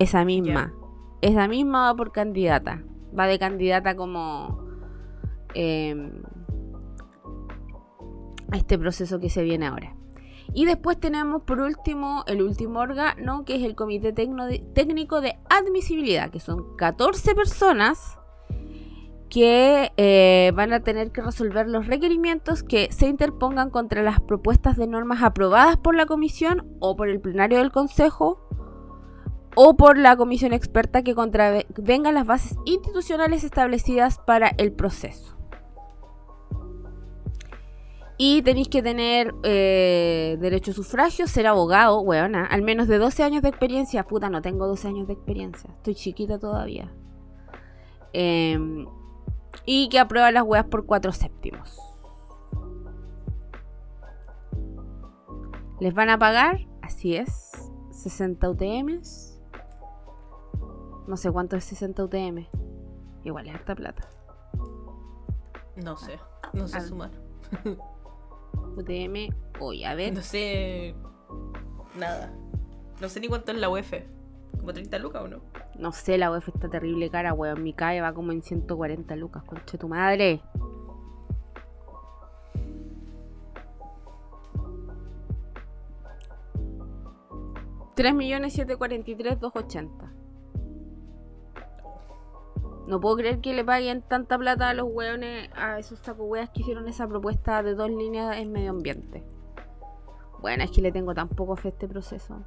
Esa 0.00 0.24
misma. 0.24 0.74
Esa 1.20 1.46
misma 1.46 1.84
va 1.84 1.96
por 1.96 2.10
candidata. 2.10 2.82
Va 3.16 3.26
de 3.26 3.38
candidata 3.38 3.94
como 3.94 4.66
em, 5.54 6.10
a 8.50 8.56
este 8.56 8.76
proceso 8.76 9.20
que 9.20 9.30
se 9.30 9.44
viene 9.44 9.66
ahora. 9.66 9.94
Y 10.52 10.64
después 10.64 10.98
tenemos 10.98 11.42
por 11.42 11.60
último 11.60 12.24
el 12.26 12.42
último 12.42 12.80
órgano, 12.80 13.44
que 13.44 13.54
es 13.54 13.62
el 13.62 13.76
Comité 13.76 14.12
Técnico 14.12 15.20
de 15.20 15.38
Admisibilidad, 15.48 16.30
que 16.30 16.40
son 16.40 16.76
14 16.76 17.36
personas 17.36 18.18
que 19.32 19.92
eh, 19.96 20.52
van 20.54 20.74
a 20.74 20.80
tener 20.80 21.10
que 21.10 21.22
resolver 21.22 21.66
los 21.66 21.86
requerimientos 21.86 22.62
que 22.62 22.92
se 22.92 23.06
interpongan 23.06 23.70
contra 23.70 24.02
las 24.02 24.20
propuestas 24.20 24.76
de 24.76 24.86
normas 24.86 25.22
aprobadas 25.22 25.78
por 25.78 25.94
la 25.94 26.04
comisión 26.04 26.76
o 26.80 26.96
por 26.96 27.08
el 27.08 27.18
plenario 27.18 27.56
del 27.56 27.72
consejo 27.72 28.46
o 29.56 29.74
por 29.74 29.96
la 29.96 30.18
comisión 30.18 30.52
experta 30.52 31.02
que 31.02 31.14
contravengan 31.14 32.12
las 32.12 32.26
bases 32.26 32.58
institucionales 32.66 33.42
establecidas 33.42 34.18
para 34.18 34.48
el 34.58 34.70
proceso. 34.70 35.38
Y 38.18 38.42
tenéis 38.42 38.68
que 38.68 38.82
tener 38.82 39.32
eh, 39.44 40.36
derecho 40.42 40.72
a 40.72 40.74
sufragio, 40.74 41.26
ser 41.26 41.46
abogado, 41.46 42.02
weona, 42.02 42.44
al 42.44 42.60
menos 42.60 42.86
de 42.86 42.98
12 42.98 43.22
años 43.22 43.40
de 43.40 43.48
experiencia. 43.48 44.04
Puta, 44.04 44.28
no 44.28 44.42
tengo 44.42 44.66
12 44.66 44.88
años 44.88 45.06
de 45.06 45.14
experiencia, 45.14 45.70
estoy 45.70 45.94
chiquita 45.94 46.38
todavía. 46.38 46.92
Em, 48.12 48.86
y 49.64 49.88
que 49.88 49.98
aprueba 49.98 50.30
las 50.32 50.44
weas 50.44 50.66
por 50.66 50.86
4 50.86 51.12
séptimos. 51.12 51.78
Les 55.80 55.94
van 55.94 56.10
a 56.10 56.18
pagar, 56.18 56.60
así 56.82 57.16
es, 57.16 57.50
60 57.90 58.48
UTMs. 58.50 59.40
No 61.08 61.16
sé 61.16 61.30
cuánto 61.32 61.56
es 61.56 61.64
60 61.64 62.04
UTM. 62.04 62.46
Igual 63.24 63.48
es 63.48 63.54
harta 63.54 63.74
plata. 63.74 64.08
No 65.76 65.96
sé, 65.96 66.18
no 66.52 66.68
sé 66.68 66.76
Ah. 66.78 66.80
sumar. 66.80 67.10
UTM, 68.76 69.34
hoy, 69.60 69.84
a 69.84 69.94
ver. 69.94 70.12
No 70.14 70.22
sé 70.22 70.94
nada. 71.98 72.32
No 73.00 73.08
sé 73.08 73.18
ni 73.20 73.28
cuánto 73.28 73.50
es 73.52 73.58
la 73.58 73.68
UF. 73.68 73.92
¿Como 74.58 74.72
30 74.72 74.98
lucas 74.98 75.22
o 75.22 75.28
no? 75.28 75.40
No 75.78 75.92
sé, 75.92 76.18
la 76.18 76.30
UF 76.30 76.48
está 76.48 76.68
terrible 76.68 77.10
cara, 77.10 77.32
weón. 77.32 77.62
Mi 77.62 77.72
CAE 77.72 78.00
va 78.00 78.12
como 78.12 78.32
en 78.32 78.42
140 78.42 79.16
lucas, 79.16 79.42
conche 79.44 79.78
tu 79.78 79.88
madre. 79.88 80.42
Tres 87.94 88.14
millones 88.14 88.54
siete 88.54 88.76
cuarenta 88.76 89.10
y 89.10 89.16
tres 89.16 89.38
dos 89.38 89.52
ochenta. 89.54 90.12
No 92.86 93.00
puedo 93.00 93.16
creer 93.16 93.40
que 93.40 93.52
le 93.54 93.64
paguen 93.64 94.02
tanta 94.02 94.38
plata 94.38 94.70
a 94.70 94.74
los 94.74 94.88
weones, 94.90 95.50
a 95.54 95.78
esos 95.78 95.98
saco 96.00 96.24
weas 96.24 96.50
que 96.50 96.60
hicieron 96.60 96.88
esa 96.88 97.06
propuesta 97.06 97.62
de 97.62 97.74
dos 97.74 97.90
líneas 97.90 98.36
en 98.38 98.50
medio 98.50 98.70
ambiente. 98.70 99.22
Bueno, 100.40 100.64
es 100.64 100.70
que 100.70 100.82
le 100.82 100.90
tengo 100.90 101.14
tan 101.14 101.28
poco 101.28 101.54
fe 101.54 101.68
a 101.68 101.70
este 101.70 101.86
proceso. 101.86 102.42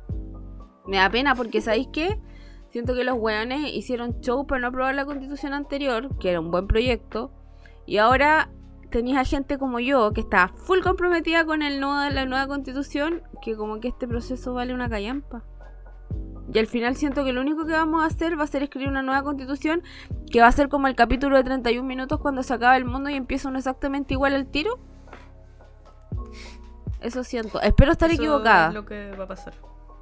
Me 0.86 0.98
da 0.98 1.10
pena 1.10 1.36
porque, 1.36 1.62
¿sabéis 1.62 1.88
qué? 1.94 2.20
Siento 2.76 2.94
que 2.94 3.06
los 3.06 3.16
weones 3.18 3.74
hicieron 3.74 4.20
show 4.20 4.46
para 4.46 4.60
no 4.60 4.68
aprobar 4.68 4.94
la 4.96 5.06
constitución 5.06 5.54
anterior, 5.54 6.10
que 6.20 6.32
era 6.32 6.42
un 6.42 6.52
buen 6.52 6.68
proyecto, 6.68 7.32
y 7.86 8.00
ahora 8.00 8.50
tenéis 8.92 9.16
a 9.16 9.24
gente 9.24 9.58
como 9.58 9.80
yo 9.80 10.12
que 10.12 10.20
está 10.20 10.50
full 10.50 10.82
comprometida 10.82 11.46
con 11.46 11.62
el 11.62 11.80
nuevo, 11.80 12.14
la 12.14 12.26
nueva 12.26 12.48
constitución, 12.48 13.24
que 13.42 13.56
como 13.56 13.80
que 13.80 13.88
este 13.88 14.10
proceso 14.10 14.54
vale 14.54 14.74
una 14.74 14.90
callampa. 14.90 15.42
Y 16.54 16.60
al 16.60 16.68
final 16.68 16.98
siento 16.98 17.24
que 17.24 17.32
lo 17.32 17.40
único 17.40 17.66
que 17.66 17.72
vamos 17.72 18.04
a 18.04 18.08
hacer 18.08 18.38
va 18.38 18.44
a 18.44 18.48
ser 18.48 18.62
escribir 18.62 18.90
una 18.90 19.04
nueva 19.04 19.24
constitución 19.24 19.82
que 20.30 20.42
va 20.42 20.48
a 20.48 20.52
ser 20.52 20.68
como 20.68 20.88
el 20.88 20.96
capítulo 20.96 21.38
de 21.38 21.46
31 21.46 21.88
minutos 21.88 22.20
cuando 22.20 22.44
se 22.44 22.54
acaba 22.54 22.76
el 22.76 22.84
mundo 22.84 23.10
y 23.10 23.14
empieza 23.14 23.48
uno 23.48 23.58
exactamente 23.58 24.16
igual 24.16 24.34
al 24.34 24.48
tiro. 24.48 24.80
Eso 27.00 27.24
siento. 27.24 27.62
Espero 27.62 27.94
estar 27.94 28.12
Eso 28.12 28.22
equivocada. 28.22 28.68
Es 28.68 28.74
lo 28.74 28.86
que 28.86 29.12
va 29.12 29.24
a 29.24 29.28
pasar. 29.30 29.54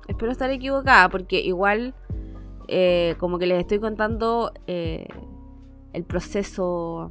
Espero 0.07 0.31
estar 0.31 0.49
equivocada 0.49 1.07
porque 1.09 1.39
igual 1.39 1.93
eh, 2.67 3.15
como 3.19 3.39
que 3.39 3.47
les 3.47 3.59
estoy 3.59 3.79
contando 3.79 4.51
eh, 4.67 5.07
el 5.93 6.03
proceso 6.03 7.09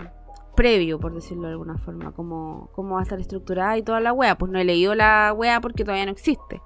previo, 0.55 0.99
por 1.01 1.15
decirlo 1.15 1.45
de 1.45 1.53
alguna 1.53 1.79
forma, 1.79 2.13
cómo, 2.13 2.71
cómo 2.73 2.95
va 2.95 3.01
a 3.01 3.03
estar 3.05 3.21
estructurada 3.21 3.79
y 3.79 3.83
toda 3.83 4.01
la 4.01 4.13
wea. 4.13 4.37
Pues 4.37 4.53
no 4.53 4.59
he 4.59 4.65
leído 4.65 4.95
la 4.95 5.33
wea 5.37 5.61
porque 5.61 5.85
todavía 5.85 6.07
no 6.07 6.13
existe. 6.13 6.61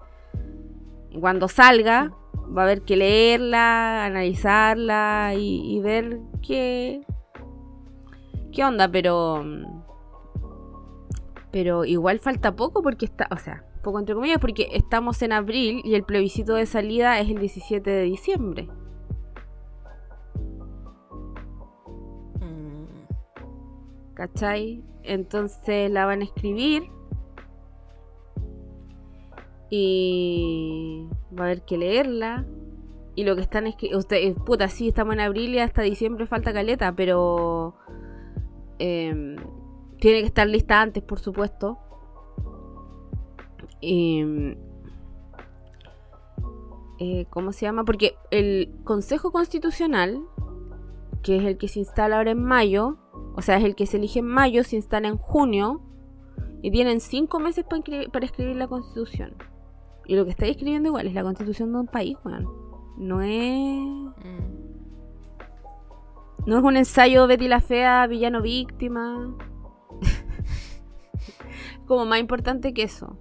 Cuando 1.20 1.48
salga 1.48 2.12
va 2.56 2.62
a 2.62 2.64
haber 2.64 2.82
que 2.82 2.96
leerla, 2.96 4.04
analizarla 4.04 5.34
y, 5.36 5.76
y 5.76 5.80
ver 5.80 6.20
qué, 6.42 7.02
qué 8.52 8.64
onda, 8.64 8.88
pero... 8.88 9.44
Pero 11.52 11.86
igual 11.86 12.18
falta 12.18 12.54
poco 12.54 12.82
porque 12.82 13.06
está, 13.06 13.28
o 13.30 13.38
sea, 13.38 13.64
poco 13.82 14.00
entre 14.00 14.14
comillas, 14.14 14.38
porque 14.40 14.68
estamos 14.72 15.22
en 15.22 15.32
abril 15.32 15.80
y 15.84 15.94
el 15.94 16.02
plebiscito 16.02 16.54
de 16.54 16.66
salida 16.66 17.18
es 17.20 17.30
el 17.30 17.38
17 17.38 17.88
de 17.88 18.02
diciembre. 18.02 18.68
¿Cachai? 24.16 24.82
Entonces 25.02 25.90
la 25.90 26.06
van 26.06 26.22
a 26.22 26.24
escribir. 26.24 26.84
Y 29.68 31.06
va 31.38 31.44
a 31.44 31.46
haber 31.48 31.62
que 31.64 31.76
leerla. 31.76 32.46
Y 33.14 33.24
lo 33.24 33.36
que 33.36 33.42
están 33.42 33.66
escribiendo. 33.66 33.98
Ustedes, 33.98 34.36
puta, 34.44 34.68
sí, 34.68 34.88
estamos 34.88 35.14
en 35.14 35.20
abril 35.20 35.54
y 35.54 35.58
hasta 35.58 35.82
diciembre 35.82 36.26
falta 36.26 36.52
caleta, 36.52 36.92
pero. 36.96 37.74
em, 38.78 39.36
tiene 40.00 40.20
que 40.20 40.26
estar 40.26 40.46
lista 40.46 40.80
antes, 40.80 41.02
por 41.02 41.18
supuesto. 41.18 41.78
Em, 43.82 44.56
eh, 46.98 47.26
¿Cómo 47.30 47.52
se 47.52 47.66
llama? 47.66 47.84
Porque 47.84 48.14
el 48.30 48.74
Consejo 48.84 49.30
Constitucional, 49.30 50.22
que 51.22 51.36
es 51.36 51.44
el 51.44 51.58
que 51.58 51.68
se 51.68 51.80
instala 51.80 52.18
ahora 52.18 52.30
en 52.30 52.42
mayo, 52.42 52.98
o 53.36 53.42
sea, 53.42 53.58
es 53.58 53.64
el 53.64 53.74
que 53.74 53.86
se 53.86 53.98
elige 53.98 54.20
en 54.20 54.26
mayo, 54.26 54.64
se 54.64 54.76
instala 54.76 55.08
en 55.08 55.18
junio, 55.18 55.82
y 56.62 56.70
tienen 56.70 57.00
cinco 57.00 57.38
meses 57.38 57.64
para, 57.64 57.82
para 58.10 58.26
escribir 58.26 58.56
la 58.56 58.66
Constitución. 58.66 59.34
Y 60.06 60.16
lo 60.16 60.24
que 60.24 60.30
estáis 60.30 60.52
escribiendo 60.52 60.88
igual 60.88 61.06
es 61.06 61.14
la 61.14 61.22
Constitución 61.22 61.72
de 61.72 61.80
un 61.80 61.86
país, 61.86 62.16
weón. 62.24 62.48
No 62.96 63.20
es. 63.20 63.86
mm. 63.86 64.56
No 66.46 66.58
es 66.58 66.64
un 66.64 66.76
ensayo 66.76 67.26
Betty 67.26 67.48
la 67.48 67.60
Fea, 67.60 68.06
villano 68.06 68.40
víctima. 68.40 69.36
Como 71.86 72.06
más 72.06 72.20
importante 72.20 72.72
que 72.72 72.84
eso. 72.84 73.18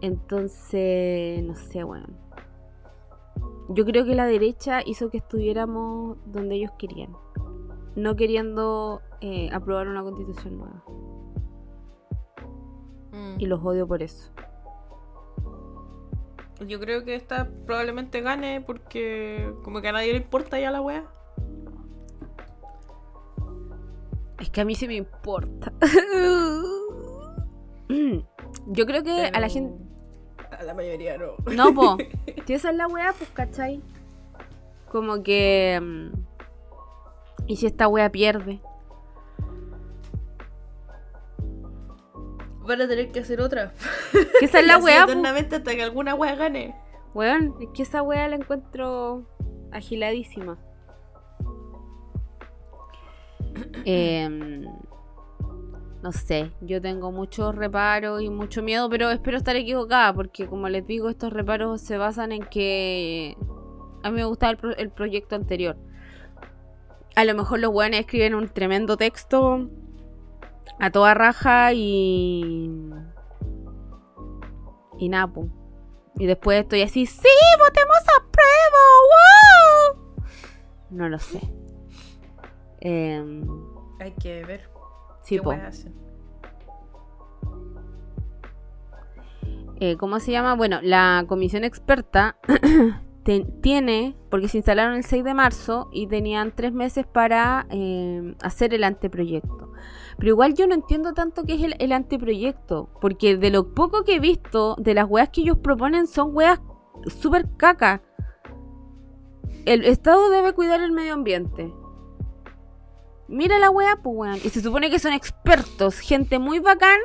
Entonces, 0.00 1.42
no 1.42 1.54
sé, 1.56 1.84
weón. 1.84 2.16
Yo 3.68 3.84
creo 3.84 4.04
que 4.04 4.14
la 4.14 4.26
derecha 4.26 4.82
hizo 4.84 5.10
que 5.10 5.18
estuviéramos 5.18 6.16
donde 6.26 6.56
ellos 6.56 6.72
querían. 6.78 7.12
No 7.94 8.16
queriendo 8.16 9.02
eh, 9.20 9.50
aprobar 9.52 9.88
una 9.88 10.02
constitución 10.02 10.58
nueva. 10.58 10.82
Mm. 13.12 13.40
Y 13.40 13.46
los 13.46 13.60
odio 13.64 13.86
por 13.86 14.02
eso. 14.02 14.30
Yo 16.66 16.78
creo 16.80 17.04
que 17.04 17.14
esta 17.14 17.48
probablemente 17.66 18.20
gane 18.20 18.60
porque 18.60 19.52
como 19.62 19.80
que 19.80 19.88
a 19.88 19.92
nadie 19.92 20.12
le 20.12 20.18
importa 20.18 20.58
ya 20.58 20.70
la 20.70 20.80
wea. 20.80 21.04
Es 24.38 24.50
que 24.50 24.60
a 24.60 24.64
mí 24.64 24.74
sí 24.74 24.86
me 24.88 24.94
importa. 24.94 25.72
Yo 28.66 28.86
creo 28.86 29.02
que 29.02 29.26
a 29.32 29.40
la 29.40 29.48
gente... 29.48 29.74
A 30.50 30.62
la 30.64 30.74
mayoría 30.74 31.18
no. 31.18 31.34
No, 31.52 31.74
po. 31.74 31.96
Si 32.46 32.54
esa 32.54 32.70
es 32.70 32.76
la 32.76 32.88
weá, 32.88 33.12
pues, 33.16 33.30
¿cachai? 33.30 33.80
Como 34.90 35.22
que. 35.22 36.10
¿Y 37.52 37.56
si 37.56 37.66
esta 37.66 37.86
weá 37.86 38.10
pierde? 38.10 38.62
Van 42.66 42.80
a 42.80 42.88
tener 42.88 43.12
que 43.12 43.20
hacer 43.20 43.42
otra. 43.42 43.74
Que 44.40 44.46
esa 44.46 44.60
es 44.60 44.66
la 44.66 44.78
pues. 44.80 44.94
eternamente 45.02 45.56
hasta 45.56 45.74
que 45.74 45.82
alguna 45.82 46.14
wea 46.14 46.34
gane. 46.34 46.74
Weón, 47.12 47.54
es 47.60 47.68
que 47.74 47.82
esa 47.82 48.00
weá 48.02 48.26
la 48.28 48.36
encuentro 48.36 49.26
agiladísima. 49.70 50.56
Em, 53.84 54.64
no 56.02 56.10
sé, 56.12 56.52
yo 56.62 56.80
tengo 56.80 57.12
muchos 57.12 57.54
reparos 57.54 58.22
y 58.22 58.30
mucho 58.30 58.62
miedo, 58.62 58.88
pero 58.88 59.10
espero 59.10 59.36
estar 59.36 59.56
equivocada 59.56 60.14
porque 60.14 60.46
como 60.46 60.70
les 60.70 60.86
digo, 60.86 61.10
estos 61.10 61.34
reparos 61.34 61.82
se 61.82 61.98
basan 61.98 62.32
en 62.32 62.44
que 62.44 63.36
a 64.02 64.08
mí 64.10 64.16
me 64.16 64.24
gustaba 64.24 64.52
el, 64.52 64.56
pro- 64.56 64.74
el 64.76 64.88
proyecto 64.90 65.34
anterior. 65.36 65.76
A 67.14 67.24
lo 67.24 67.34
mejor 67.34 67.60
los 67.60 67.72
weones 67.72 68.00
escriben 68.00 68.34
un 68.34 68.48
tremendo 68.48 68.96
texto 68.96 69.68
a 70.78 70.90
toda 70.90 71.14
raja 71.14 71.72
y... 71.72 72.70
Y 74.98 75.08
nada, 75.08 75.26
po. 75.32 75.48
Y 76.16 76.26
después 76.26 76.60
estoy 76.60 76.82
así, 76.82 77.06
¡Sí! 77.06 77.28
¡Votemos 77.58 77.96
a 77.96 78.30
prueba! 78.30 78.82
¡Wow! 79.96 80.24
No 80.90 81.08
lo 81.08 81.18
sé. 81.18 81.40
Em, 82.80 83.46
Hay 84.00 84.12
que 84.12 84.44
ver 84.44 84.68
sí, 85.22 85.38
qué. 85.38 85.92
Eh, 89.80 89.96
¿Cómo 89.96 90.20
se 90.20 90.30
llama? 90.30 90.54
Bueno, 90.54 90.78
la 90.82 91.24
comisión 91.28 91.64
experta 91.64 92.36
te- 93.24 93.46
tiene, 93.60 94.16
porque 94.30 94.48
se 94.48 94.58
instalaron 94.58 94.94
el 94.94 95.04
6 95.04 95.24
de 95.24 95.34
marzo 95.34 95.88
y 95.92 96.06
tenían 96.06 96.52
tres 96.54 96.72
meses 96.72 97.06
para 97.06 97.66
eh, 97.70 98.34
hacer 98.42 98.74
el 98.74 98.84
anteproyecto. 98.84 99.72
Pero 100.18 100.28
igual 100.28 100.54
yo 100.54 100.66
no 100.66 100.74
entiendo 100.74 101.14
tanto 101.14 101.44
qué 101.44 101.54
es 101.54 101.74
el, 101.78 101.92
anteproyecto, 101.92 102.90
porque 103.00 103.36
de 103.36 103.50
lo 103.50 103.74
poco 103.74 104.04
que 104.04 104.16
he 104.16 104.20
visto 104.20 104.76
de 104.78 104.94
las 104.94 105.08
weas 105.08 105.30
que 105.30 105.42
ellos 105.42 105.58
proponen 105.58 106.06
son 106.06 106.34
weas 106.34 106.60
súper 107.20 107.48
caca. 107.56 108.02
El 109.64 109.84
Estado 109.84 110.28
debe 110.30 110.52
cuidar 110.52 110.80
el 110.80 110.92
medio 110.92 111.14
ambiente. 111.14 111.72
Mira 113.28 113.58
la 113.58 113.70
weá, 113.70 113.96
pues 114.02 114.16
weón. 114.16 114.36
Y 114.36 114.50
se 114.50 114.60
supone 114.60 114.90
que 114.90 114.98
son 114.98 115.12
expertos, 115.12 116.00
gente 116.00 116.38
muy 116.38 116.58
bacán, 116.58 116.98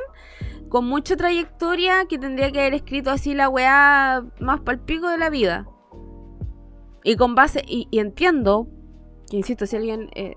con 0.68 0.86
mucha 0.86 1.16
trayectoria, 1.16 2.04
que 2.06 2.18
tendría 2.18 2.52
que 2.52 2.60
haber 2.60 2.74
escrito 2.74 3.10
así 3.10 3.34
la 3.34 3.48
weá 3.48 4.24
más 4.38 4.60
palpico 4.60 5.08
de 5.08 5.18
la 5.18 5.30
vida. 5.30 5.66
Y 7.04 7.16
con 7.16 7.34
base, 7.34 7.62
y, 7.66 7.88
entiendo, 7.92 8.68
que 9.30 9.36
insisto, 9.36 9.66
si 9.66 9.76
alguien 9.76 10.10
eh, 10.14 10.36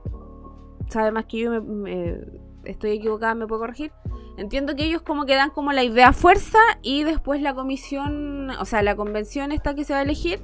sabe 0.89 1.11
más 1.11 1.25
que 1.25 1.39
yo, 1.39 1.61
me, 1.61 2.19
estoy 2.65 2.91
equivocada, 2.91 3.35
me 3.35 3.47
puede 3.47 3.61
corregir. 3.61 3.91
Entiendo 4.37 4.75
que 4.75 4.85
ellos 4.85 5.01
como 5.01 5.25
que 5.25 5.35
dan 5.35 5.51
como 5.51 5.71
la 5.73 5.83
idea 5.83 6.13
fuerza 6.13 6.59
y 6.81 7.03
después 7.03 7.41
la 7.41 7.53
comisión, 7.53 8.49
o 8.51 8.65
sea, 8.65 8.81
la 8.81 8.95
convención 8.95 9.51
esta 9.51 9.75
que 9.75 9.83
se 9.83 9.93
va 9.93 9.99
a 9.99 10.03
elegir, 10.03 10.41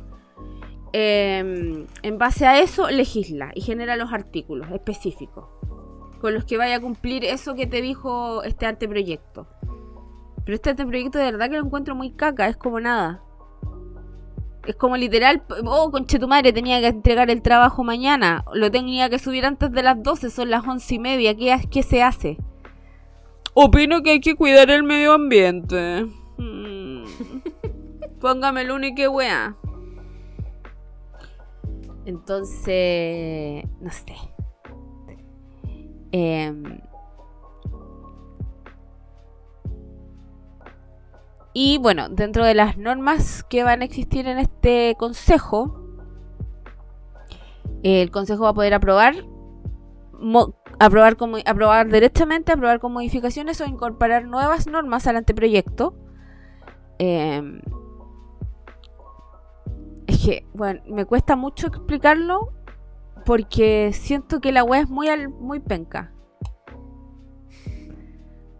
em, 0.93 1.87
en 2.03 2.17
base 2.17 2.45
a 2.45 2.59
eso 2.59 2.89
legisla 2.89 3.51
y 3.55 3.61
genera 3.61 3.95
los 3.95 4.11
artículos 4.11 4.69
específicos 4.71 5.45
con 6.19 6.33
los 6.33 6.45
que 6.45 6.57
vaya 6.57 6.77
a 6.77 6.81
cumplir 6.81 7.23
eso 7.25 7.55
que 7.55 7.67
te 7.67 7.81
dijo 7.81 8.43
este 8.43 8.65
anteproyecto. 8.65 9.47
Pero 10.43 10.55
este 10.55 10.71
anteproyecto 10.71 11.19
de 11.19 11.25
verdad 11.25 11.49
que 11.49 11.57
lo 11.57 11.65
encuentro 11.65 11.95
muy 11.95 12.11
caca, 12.11 12.47
es 12.47 12.57
como 12.57 12.79
nada. 12.79 13.23
Es 14.67 14.75
como 14.75 14.97
literal, 14.97 15.43
oh, 15.65 15.89
conche 15.91 16.19
tu 16.19 16.27
madre, 16.27 16.51
tenía 16.51 16.81
que 16.81 16.87
entregar 16.87 17.29
el 17.29 17.41
trabajo 17.41 17.85
mañana. 17.85 18.43
Lo 18.53 18.69
tenía 18.69 19.09
que 19.09 19.17
subir 19.17 19.45
antes 19.45 19.71
de 19.71 19.81
las 19.81 20.03
12, 20.03 20.29
son 20.29 20.49
las 20.49 20.67
once 20.67 20.95
y 20.95 20.99
media. 20.99 21.35
¿Qué, 21.35 21.57
qué 21.71 21.83
se 21.83 22.03
hace? 22.03 22.37
Opino 23.53 24.03
que 24.03 24.11
hay 24.11 24.19
que 24.19 24.35
cuidar 24.35 24.69
el 24.69 24.83
medio 24.83 25.13
ambiente. 25.13 26.05
Mm. 26.37 27.05
Póngame 28.19 28.61
el 28.61 28.71
único 28.71 29.09
wea. 29.09 29.55
Entonces, 32.05 33.63
no 33.79 33.91
sé. 33.91 34.15
Eh, 36.11 36.53
Y 41.59 41.79
bueno, 41.79 42.07
dentro 42.07 42.45
de 42.45 42.53
las 42.53 42.77
normas 42.77 43.43
que 43.43 43.63
van 43.63 43.81
a 43.81 43.85
existir 43.85 44.27
en 44.27 44.37
este 44.37 44.93
consejo, 44.99 45.81
el 47.81 48.11
consejo 48.11 48.43
va 48.43 48.49
a 48.49 48.53
poder 48.53 48.75
aprobar, 48.75 49.15
aprobar, 50.77 51.17
como, 51.17 51.37
aprobar 51.43 51.89
directamente, 51.89 52.51
aprobar 52.51 52.79
con 52.79 52.93
modificaciones 52.93 53.59
o 53.59 53.65
incorporar 53.65 54.25
nuevas 54.25 54.67
normas 54.67 55.07
al 55.07 55.15
anteproyecto. 55.15 55.95
Em, 56.99 57.59
es 60.05 60.23
que, 60.23 60.45
bueno, 60.53 60.83
me 60.85 61.05
cuesta 61.05 61.35
mucho 61.35 61.65
explicarlo 61.65 62.53
porque 63.25 63.93
siento 63.93 64.41
que 64.41 64.51
la 64.51 64.63
web 64.63 64.83
es 64.83 64.89
muy, 64.91 65.07
muy 65.39 65.59
penca. 65.59 66.13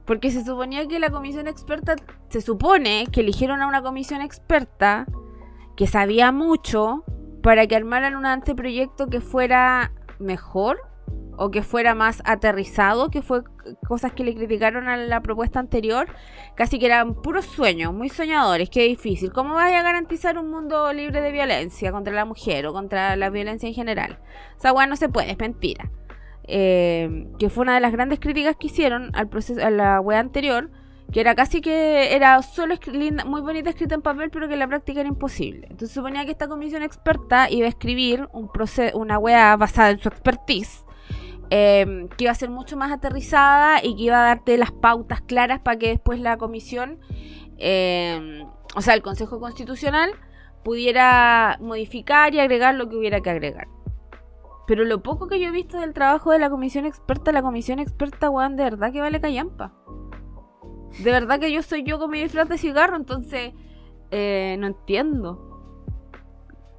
Porque 0.07 0.31
se 0.31 0.43
suponía 0.43 0.87
que 0.87 0.99
la 0.99 1.11
comisión 1.11 1.47
experta, 1.47 1.95
se 2.29 2.41
supone 2.41 3.07
que 3.11 3.21
eligieron 3.21 3.61
a 3.61 3.67
una 3.67 3.83
comisión 3.83 4.21
experta 4.21 5.05
que 5.75 5.85
sabía 5.85 6.31
mucho 6.31 7.03
para 7.43 7.67
que 7.67 7.75
armaran 7.75 8.15
un 8.15 8.25
anteproyecto 8.25 9.07
que 9.07 9.21
fuera 9.21 9.91
mejor 10.17 10.79
o 11.37 11.51
que 11.51 11.61
fuera 11.61 11.93
más 11.93 12.21
aterrizado, 12.25 13.09
que 13.09 13.21
fue 13.21 13.43
cosas 13.87 14.11
que 14.13 14.23
le 14.23 14.33
criticaron 14.33 14.87
a 14.87 14.97
la 14.97 15.21
propuesta 15.21 15.59
anterior, 15.59 16.07
casi 16.55 16.79
que 16.79 16.87
eran 16.87 17.13
puros 17.13 17.45
sueños, 17.45 17.93
muy 17.93 18.09
soñadores, 18.09 18.69
qué 18.69 18.83
difícil. 18.83 19.31
¿Cómo 19.31 19.53
vas 19.53 19.71
a 19.71 19.83
garantizar 19.83 20.37
un 20.37 20.49
mundo 20.49 20.91
libre 20.93 21.21
de 21.21 21.31
violencia 21.31 21.91
contra 21.91 22.13
la 22.13 22.25
mujer 22.25 22.65
o 22.65 22.73
contra 22.73 23.15
la 23.15 23.29
violencia 23.29 23.67
en 23.67 23.75
general? 23.75 24.19
O 24.57 24.61
sea, 24.61 24.71
bueno, 24.71 24.91
no 24.91 24.95
se 24.95 25.09
puede, 25.09 25.31
es 25.31 25.37
mentira. 25.37 25.91
Eh, 26.49 27.27
que 27.39 27.49
fue 27.49 27.63
una 27.63 27.75
de 27.75 27.81
las 27.81 27.91
grandes 27.91 28.19
críticas 28.19 28.55
que 28.55 28.67
hicieron 28.67 29.11
al 29.13 29.27
proceso, 29.27 29.65
a 29.65 29.69
la 29.69 29.99
web 29.99 30.17
anterior, 30.17 30.69
que 31.11 31.19
era 31.19 31.35
casi 31.35 31.61
que 31.61 32.15
era 32.15 32.41
solo 32.41 32.75
muy 33.25 33.41
bonita 33.41 33.69
escrita 33.69 33.95
en 33.95 34.01
papel, 34.01 34.29
pero 34.29 34.47
que 34.47 34.53
en 34.53 34.59
la 34.59 34.67
práctica 34.67 35.01
era 35.01 35.09
imposible. 35.09 35.67
Entonces 35.69 35.91
suponía 35.91 36.25
que 36.25 36.31
esta 36.31 36.47
comisión 36.47 36.83
experta 36.83 37.49
iba 37.49 37.65
a 37.65 37.69
escribir 37.69 38.27
un 38.33 38.49
una 38.93 39.17
web 39.17 39.57
basada 39.57 39.89
en 39.89 39.99
su 39.99 40.07
expertise, 40.09 40.85
eh, 41.49 42.07
que 42.17 42.25
iba 42.25 42.31
a 42.31 42.35
ser 42.35 42.49
mucho 42.49 42.77
más 42.77 42.91
aterrizada 42.91 43.83
y 43.83 43.95
que 43.95 44.03
iba 44.03 44.21
a 44.21 44.27
darte 44.27 44.57
las 44.57 44.71
pautas 44.71 45.21
claras 45.21 45.59
para 45.59 45.77
que 45.77 45.89
después 45.89 46.19
la 46.19 46.37
comisión, 46.37 46.99
eh, 47.57 48.43
o 48.75 48.81
sea, 48.81 48.93
el 48.93 49.01
Consejo 49.01 49.39
Constitucional, 49.39 50.11
pudiera 50.63 51.57
modificar 51.61 52.33
y 52.33 52.39
agregar 52.39 52.75
lo 52.75 52.89
que 52.89 52.97
hubiera 52.97 53.21
que 53.21 53.29
agregar. 53.29 53.67
Pero 54.67 54.83
lo 54.83 55.01
poco 55.01 55.27
que 55.27 55.39
yo 55.39 55.47
he 55.47 55.51
visto 55.51 55.79
del 55.79 55.93
trabajo 55.93 56.31
de 56.31 56.39
la 56.39 56.49
comisión 56.49 56.85
experta, 56.85 57.31
la 57.31 57.41
comisión 57.41 57.79
experta, 57.79 58.29
weón, 58.29 58.57
de 58.57 58.65
verdad 58.65 58.91
que 58.91 58.99
vale 58.99 59.21
callampa. 59.21 59.73
De 60.99 61.11
verdad 61.11 61.39
que 61.39 61.51
yo 61.51 61.63
soy 61.63 61.83
yo 61.83 61.97
con 61.99 62.11
mi 62.11 62.21
disfraz 62.21 62.49
de 62.49 62.57
cigarro, 62.57 62.97
entonces 62.97 63.53
eh, 64.11 64.57
no 64.59 64.67
entiendo. 64.67 65.43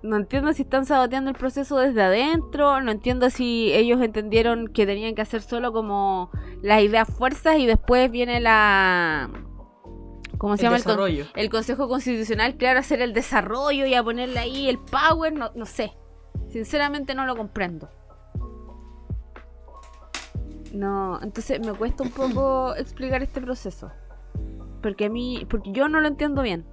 No 0.02 0.16
entiendo 0.16 0.52
si 0.52 0.62
están 0.62 0.84
saboteando 0.84 1.30
el 1.30 1.36
proceso 1.36 1.78
desde 1.78 2.02
adentro, 2.02 2.80
no 2.82 2.90
entiendo 2.92 3.30
si 3.30 3.72
ellos 3.72 4.00
entendieron 4.02 4.68
que 4.68 4.86
tenían 4.86 5.14
que 5.14 5.22
hacer 5.22 5.40
solo 5.40 5.72
como 5.72 6.30
las 6.62 6.82
ideas 6.82 7.08
fuerzas 7.08 7.58
y 7.58 7.66
después 7.66 8.10
viene 8.10 8.38
la... 8.38 9.30
¿Cómo 10.36 10.56
se 10.56 10.64
llama? 10.64 10.76
Desarrollo. 10.76 11.24
El, 11.34 11.44
el 11.44 11.50
Consejo 11.50 11.88
Constitucional, 11.88 12.56
claro, 12.56 12.78
hacer 12.78 13.00
el 13.00 13.12
desarrollo 13.12 13.86
y 13.86 13.94
a 13.94 14.04
ponerle 14.04 14.38
ahí 14.38 14.68
el 14.68 14.78
power, 14.78 15.32
no, 15.32 15.50
no 15.56 15.66
sé. 15.66 15.92
Sinceramente 16.48 17.14
no 17.14 17.26
lo 17.26 17.36
comprendo. 17.36 17.88
No, 20.72 21.20
entonces 21.22 21.60
me 21.60 21.72
cuesta 21.72 22.02
un 22.02 22.10
poco 22.10 22.74
explicar 22.76 23.22
este 23.22 23.40
proceso. 23.40 23.90
Porque 24.82 25.06
a 25.06 25.10
mí, 25.10 25.46
porque 25.48 25.72
yo 25.72 25.88
no 25.88 26.00
lo 26.00 26.08
entiendo 26.08 26.42
bien. 26.42 26.64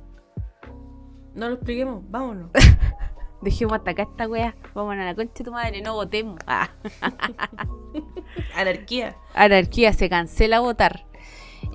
No 1.33 1.49
lo 1.49 1.55
expliquemos, 1.55 2.03
vámonos. 2.09 2.51
Dejemos 3.41 3.73
atacar 3.73 4.07
esta 4.09 4.27
wea. 4.27 4.55
Vámonos 4.73 5.01
a 5.01 5.05
la 5.05 5.15
concha 5.15 5.33
de 5.39 5.43
tu 5.43 5.51
madre, 5.51 5.81
no 5.81 5.93
votemos. 5.93 6.39
Ah. 6.47 6.69
Anarquía. 8.55 9.15
Anarquía, 9.33 9.93
se 9.93 10.09
cancela 10.09 10.59
votar. 10.59 11.05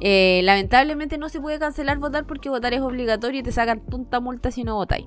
Eh, 0.00 0.40
lamentablemente 0.44 1.18
no 1.18 1.28
se 1.28 1.40
puede 1.40 1.58
cancelar 1.58 1.98
votar 1.98 2.26
porque 2.26 2.48
votar 2.48 2.72
es 2.72 2.80
obligatorio 2.80 3.40
y 3.40 3.42
te 3.42 3.52
sacan 3.52 3.80
punta 3.80 4.20
multa 4.20 4.50
si 4.50 4.64
no 4.64 4.76
votáis. 4.76 5.06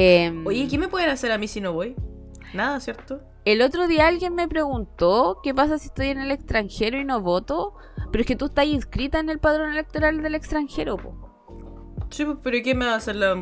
Em, 0.00 0.46
Oye, 0.46 0.68
¿qué 0.68 0.78
me 0.78 0.86
pueden 0.86 1.10
hacer 1.10 1.32
a 1.32 1.38
mí 1.38 1.48
si 1.48 1.60
no 1.60 1.72
voy? 1.72 1.96
Nada, 2.54 2.78
¿cierto? 2.78 3.20
El 3.44 3.62
otro 3.62 3.88
día 3.88 4.06
alguien 4.06 4.32
me 4.36 4.46
preguntó 4.46 5.40
qué 5.42 5.52
pasa 5.52 5.76
si 5.76 5.86
estoy 5.88 6.06
en 6.10 6.20
el 6.20 6.30
extranjero 6.30 7.00
y 7.00 7.04
no 7.04 7.20
voto. 7.20 7.74
Pero 8.12 8.22
es 8.22 8.26
que 8.28 8.36
tú 8.36 8.44
estás 8.44 8.66
inscrita 8.66 9.18
en 9.18 9.28
el 9.28 9.40
padrón 9.40 9.72
electoral 9.72 10.22
del 10.22 10.36
extranjero, 10.36 10.98
po. 10.98 12.06
Sí, 12.10 12.24
pues, 12.24 12.38
pero 12.44 12.58
¿qué 12.62 12.76
me 12.76 12.86
va 12.86 12.92
a 12.92 12.96
hacer 12.96 13.16
la... 13.16 13.34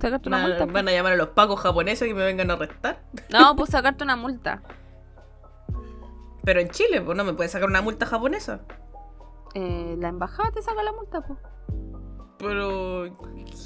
Sacarte 0.00 0.30
una 0.30 0.38
multa, 0.38 0.64
¿Van 0.64 0.88
a 0.88 0.92
llamar 0.92 1.12
a 1.12 1.16
los 1.16 1.28
pacos 1.28 1.60
japoneses 1.60 2.08
que 2.08 2.14
me 2.14 2.24
vengan 2.24 2.50
a 2.50 2.54
arrestar? 2.54 3.02
No, 3.30 3.54
pues 3.54 3.68
sacarte 3.68 4.04
una 4.04 4.16
multa. 4.16 4.62
Pero 6.44 6.60
en 6.60 6.70
Chile, 6.70 7.02
pues 7.02 7.14
no 7.14 7.24
me 7.24 7.34
puede 7.34 7.50
sacar 7.50 7.68
una 7.68 7.82
multa 7.82 8.06
japonesa. 8.06 8.62
Eh, 9.54 9.96
la 9.98 10.08
embajada 10.08 10.50
te 10.50 10.62
saca 10.62 10.82
la 10.82 10.92
multa, 10.92 11.20
pues. 11.20 11.38
Pero, 12.38 13.18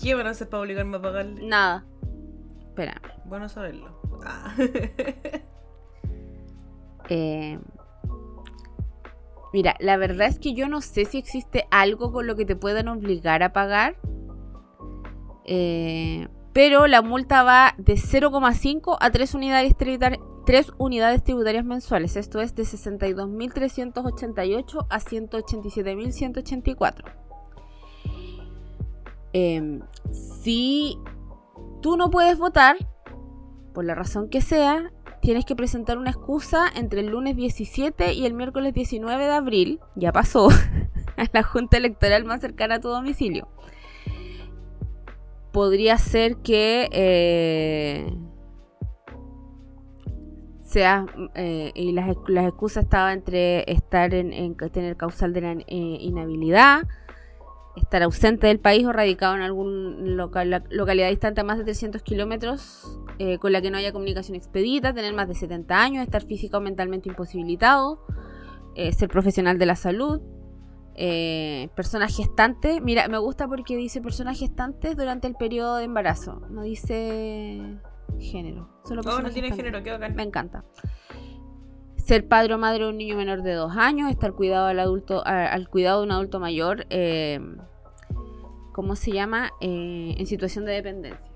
¿qué 0.03 0.17
van 0.17 0.27
a 0.27 0.31
hacer 0.31 0.49
para 0.49 0.63
obligarme 0.63 0.97
a 0.97 1.03
pagarle? 1.03 1.47
Nada. 1.47 1.87
Espera. 2.73 3.01
Bueno 3.27 3.51
saberlo. 3.51 4.01
Ah. 4.25 4.55
eh, 7.11 7.59
mira, 9.53 9.77
la 9.79 9.99
verdad 9.99 10.29
es 10.29 10.39
que 10.39 10.55
yo 10.55 10.69
no 10.69 10.81
sé 10.81 11.05
si 11.05 11.19
existe 11.19 11.67
algo 11.71 12.13
con 12.13 12.27
lo 12.27 12.35
que 12.35 12.47
te 12.47 12.57
puedan 12.57 12.89
obligar 12.89 13.43
a 13.43 13.53
pagar. 13.53 13.97
Eh, 15.45 16.29
pero 16.55 16.87
la 16.87 17.03
multa 17.03 17.43
va 17.43 17.75
de 17.77 17.97
0,5 17.97 18.97
a 18.99 19.11
3 19.11 19.35
unidades, 19.35 19.77
3 19.77 20.73
unidades 20.79 21.23
tributarias 21.23 21.67
mensuales. 21.67 22.17
Esto 22.17 22.41
es 22.41 22.55
de 22.55 22.63
62.388 22.63 24.87
a 24.89 24.99
187.184. 24.99 27.05
Em, 29.35 29.81
si 30.11 30.99
tú 31.83 31.97
no 31.97 32.11
puedes 32.11 32.39
votar, 32.39 32.77
por 33.75 33.85
la 33.85 33.95
razón 33.95 34.29
que 34.29 34.41
sea, 34.41 34.91
tienes 35.21 35.45
que 35.45 35.55
presentar 35.55 35.99
una 35.99 36.11
excusa 36.11 36.67
entre 36.75 37.01
el 37.01 37.09
lunes 37.09 37.37
17 37.37 38.15
y 38.15 38.25
el 38.25 38.33
miércoles 38.33 38.73
19 38.73 39.25
de 39.25 39.33
abril, 39.33 39.81
ya 39.95 40.13
pasó, 40.13 40.49
a 41.17 41.25
la 41.33 41.43
junta 41.43 41.77
electoral 41.77 42.25
más 42.25 42.41
cercana 42.41 42.77
a 42.77 42.81
tu 42.81 42.89
domicilio. 42.89 43.49
Podría 45.53 45.99
ser 45.99 46.37
que 46.37 46.89
eh, 46.93 48.17
sea, 50.73 51.05
eh, 51.35 51.71
y 51.75 51.93
las, 51.93 52.09
excusas 52.09 52.85
estaban 52.85 53.19
entre 53.19 53.71
estar 53.71 54.15
en, 54.15 54.57
tener 54.73 54.97
causal 54.97 55.35
de 55.35 55.41
la 55.43 55.53
eh, 55.53 55.65
inhabilidad, 55.67 56.89
estar 57.77 58.03
ausente 58.03 58.47
del 58.47 58.61
país 58.61 58.85
o 58.87 58.93
radicado 58.93 59.35
en 59.35 59.43
alguna 59.43 60.63
localidad 60.71 61.09
distante 61.09 61.41
a 61.41 61.45
más 61.45 61.59
de 61.59 61.65
300 61.65 62.03
kilómetros 62.03 63.01
eh, 63.19 63.39
con 63.39 63.53
la 63.53 63.63
que 63.63 63.71
no 63.71 63.79
haya 63.79 63.93
comunicación 63.93 64.37
expedita, 64.37 64.93
tener 64.93 65.15
más 65.15 65.29
de 65.29 65.35
70 65.35 65.81
años, 65.81 66.03
estar 66.05 66.23
física 66.25 66.59
o 66.59 66.61
mentalmente 66.61 67.09
imposibilitado, 67.09 68.05
eh, 68.75 68.93
ser 68.93 69.09
profesional 69.09 69.59
de 69.59 69.67
la 69.67 69.77
salud, 69.77 70.21
eh, 70.95 71.71
personas 71.75 72.15
gestantes. 72.15 72.83
Mira, 72.83 73.09
me 73.09 73.19
gusta 73.19 73.49
porque 73.49 73.77
dice 73.77 74.01
personas 74.03 74.39
gestantes 74.39 74.97
durante 74.97 75.27
el 75.29 75.35
periodo 75.35 75.77
de 75.77 75.85
embarazo, 75.85 76.43
no 76.51 76.63
dice 76.63 77.79
género. 78.19 78.69
Solo 78.87 79.03
No, 79.03 79.11
tiene 79.17 79.31
gestantes. 79.49 79.57
género, 79.57 79.83
qué 79.83 79.91
bacán. 79.93 80.15
Me 80.15 80.23
encanta. 80.23 80.65
Ser 82.03 82.27
padre 82.27 82.55
o 82.55 82.59
madre 82.59 82.85
de 82.85 82.91
un 82.91 82.99
niño 82.99 83.17
menor 83.17 83.43
de 83.43 83.53
dos 83.55 83.77
años, 83.77 84.11
estar 84.11 84.33
cuidado 84.33 84.67
al 84.67 84.81
adulto, 84.81 85.23
al 85.25 85.69
cuidado 85.69 86.01
de 86.01 86.07
un 86.07 86.13
adulto 86.13 86.41
mayor, 86.41 86.87
eh, 86.91 87.41
¿cómo 88.73 88.97
se 88.97 89.13
llama? 89.13 89.53
Eh, 89.61 90.15
en 90.19 90.27
situación 90.27 90.65
de 90.65 90.73
dependencia. 90.73 91.31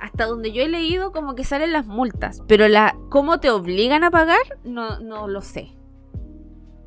Hasta 0.00 0.26
donde 0.26 0.52
yo 0.52 0.62
he 0.62 0.68
leído 0.68 1.10
como 1.10 1.34
que 1.34 1.42
salen 1.42 1.72
las 1.72 1.86
multas, 1.86 2.42
pero 2.46 2.68
la 2.68 2.96
cómo 3.08 3.40
te 3.40 3.50
obligan 3.50 4.04
a 4.04 4.10
pagar 4.10 4.42
no, 4.62 5.00
no 5.00 5.26
lo 5.26 5.40
sé. 5.40 5.76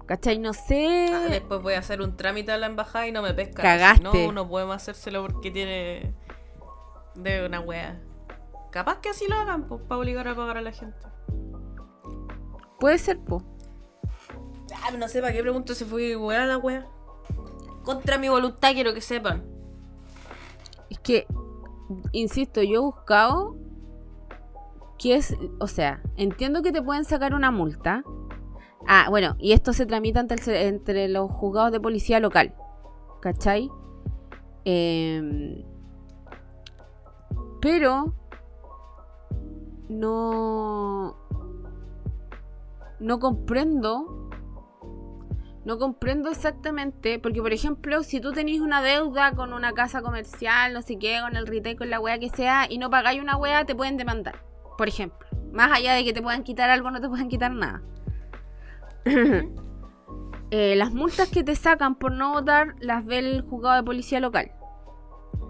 ¿Cachai? 0.06 0.40
No 0.40 0.54
sé. 0.54 1.08
Ah, 1.14 1.28
después 1.30 1.62
voy 1.62 1.76
a 1.76 1.80
hacer 1.80 2.02
un 2.02 2.18
trámite 2.18 2.52
a 2.52 2.58
la 2.58 2.66
embajada 2.66 3.08
y 3.08 3.12
no 3.12 3.22
me 3.22 3.34
pescan. 3.34 3.62
Cagaste. 3.62 4.02
No, 4.02 4.32
no 4.32 4.50
podemos 4.50 4.76
hacérselo 4.76 5.22
porque 5.22 5.52
tiene. 5.52 6.16
de 7.14 7.46
una 7.46 7.60
wea. 7.60 8.02
Capaz 8.72 9.02
que 9.02 9.10
así 9.10 9.28
lo 9.28 9.36
hagan, 9.36 9.68
pues, 9.68 9.82
para 9.88 10.00
obligar 10.00 10.28
a 10.28 10.36
pagar 10.36 10.58
a 10.58 10.62
la 10.62 10.72
gente. 10.72 11.09
Puede 12.80 12.98
ser, 12.98 13.20
po. 13.20 13.44
Ah, 14.84 14.92
no 14.98 15.08
sé 15.08 15.22
para 15.22 15.34
qué 15.34 15.42
pregunto 15.42 15.74
si 15.74 15.86
fue 15.86 16.16
wea 16.16 16.46
la 16.46 16.58
wea. 16.58 16.88
Contra 17.84 18.18
mi 18.18 18.30
voluntad 18.30 18.74
quiero 18.74 18.94
que 18.94 19.02
sepan. 19.02 19.44
Es 20.90 21.00
que, 21.00 21.28
insisto, 22.12 22.62
yo 22.62 22.76
he 22.76 22.80
buscado 22.80 23.58
que 24.98 25.16
es, 25.16 25.36
o 25.60 25.68
sea, 25.68 26.02
entiendo 26.18 26.62
que 26.62 26.72
te 26.72 26.82
pueden 26.82 27.06
sacar 27.06 27.34
una 27.34 27.52
multa. 27.52 28.04
Ah, 28.88 29.08
bueno, 29.10 29.36
y 29.40 29.54
esto 29.54 29.74
se 29.74 29.86
tramita 29.86 30.20
entre, 30.20 30.38
el 30.38 30.76
entre 30.76 31.08
los 31.08 31.32
juzgados 31.32 31.72
de 31.72 31.80
policía 31.80 32.20
local. 32.20 32.54
¿Cachai? 33.22 33.70
Em, 34.66 35.64
pero 37.62 38.14
no 39.90 41.16
no 43.00 43.20
comprendo 43.20 44.20
no 45.66 45.78
comprendo 45.78 46.32
exactamente, 46.32 47.20
porque 47.20 47.42
por 47.42 47.54
ejemplo, 47.54 48.02
si 48.02 48.20
tú 48.20 48.32
tenés 48.32 48.60
una 48.60 48.82
deuda 48.82 49.34
con 49.36 49.54
una 49.54 49.74
casa 49.74 50.02
comercial, 50.02 50.74
no 50.74 50.82
sé 50.82 50.98
qué, 50.98 51.20
con 51.22 51.36
el 51.36 51.46
retail, 51.46 51.78
con 51.78 51.90
la 51.90 52.00
wea 52.00 52.18
que 52.18 52.30
sea, 52.30 52.66
y 52.68 52.78
no 52.78 52.90
pagáis 52.90 53.22
una 53.22 53.38
wea, 53.38 53.66
te 53.66 53.76
pueden 53.76 53.98
demandar. 53.98 54.44
Por 54.78 54.88
ejemplo. 54.88 55.28
Más 55.52 55.72
allá 55.72 55.94
de 55.94 56.04
que 56.04 56.14
te 56.14 56.22
puedan 56.22 56.44
quitar 56.44 56.70
algo, 56.70 56.90
no 56.90 57.02
te 57.02 57.10
pueden 57.10 57.30
quitar 57.30 57.52
nada. 57.52 57.82
Eh, 60.52 60.76
las 60.76 60.92
multas 60.92 61.30
que 61.30 61.44
te 61.44 61.56
sacan 61.56 61.94
por 61.94 62.12
no 62.12 62.32
votar 62.32 62.74
las 62.80 63.06
ve 63.06 63.20
el 63.20 63.44
juzgado 63.44 63.76
de 63.76 63.84
policía 63.84 64.20
local. 64.20 64.52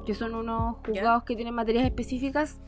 Que 0.05 0.13
son 0.13 0.35
unos 0.35 0.75
juzgados 0.85 1.23
que 1.23 1.37
tienen 1.37 1.55
materias 1.55 1.85
específicas 1.85 2.59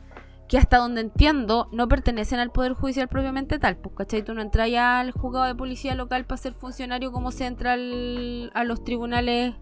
que 0.48 0.58
hasta 0.58 0.78
donde 0.78 1.02
entiendo 1.02 1.70
no 1.72 1.88
pertenecen 1.88 2.40
al 2.40 2.52
Poder 2.52 2.74
Judicial 2.74 3.08
propiamente 3.08 3.58
tal. 3.60 3.78
Pues, 3.78 3.96
¿cachai? 3.96 4.24
Tú 4.24 4.34
no 4.34 4.42
entras 4.42 4.70
ya 4.70 5.00
al 5.00 5.12
juzgado 5.12 5.46
de 5.46 5.56
policía 5.56 5.96
local 5.96 6.26
para 6.26 6.38
ser 6.42 6.54
funcionario 6.54 7.12
como 7.12 7.32
se 7.32 7.46
entra 7.46 7.74
al- 7.74 8.52
a 8.54 8.64
los 8.66 8.84
tribunales, 8.84 9.56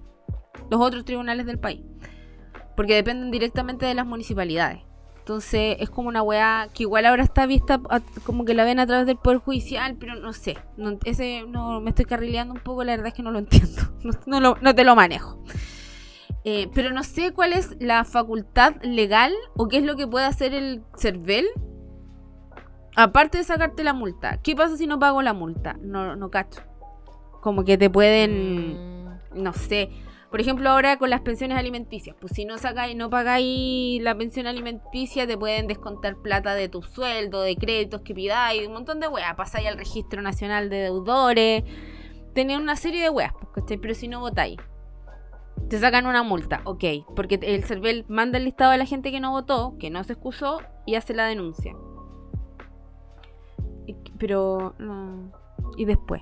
los 0.71 0.81
otros 0.81 1.05
tribunales 1.05 1.45
del 1.45 1.59
país. 1.59 1.81
Porque 2.75 2.95
dependen 2.95 3.29
directamente 3.29 3.85
de 3.85 3.93
las 3.93 4.05
municipalidades. 4.05 4.81
Entonces 5.19 5.77
es 5.79 5.91
como 5.91 6.07
una 6.09 6.23
weá 6.23 6.69
que 6.73 6.83
igual 6.83 7.05
ahora 7.05 7.21
está 7.23 7.45
vista 7.45 7.79
como 8.25 8.45
que 8.45 8.55
la 8.55 8.63
ven 8.63 8.79
a 8.79 8.87
través 8.87 9.05
del 9.05 9.17
Poder 9.17 9.37
Judicial, 9.37 9.95
pero 9.99 10.15
no 10.15 10.33
sé. 10.33 10.57
No, 10.75 10.97
ese 11.05 11.43
no 11.47 11.81
me 11.81 11.89
estoy 11.91 12.05
carrileando 12.05 12.55
un 12.55 12.61
poco, 12.61 12.83
la 12.83 12.93
verdad 12.93 13.09
es 13.09 13.13
que 13.13 13.21
no 13.21 13.29
lo 13.31 13.37
entiendo. 13.39 13.83
No 14.25 14.39
lo- 14.39 14.57
no 14.61 14.73
te 14.73 14.83
lo 14.83 14.95
manejo. 14.95 15.43
Eh, 16.45 16.69
pero 16.73 16.91
no 16.91 17.03
sé 17.03 17.33
cuál 17.33 17.53
es 17.53 17.75
la 17.79 18.05
facultad 18.05 18.75
legal 18.81 19.33
o 19.55 19.67
qué 19.67 19.77
es 19.77 19.83
lo 19.83 19.95
que 19.95 20.07
puede 20.07 20.25
hacer 20.25 20.53
el 20.53 20.83
CERVEL. 20.97 21.47
Aparte 22.95 23.37
de 23.37 23.43
sacarte 23.43 23.83
la 23.83 23.93
multa. 23.93 24.39
¿Qué 24.41 24.55
pasa 24.55 24.77
si 24.77 24.87
no 24.87 24.99
pago 24.99 25.21
la 25.21 25.33
multa? 25.33 25.77
No, 25.81 26.15
no 26.15 26.29
cacho. 26.29 26.61
Como 27.41 27.63
que 27.63 27.77
te 27.77 27.89
pueden 27.89 28.89
Mm, 29.33 29.43
no 29.43 29.53
sé. 29.53 29.89
Por 30.29 30.39
ejemplo, 30.39 30.69
ahora 30.69 30.97
con 30.97 31.09
las 31.09 31.21
pensiones 31.21 31.57
alimenticias, 31.57 32.15
pues 32.19 32.33
si 32.35 32.45
no 32.45 32.59
sacáis, 32.59 32.95
no 32.95 33.09
pagáis 33.09 33.99
la 34.03 34.15
pensión 34.15 34.45
alimenticia, 34.45 35.25
te 35.25 35.37
pueden 35.37 35.65
descontar 35.67 36.17
plata 36.17 36.53
de 36.53 36.69
tu 36.69 36.83
sueldo, 36.83 37.41
de 37.41 37.55
créditos 37.55 38.01
que 38.01 38.13
pidáis, 38.13 38.67
un 38.67 38.73
montón 38.73 38.99
de 38.99 39.07
weas. 39.07 39.33
Pasáis 39.35 39.67
al 39.67 39.77
registro 39.77 40.21
nacional 40.21 40.69
de 40.69 40.77
deudores, 40.83 41.63
tener 42.35 42.59
una 42.59 42.75
serie 42.75 43.01
de 43.01 43.09
weas, 43.09 43.33
pues, 43.33 43.47
¿cachai? 43.55 43.77
Pero 43.77 43.95
si 43.95 44.07
no 44.07 44.19
votáis, 44.19 44.57
te 45.67 45.79
sacan 45.79 46.05
una 46.05 46.23
multa, 46.23 46.61
ok. 46.63 46.83
Porque 47.15 47.39
el 47.41 47.63
CERVEL 47.63 48.05
manda 48.07 48.37
el 48.37 48.45
listado 48.45 48.71
de 48.71 48.77
la 48.77 48.85
gente 48.85 49.11
que 49.11 49.19
no 49.19 49.31
votó, 49.31 49.75
que 49.79 49.89
no 49.89 50.03
se 50.03 50.13
excusó, 50.13 50.61
y 50.85 50.95
hace 50.95 51.13
la 51.13 51.25
denuncia. 51.25 51.75
Pero. 54.17 54.75
¿Y 55.77 55.85
después? 55.85 56.21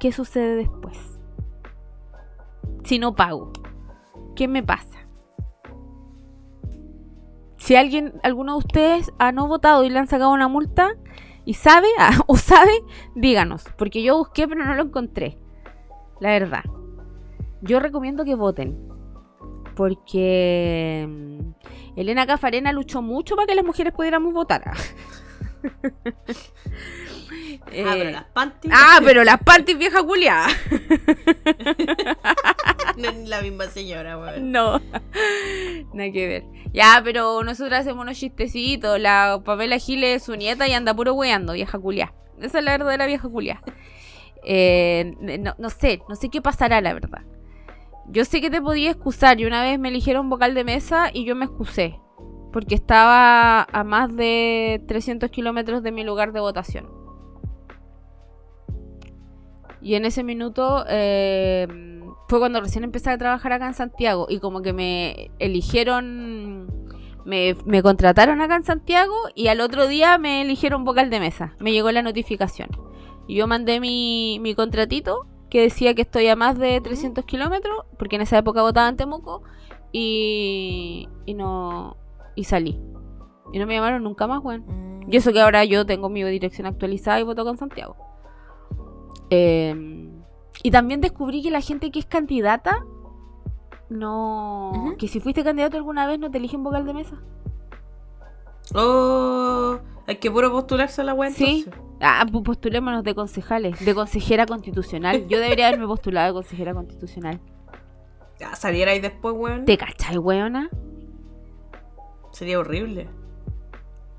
¿Qué 0.00 0.12
sucede 0.12 0.56
después? 0.56 0.98
Si 2.84 2.98
no 2.98 3.14
pago, 3.14 3.52
¿qué 4.36 4.48
me 4.48 4.62
pasa? 4.62 5.08
Si 7.56 7.76
alguien, 7.76 8.20
alguno 8.22 8.52
de 8.52 8.58
ustedes 8.58 9.12
ha 9.18 9.32
no 9.32 9.48
votado 9.48 9.84
y 9.84 9.88
le 9.88 9.98
han 9.98 10.06
sacado 10.06 10.30
una 10.32 10.48
multa 10.48 10.90
y 11.46 11.54
sabe 11.54 11.88
o 12.26 12.36
sabe, 12.36 12.72
díganos, 13.14 13.64
porque 13.78 14.02
yo 14.02 14.18
busqué 14.18 14.46
pero 14.46 14.64
no 14.64 14.74
lo 14.74 14.82
encontré. 14.82 15.38
La 16.20 16.30
verdad. 16.30 16.64
Yo 17.62 17.80
recomiendo 17.80 18.24
que 18.24 18.34
voten. 18.34 18.76
Porque 19.74 21.06
mm, 21.08 21.50
Elena 21.96 22.26
Cafarena 22.26 22.72
luchó 22.72 23.02
mucho 23.02 23.36
para 23.36 23.46
que 23.46 23.54
las 23.54 23.64
mujeres 23.64 23.92
pudiéramos 23.92 24.32
votar. 24.32 24.62
Eh, 27.72 27.84
Ah, 27.86 27.94
pero 27.96 28.10
las 28.10 28.24
panties. 28.24 28.74
Ah, 28.76 29.00
pero 29.02 29.24
las 29.24 29.42
panties 29.42 29.78
vieja 29.78 30.02
culiada. 30.02 30.48
no 32.96 33.08
es 33.08 33.28
la 33.28 33.42
misma 33.42 33.66
señora, 33.66 34.18
weón. 34.18 34.52
No. 34.52 34.80
Nada 35.92 36.12
que 36.12 36.26
ver. 36.26 36.44
Ya, 36.72 37.00
pero 37.02 37.42
nosotros 37.42 37.78
hacemos 37.78 38.02
unos 38.02 38.18
chistecitos. 38.18 39.00
La 39.00 39.40
Pamela 39.44 39.78
Giles 39.78 40.16
es 40.16 40.22
su 40.24 40.36
nieta 40.36 40.68
y 40.68 40.72
anda 40.72 40.94
puro 40.94 41.14
weando, 41.14 41.54
vieja 41.54 41.78
culia. 41.78 42.12
Esa 42.40 42.58
es 42.58 42.64
la 42.64 42.72
verdadera 42.72 43.06
vieja 43.06 43.28
culia. 43.28 43.62
Eh, 44.44 45.14
no, 45.40 45.54
no 45.58 45.70
sé, 45.70 46.02
no 46.08 46.14
sé 46.14 46.28
qué 46.28 46.42
pasará, 46.42 46.80
la 46.80 46.94
verdad. 46.94 47.22
Yo 48.08 48.24
sé 48.24 48.40
que 48.40 48.50
te 48.50 48.60
podía 48.60 48.90
excusar. 48.90 49.40
Y 49.40 49.46
una 49.46 49.62
vez 49.62 49.78
me 49.78 49.88
eligieron 49.88 50.28
vocal 50.28 50.54
de 50.54 50.64
mesa 50.64 51.10
y 51.12 51.24
yo 51.24 51.34
me 51.34 51.46
excusé. 51.46 51.98
Porque 52.52 52.74
estaba 52.74 53.62
a 53.62 53.84
más 53.84 54.14
de 54.14 54.82
300 54.86 55.30
kilómetros 55.30 55.82
de 55.82 55.92
mi 55.92 56.04
lugar 56.04 56.32
de 56.32 56.40
votación. 56.40 56.88
Y 59.80 59.96
en 59.96 60.04
ese 60.04 60.22
minuto 60.22 60.84
eh, 60.88 61.66
fue 62.28 62.38
cuando 62.38 62.60
recién 62.60 62.84
empecé 62.84 63.10
a 63.10 63.18
trabajar 63.18 63.52
acá 63.52 63.66
en 63.66 63.74
Santiago. 63.74 64.26
Y 64.28 64.38
como 64.38 64.62
que 64.62 64.72
me 64.72 65.30
eligieron, 65.38 66.68
me, 67.24 67.56
me 67.66 67.82
contrataron 67.82 68.40
acá 68.40 68.56
en 68.56 68.64
Santiago 68.64 69.14
y 69.34 69.48
al 69.48 69.60
otro 69.60 69.88
día 69.88 70.16
me 70.18 70.42
eligieron 70.42 70.84
vocal 70.84 71.10
de 71.10 71.20
mesa. 71.20 71.54
Me 71.58 71.72
llegó 71.72 71.90
la 71.90 72.02
notificación. 72.02 72.68
Y 73.26 73.36
yo 73.36 73.46
mandé 73.46 73.80
mi, 73.80 74.38
mi 74.40 74.54
contratito 74.54 75.26
que 75.50 75.62
decía 75.62 75.94
que 75.94 76.02
estoy 76.02 76.28
a 76.28 76.36
más 76.36 76.58
de 76.58 76.80
300 76.80 77.24
kilómetros, 77.24 77.84
porque 77.98 78.16
en 78.16 78.22
esa 78.22 78.38
época 78.38 78.62
votaba 78.62 78.88
en 78.88 78.96
Temuco, 78.96 79.42
y, 79.92 81.08
y 81.24 81.34
no 81.34 81.96
y 82.34 82.44
salí. 82.44 82.80
Y 83.52 83.58
no 83.58 83.66
me 83.66 83.74
llamaron 83.74 84.02
nunca 84.02 84.26
más, 84.26 84.42
weón. 84.42 84.64
Mm. 84.66 85.12
Y 85.12 85.16
eso 85.16 85.32
que 85.32 85.40
ahora 85.40 85.64
yo 85.64 85.86
tengo 85.86 86.08
mi 86.08 86.24
dirección 86.24 86.66
actualizada 86.66 87.20
y 87.20 87.22
voto 87.22 87.44
con 87.44 87.56
Santiago. 87.56 87.96
Eh, 89.30 90.10
y 90.62 90.70
también 90.70 91.00
descubrí 91.00 91.42
que 91.42 91.50
la 91.50 91.60
gente 91.60 91.90
que 91.90 92.00
es 92.00 92.06
candidata, 92.06 92.84
no. 93.88 94.94
Que 94.98 95.08
si 95.08 95.20
fuiste 95.20 95.44
candidato 95.44 95.76
alguna 95.76 96.06
vez 96.06 96.18
no 96.18 96.30
te 96.30 96.38
eligen 96.38 96.64
vocal 96.64 96.86
de 96.86 96.94
mesa. 96.94 97.16
Oh, 98.74 99.78
hay 100.06 100.16
que 100.16 100.30
puro 100.30 100.50
postularse 100.50 101.00
a 101.00 101.04
la 101.04 101.14
wea 101.14 101.30
Sí. 101.30 101.66
Ah, 102.00 102.26
pues 102.30 102.44
postulémonos 102.44 103.04
de 103.04 103.14
concejales, 103.14 103.82
de 103.84 103.94
consejera 103.94 104.46
constitucional. 104.46 105.26
Yo 105.28 105.38
debería 105.38 105.68
haberme 105.68 105.86
postulado 105.86 106.26
de 106.26 106.32
consejera 106.34 106.74
constitucional. 106.74 107.40
Ya, 108.38 108.54
saliera 108.56 108.90
ahí 108.92 109.00
después, 109.00 109.34
weón. 109.36 109.64
¿Te 109.64 109.78
cachai, 109.78 110.18
weona? 110.18 110.68
Sería 112.32 112.58
horrible. 112.58 113.08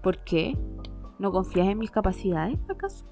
¿Por 0.01 0.19
qué? 0.19 0.57
¿No 1.19 1.31
confías 1.31 1.67
en 1.67 1.77
mis 1.77 1.91
capacidades, 1.91 2.57
acaso? 2.69 3.05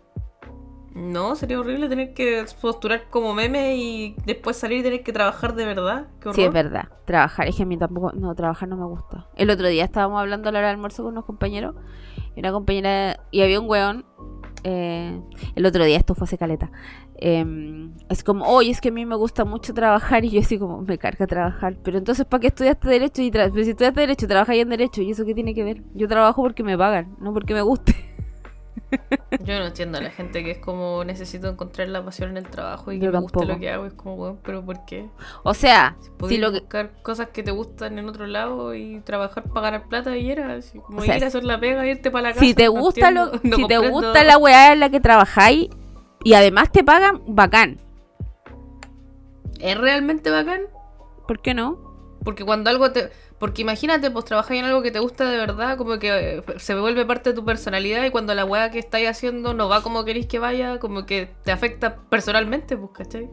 No, 0.95 1.36
sería 1.36 1.59
horrible 1.59 1.89
tener 1.89 2.13
que 2.13 2.45
postular 2.61 3.09
como 3.09 3.34
meme 3.34 3.76
y 3.76 4.15
después 4.26 4.57
salir 4.57 4.80
y 4.80 4.84
tener 4.84 5.03
que 5.03 5.11
trabajar 5.11 5.55
de 5.55 5.65
verdad. 5.65 6.07
Sí, 6.34 6.43
es 6.43 6.53
verdad. 6.53 6.89
Trabajar, 7.05 7.47
es 7.47 7.55
que 7.55 7.63
a 7.63 7.65
mí 7.65 7.78
tampoco, 7.78 8.11
no, 8.13 8.36
trabajar 8.36 8.69
no 8.69 8.78
me 8.78 8.86
gusta. 8.86 9.28
El 9.36 9.49
otro 9.49 9.67
día 9.67 9.86
estábamos 9.86 10.19
hablando 10.19 10.49
a 10.49 10.51
la 10.51 10.59
hora 10.59 10.67
del 10.67 10.76
almuerzo 10.76 11.03
con 11.03 11.13
unos 11.13 11.26
compañeros. 11.26 11.76
Y 12.36 12.39
una 12.39 12.51
compañera, 12.51 13.19
y 13.31 13.41
había 13.41 13.59
un 13.59 13.69
weón. 13.69 14.05
eh, 14.63 15.19
el 15.55 15.65
otro 15.65 15.84
día, 15.84 15.97
esto 15.97 16.15
fue 16.15 16.25
hace 16.25 16.38
caleta. 16.38 16.71
eh, 17.17 17.45
es 18.09 18.23
como, 18.23 18.45
oye, 18.45 18.71
es 18.71 18.81
que 18.81 18.89
a 18.89 18.91
mí 18.91 19.05
me 19.05 19.15
gusta 19.15 19.45
mucho 19.45 19.73
trabajar. 19.73 20.23
Y 20.25 20.29
yo 20.31 20.39
así 20.41 20.57
como, 20.57 20.81
me 20.81 20.97
carga 20.97 21.27
trabajar. 21.27 21.77
Pero 21.84 21.97
entonces, 21.97 22.25
¿para 22.25 22.41
qué 22.41 22.47
estudiaste 22.47 22.88
Derecho? 22.89 23.21
Y 23.21 23.31
si 23.63 23.71
estudiaste 23.71 23.99
Derecho, 24.01 24.27
trabajas 24.27 24.55
en 24.55 24.69
Derecho. 24.69 25.01
¿Y 25.01 25.11
eso 25.11 25.25
qué 25.25 25.34
tiene 25.34 25.53
que 25.53 25.63
ver? 25.63 25.84
Yo 25.93 26.07
trabajo 26.07 26.41
porque 26.41 26.63
me 26.63 26.77
pagan, 26.77 27.15
no 27.19 27.34
porque 27.34 27.53
me 27.53 27.61
guste. 27.61 27.93
Yo 29.43 29.59
no 29.59 29.65
entiendo 29.65 29.97
a 29.97 30.01
la 30.01 30.09
gente 30.09 30.43
que 30.43 30.51
es 30.51 30.57
como 30.59 31.03
necesito 31.03 31.47
encontrar 31.47 31.87
la 31.89 32.03
pasión 32.03 32.31
en 32.31 32.37
el 32.37 32.47
trabajo 32.47 32.91
y 32.91 32.99
que 32.99 33.05
Yo 33.05 33.11
me 33.11 33.19
guste 33.19 33.45
lo 33.45 33.59
que 33.59 33.69
hago. 33.69 33.85
Es 33.85 33.93
como, 33.93 34.15
bueno, 34.15 34.39
pero 34.43 34.63
¿por 34.63 34.85
qué? 34.85 35.09
O 35.43 35.53
sea, 35.53 35.95
Podés 36.17 36.35
si 36.35 36.41
lo 36.41 36.51
que, 36.51 36.59
buscar 36.59 36.91
cosas 37.01 37.29
que 37.29 37.43
te 37.43 37.51
gustan 37.51 37.99
en 37.99 38.07
otro 38.07 38.27
lado 38.27 38.73
y 38.75 38.99
trabajar 39.01 39.43
para 39.43 39.71
ganar 39.71 39.87
plata 39.87 40.15
y 40.17 40.29
era 40.29 40.53
así, 40.53 40.79
como 40.79 40.99
O 40.99 41.01
sea, 41.01 41.17
ir 41.17 41.23
a 41.23 41.27
hacer 41.27 41.43
la 41.43 41.59
pega, 41.59 41.85
irte 41.85 42.11
para 42.11 42.29
la 42.29 42.33
casa. 42.33 42.45
si 42.45 42.53
te 42.53 42.65
no 42.65 42.71
gusta 42.71 43.11
lo, 43.11 43.33
entiendo, 43.33 43.41
no 43.43 43.55
si 43.55 43.67
te 43.67 43.77
gusta 43.89 44.23
la 44.23 44.37
weá 44.37 44.73
en 44.73 44.79
la 44.79 44.89
que 44.89 44.99
trabajáis 44.99 45.69
y 46.23 46.33
además 46.33 46.71
te 46.71 46.83
pagan, 46.83 47.21
bacán. 47.27 47.79
¿Es 49.59 49.77
realmente 49.77 50.29
bacán? 50.29 50.61
¿Por 51.27 51.41
qué 51.41 51.53
no? 51.53 51.93
Porque 52.23 52.45
cuando 52.45 52.69
algo 52.69 52.91
te... 52.91 53.11
Porque 53.43 53.61
imagínate, 53.61 54.09
pues 54.09 54.23
trabajas 54.23 54.51
en 54.51 54.63
algo 54.63 54.81
que 54.81 54.89
te 54.89 54.99
gusta 54.99 55.29
de 55.29 55.35
verdad, 55.35 55.77
como 55.77 55.99
que 55.99 56.37
eh, 56.37 56.43
se 56.55 56.79
vuelve 56.79 57.05
parte 57.05 57.31
de 57.31 57.35
tu 57.35 57.43
personalidad 57.43 58.05
y 58.05 58.09
cuando 58.09 58.33
la 58.33 58.45
weá 58.45 58.71
que 58.71 58.79
estáis 58.79 59.09
haciendo 59.09 59.53
no 59.53 59.67
va 59.67 59.83
como 59.83 60.05
queréis 60.05 60.27
que 60.27 60.39
vaya, 60.39 60.79
como 60.79 61.05
que 61.05 61.29
te 61.43 61.51
afecta 61.51 61.97
personalmente, 62.09 62.77
pues, 62.77 62.91
¿cachai? 62.93 63.29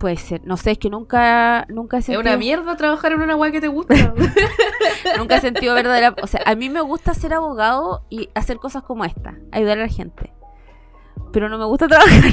Puede 0.00 0.16
ser. 0.16 0.40
No 0.46 0.56
sé, 0.56 0.70
es 0.70 0.78
que 0.78 0.88
nunca, 0.88 1.66
nunca 1.68 1.98
he 1.98 2.00
Es 2.00 2.06
sentido, 2.06 2.22
una 2.22 2.38
mierda 2.38 2.74
trabajar 2.78 3.12
en 3.12 3.20
una 3.20 3.36
weá 3.36 3.52
que 3.52 3.60
te 3.60 3.68
gusta. 3.68 3.94
nunca 5.18 5.36
he 5.36 5.40
sentido 5.42 5.74
verdadera. 5.74 6.14
O 6.22 6.26
sea, 6.26 6.40
a 6.46 6.54
mí 6.54 6.70
me 6.70 6.80
gusta 6.80 7.12
ser 7.12 7.34
abogado 7.34 8.06
y 8.08 8.30
hacer 8.34 8.56
cosas 8.56 8.82
como 8.82 9.04
esta, 9.04 9.36
ayudar 9.50 9.76
a 9.76 9.82
la 9.82 9.88
gente. 9.88 10.32
Pero 11.34 11.50
no 11.50 11.58
me 11.58 11.66
gusta 11.66 11.86
trabajar. 11.86 12.32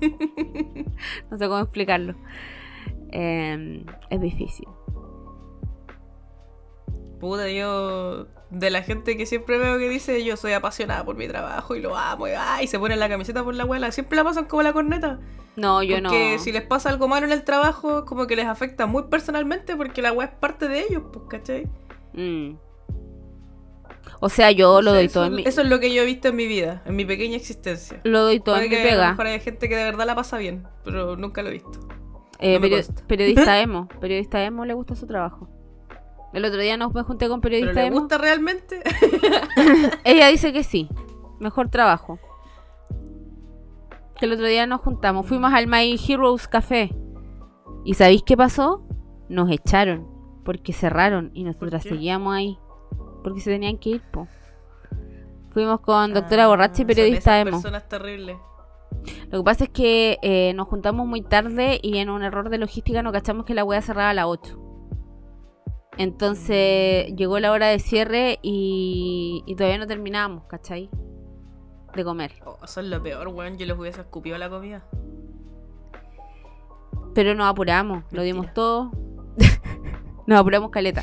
no 1.30 1.38
sé 1.38 1.46
cómo 1.46 1.60
explicarlo. 1.60 2.16
Eh, 3.12 3.84
es 4.10 4.20
difícil. 4.20 4.66
Puta, 7.22 7.48
yo... 7.48 8.26
De 8.50 8.68
la 8.68 8.82
gente 8.82 9.16
que 9.16 9.26
siempre 9.26 9.56
veo 9.58 9.78
que 9.78 9.88
dice 9.88 10.24
yo 10.24 10.36
soy 10.36 10.52
apasionada 10.52 11.04
por 11.04 11.16
mi 11.16 11.28
trabajo 11.28 11.76
y 11.76 11.80
lo 11.80 11.96
amo 11.96 12.26
y, 12.26 12.32
ah, 12.36 12.60
y 12.62 12.66
se 12.66 12.78
ponen 12.80 12.98
la 12.98 13.08
camiseta 13.08 13.44
por 13.44 13.54
la 13.54 13.62
abuela, 13.62 13.92
siempre 13.92 14.16
la 14.16 14.24
pasan 14.24 14.44
como 14.46 14.62
la 14.62 14.72
corneta. 14.72 15.20
No, 15.54 15.82
yo 15.84 16.02
porque 16.02 16.32
no. 16.36 16.42
si 16.42 16.50
les 16.50 16.62
pasa 16.62 16.90
algo 16.90 17.06
malo 17.06 17.24
en 17.24 17.32
el 17.32 17.44
trabajo, 17.44 18.04
como 18.04 18.26
que 18.26 18.34
les 18.34 18.46
afecta 18.46 18.86
muy 18.86 19.04
personalmente 19.04 19.76
porque 19.76 20.02
la 20.02 20.12
weá 20.12 20.26
es 20.26 20.34
parte 20.34 20.66
de 20.66 20.80
ellos, 20.80 21.04
pues, 21.12 21.26
¿cachai? 21.30 21.68
Mm. 22.12 22.56
O 24.20 24.28
sea, 24.28 24.50
yo 24.50 24.82
lo 24.82 24.90
O 24.90 24.94
sea, 24.94 24.94
doy 24.94 25.04
eso, 25.06 25.14
todo 25.14 25.24
en 25.26 25.34
mi, 25.36 25.42
eso 25.46 25.62
es 25.62 25.68
lo 25.68 25.80
que 25.80 25.94
yo 25.94 26.02
he 26.02 26.06
visto 26.06 26.28
en 26.28 26.36
mi 26.36 26.46
vida, 26.48 26.82
en 26.84 26.96
mi 26.96 27.04
pequeña 27.04 27.36
existencia. 27.36 28.00
lo 28.02 28.22
doy 28.24 28.40
todo 28.40 28.56
en 28.56 28.68
Puede 28.68 28.68
mi 28.68 28.76
que 28.76 28.82
a 28.82 28.84
lo 28.84 28.90
pega. 28.90 29.10
mejor 29.12 29.26
hay 29.28 29.40
gente 29.40 29.68
que 29.68 29.76
de 29.76 29.84
verdad 29.84 30.06
la 30.06 30.14
pasa 30.14 30.38
bien, 30.38 30.66
pero 30.84 31.16
nunca 31.16 31.42
lo 31.42 31.48
he 31.48 31.52
visto. 31.52 31.78
Eh, 32.38 32.58
No 32.58 33.06
periodista 33.06 33.60
emo. 33.62 33.88
Periodista 34.00 34.44
emo 34.44 34.64
le 34.64 34.74
gusta 34.74 34.94
su 34.94 35.06
trabajo. 35.06 35.48
El 36.32 36.44
otro 36.44 36.60
día 36.60 36.76
nos 36.76 36.94
me 36.94 37.02
junté 37.02 37.28
con 37.28 37.40
¿Pero 37.40 37.52
periodista 37.52 37.82
le 37.82 37.90
gusta 37.90 38.18
realmente? 38.18 38.82
Ella 40.04 40.28
dice 40.28 40.52
que 40.52 40.62
sí. 40.64 40.88
Mejor 41.40 41.68
trabajo. 41.68 42.18
Que 44.18 44.26
el 44.26 44.32
otro 44.32 44.46
día 44.46 44.66
nos 44.66 44.80
juntamos. 44.80 45.26
Fuimos 45.26 45.52
al 45.52 45.66
My 45.66 45.98
Heroes 46.08 46.48
Café. 46.48 46.94
¿Y 47.84 47.94
sabéis 47.94 48.22
qué 48.22 48.36
pasó? 48.36 48.86
Nos 49.28 49.50
echaron. 49.50 50.06
Porque 50.44 50.72
cerraron. 50.72 51.30
Y 51.34 51.44
nosotras 51.44 51.82
seguíamos 51.82 52.34
ahí. 52.34 52.58
Porque 53.22 53.40
se 53.40 53.50
tenían 53.50 53.76
que 53.78 53.90
ir, 53.90 54.02
po. 54.12 54.26
Fuimos 55.50 55.80
con 55.80 56.14
doctora 56.14 56.44
Ah, 56.44 56.48
Borracha 56.48 56.82
y 56.82 56.84
periodista 56.86 57.38
emo. 57.40 57.50
personas 57.52 57.88
terribles. 57.88 58.36
Lo 59.30 59.38
que 59.40 59.44
pasa 59.44 59.64
es 59.64 59.70
que 59.70 60.18
eh, 60.22 60.52
nos 60.54 60.68
juntamos 60.68 61.06
muy 61.06 61.22
tarde 61.22 61.78
y 61.82 61.98
en 61.98 62.08
un 62.08 62.22
error 62.22 62.48
de 62.48 62.58
logística 62.58 63.02
nos 63.02 63.12
cachamos 63.12 63.44
que 63.44 63.54
la 63.54 63.64
wea 63.64 63.82
cerraba 63.82 64.10
a 64.10 64.14
las 64.14 64.26
8. 64.26 64.58
Entonces 65.98 67.14
llegó 67.16 67.38
la 67.38 67.52
hora 67.52 67.66
de 67.66 67.78
cierre 67.78 68.38
y, 68.42 69.42
y 69.46 69.54
todavía 69.56 69.78
no 69.78 69.86
terminábamos, 69.86 70.44
¿cachai? 70.44 70.88
De 71.94 72.04
comer. 72.04 72.32
Oh, 72.46 72.66
son 72.66 72.88
lo 72.88 73.02
peor, 73.02 73.28
weón. 73.28 73.58
Yo 73.58 73.66
les 73.66 73.76
hubiese 73.76 74.00
escupido 74.00 74.38
la 74.38 74.48
comida. 74.48 74.84
Pero 77.14 77.34
nos 77.34 77.46
apuramos, 77.46 78.04
lo 78.10 78.22
dimos 78.22 78.52
todo. 78.54 78.90
nos 80.26 80.40
apuramos 80.40 80.70
caleta. 80.70 81.02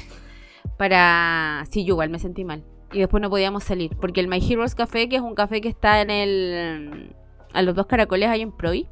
Para... 0.77 1.65
Sí, 1.69 1.85
yo 1.85 1.93
igual 1.93 2.09
me 2.09 2.17
sentí 2.17 2.43
mal. 2.43 2.63
Y 2.91 2.99
después 2.99 3.21
no 3.21 3.29
podíamos 3.29 3.63
salir. 3.63 3.95
Porque 3.97 4.19
el 4.19 4.27
My 4.27 4.39
Heroes 4.39 4.73
Café, 4.73 5.07
que 5.07 5.17
es 5.17 5.21
un 5.21 5.35
café 5.35 5.61
que 5.61 5.69
está 5.69 6.01
en 6.01 6.09
el... 6.09 7.15
A 7.53 7.61
los 7.61 7.75
dos 7.75 7.85
caracoles 7.85 8.29
ahí 8.29 8.41
en 8.41 8.51
Provi. 8.51 8.87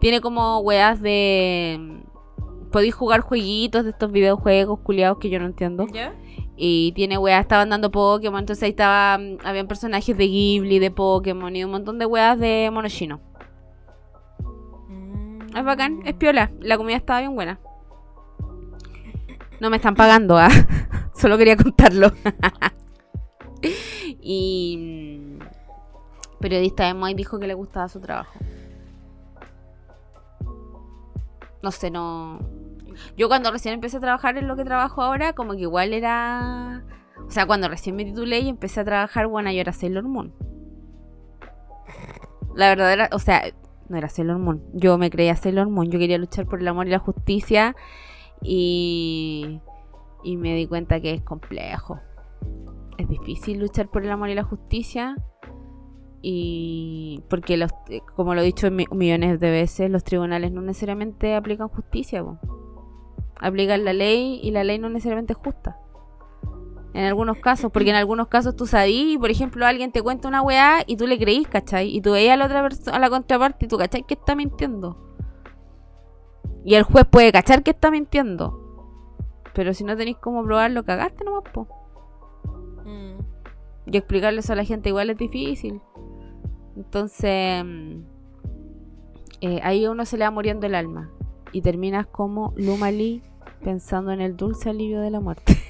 Tiene 0.00 0.22
como 0.22 0.60
weas 0.60 1.02
de... 1.02 2.02
Podéis 2.76 2.94
jugar 2.94 3.22
jueguitos 3.22 3.84
de 3.84 3.90
estos 3.92 4.12
videojuegos 4.12 4.80
culiados 4.80 5.16
que 5.16 5.30
yo 5.30 5.38
no 5.40 5.46
entiendo. 5.46 5.86
¿Ya? 5.86 6.14
Y 6.58 6.92
tiene 6.92 7.16
weas, 7.16 7.40
estaban 7.40 7.70
dando 7.70 7.90
Pokémon, 7.90 8.40
entonces 8.40 8.64
ahí 8.64 8.68
estaba, 8.68 9.16
mm, 9.16 9.38
habían 9.44 9.66
personajes 9.66 10.14
de 10.14 10.26
Ghibli, 10.28 10.78
de 10.78 10.90
Pokémon 10.90 11.56
y 11.56 11.64
un 11.64 11.70
montón 11.70 11.98
de 11.98 12.04
weas 12.04 12.38
de 12.38 12.70
mono 12.70 12.90
chino. 12.90 13.22
Es 15.56 15.64
bacán, 15.64 16.02
es 16.04 16.12
piola, 16.16 16.50
la 16.60 16.76
comida 16.76 16.98
estaba 16.98 17.20
bien 17.20 17.34
buena. 17.34 17.58
No 19.58 19.70
me 19.70 19.76
están 19.76 19.94
pagando, 19.94 20.36
¿ah? 20.36 20.50
Solo 21.14 21.38
quería 21.38 21.56
contarlo. 21.56 22.12
y 24.20 25.38
mm, 25.40 26.40
periodista 26.40 26.86
emo 26.86 27.06
ahí 27.06 27.14
dijo 27.14 27.38
que 27.38 27.46
le 27.46 27.54
gustaba 27.54 27.88
su 27.88 28.00
trabajo. 28.00 28.38
No 31.62 31.72
sé, 31.72 31.90
no. 31.90 32.65
Yo 33.16 33.28
cuando 33.28 33.50
recién 33.50 33.74
empecé 33.74 33.96
a 33.98 34.00
trabajar 34.00 34.36
en 34.38 34.48
lo 34.48 34.56
que 34.56 34.64
trabajo 34.64 35.02
ahora, 35.02 35.32
como 35.34 35.52
que 35.52 35.60
igual 35.62 35.92
era. 35.92 36.84
O 37.26 37.30
sea, 37.30 37.46
cuando 37.46 37.68
recién 37.68 37.96
me 37.96 38.04
titulé 38.04 38.40
y 38.40 38.48
empecé 38.48 38.80
a 38.80 38.84
trabajar, 38.84 39.26
bueno, 39.26 39.50
yo 39.50 39.60
era 39.60 39.72
Sailor 39.72 40.04
Moon. 40.04 40.32
La 42.54 42.68
verdad 42.68 42.92
era, 42.92 43.08
o 43.12 43.18
sea, 43.18 43.42
no 43.88 43.96
era 43.96 44.08
Sailor 44.08 44.38
Moon. 44.38 44.62
Yo 44.72 44.96
me 44.98 45.10
creía 45.10 45.36
Sailor 45.36 45.68
Moon. 45.68 45.90
Yo 45.90 45.98
quería 45.98 46.18
luchar 46.18 46.46
por 46.46 46.60
el 46.60 46.68
amor 46.68 46.86
y 46.86 46.90
la 46.90 46.98
justicia. 46.98 47.74
Y. 48.42 49.60
Y 50.24 50.36
me 50.36 50.54
di 50.54 50.66
cuenta 50.66 51.00
que 51.00 51.12
es 51.12 51.22
complejo. 51.22 52.00
Es 52.98 53.08
difícil 53.08 53.58
luchar 53.60 53.88
por 53.88 54.04
el 54.04 54.10
amor 54.10 54.30
y 54.30 54.34
la 54.34 54.42
justicia. 54.42 55.16
Y. 56.22 57.22
Porque, 57.28 57.56
los, 57.56 57.70
como 58.14 58.34
lo 58.34 58.40
he 58.40 58.44
dicho 58.44 58.70
mi- 58.70 58.86
millones 58.90 59.38
de 59.38 59.50
veces, 59.50 59.90
los 59.90 60.02
tribunales 60.02 60.50
no 60.52 60.62
necesariamente 60.62 61.34
aplican 61.34 61.68
justicia. 61.68 62.24
Aplican 63.40 63.84
la 63.84 63.92
ley 63.92 64.40
y 64.42 64.50
la 64.50 64.64
ley 64.64 64.78
no 64.78 64.88
necesariamente 64.88 65.34
es 65.34 65.38
justa. 65.38 65.78
En 66.94 67.04
algunos 67.04 67.38
casos, 67.38 67.70
porque 67.70 67.90
en 67.90 67.96
algunos 67.96 68.28
casos 68.28 68.56
tú 68.56 68.66
sabís, 68.66 69.18
por 69.18 69.30
ejemplo, 69.30 69.66
alguien 69.66 69.92
te 69.92 70.00
cuenta 70.00 70.28
una 70.28 70.40
weá 70.40 70.82
y 70.86 70.96
tú 70.96 71.06
le 71.06 71.18
creís, 71.18 71.46
¿cachai? 71.46 71.94
Y 71.94 72.00
tú 72.00 72.12
veías 72.12 72.34
a 72.34 72.36
la 72.38 72.46
otra 72.46 72.62
persona, 72.62 72.96
a 72.96 73.00
la 73.00 73.10
contraparte 73.10 73.66
y 73.66 73.68
tú, 73.68 73.76
¿cachai? 73.76 74.04
Que 74.04 74.14
está 74.14 74.34
mintiendo. 74.34 74.96
Y 76.64 76.74
el 76.74 76.84
juez 76.84 77.04
puede 77.04 77.30
cachar 77.32 77.62
que 77.62 77.72
está 77.72 77.90
mintiendo. 77.90 78.62
Pero 79.52 79.74
si 79.74 79.84
no 79.84 79.96
tenéis 79.96 80.16
cómo 80.16 80.42
probarlo, 80.42 80.84
cagaste 80.84 81.22
nomás, 81.24 81.44
po. 81.52 81.68
Mm. 82.84 83.18
Y 83.92 83.96
explicarle 83.96 84.40
eso 84.40 84.54
a 84.54 84.56
la 84.56 84.64
gente 84.64 84.88
igual 84.88 85.10
es 85.10 85.18
difícil. 85.18 85.80
Entonces, 86.76 87.64
mm, 87.64 88.00
eh, 89.42 89.60
ahí 89.62 89.84
a 89.84 89.90
uno 89.90 90.04
se 90.04 90.16
le 90.16 90.24
va 90.24 90.30
muriendo 90.30 90.66
el 90.66 90.74
alma. 90.74 91.10
Y 91.56 91.62
terminas 91.62 92.06
como 92.06 92.52
Lumali 92.58 93.22
pensando 93.64 94.12
en 94.12 94.20
el 94.20 94.36
dulce 94.36 94.68
alivio 94.68 95.00
de 95.00 95.10
la 95.10 95.20
muerte. 95.20 95.56